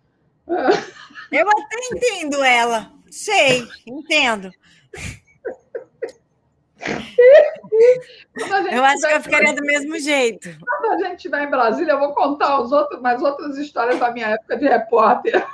Eu 1.32 1.48
até 1.48 1.76
entendo 1.90 2.44
ela. 2.44 2.92
Sei, 3.10 3.66
entendo. 3.86 4.50
Eu 8.70 8.84
acho 8.84 9.06
que 9.06 9.14
eu 9.14 9.22
ficaria 9.22 9.54
do 9.54 9.62
mesmo 9.62 9.98
jeito. 9.98 10.56
Quando 10.60 10.92
a 10.92 10.98
gente 10.98 11.16
estiver 11.16 11.42
em 11.44 11.50
Brasília, 11.50 11.92
eu 11.92 11.98
vou 11.98 12.14
contar 12.14 12.60
os 12.60 12.70
outros, 12.72 13.00
mais 13.00 13.22
outras 13.22 13.56
histórias 13.58 13.98
da 13.98 14.10
minha 14.10 14.28
época 14.28 14.56
de 14.56 14.68
repórter. 14.68 15.46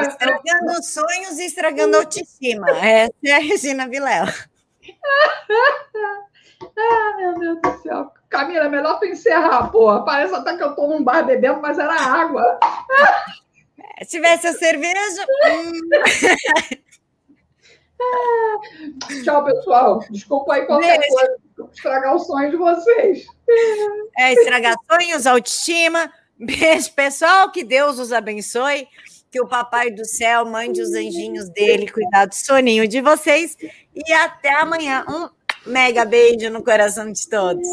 estragando 0.00 0.82
sonhos 0.82 1.38
e 1.38 1.46
estragando 1.46 1.96
autoestima. 1.96 2.70
Essa 2.70 3.12
é 3.24 3.32
a 3.32 3.38
Regina 3.38 3.88
Vilela. 3.88 4.32
ah, 6.78 7.14
meu 7.16 7.38
Deus 7.38 7.60
do 7.60 7.82
céu. 7.82 8.12
Camila, 8.28 8.66
é 8.66 8.68
melhor 8.68 8.98
tu 8.98 9.06
encerrar, 9.06 9.70
porra. 9.70 10.04
Parece 10.04 10.34
até 10.34 10.56
que 10.56 10.62
eu 10.62 10.74
tô 10.74 10.86
num 10.86 11.02
bar 11.02 11.24
bebendo, 11.24 11.60
mas 11.60 11.78
era 11.78 11.94
água. 11.94 12.58
Se 14.00 14.06
tivesse 14.08 14.46
a 14.46 14.52
cerveja. 14.52 15.26
Hum. 15.46 15.72
Tchau, 19.24 19.44
pessoal. 19.44 20.00
Desculpa 20.10 20.54
aí 20.54 20.66
qualquer 20.66 20.98
Beijo. 20.98 21.14
coisa, 21.14 21.36
estragar 21.72 22.14
o 22.14 22.18
sonho 22.18 22.50
de 22.50 22.56
vocês. 22.56 23.26
É, 24.16 24.32
estragar 24.32 24.76
sonhos, 24.90 25.26
autoestima. 25.26 26.12
Beijo, 26.38 26.92
pessoal. 26.94 27.50
Que 27.50 27.64
Deus 27.64 27.98
os 27.98 28.12
abençoe. 28.12 28.86
Que 29.30 29.40
o 29.40 29.48
Papai 29.48 29.90
do 29.90 30.04
Céu 30.04 30.46
mande 30.46 30.80
os 30.80 30.94
anjinhos 30.94 31.50
dele 31.50 31.90
cuidar 31.90 32.26
do 32.26 32.34
soninho 32.34 32.86
de 32.86 33.00
vocês. 33.00 33.56
E 33.94 34.12
até 34.12 34.52
amanhã. 34.54 35.04
Um 35.08 35.28
mega 35.70 36.04
beijo 36.04 36.48
no 36.50 36.62
coração 36.62 37.12
de 37.12 37.28
todos. 37.28 37.66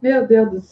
Meu 0.00 0.26
Deus 0.26 0.50
do 0.50 0.60
céu. 0.60 0.70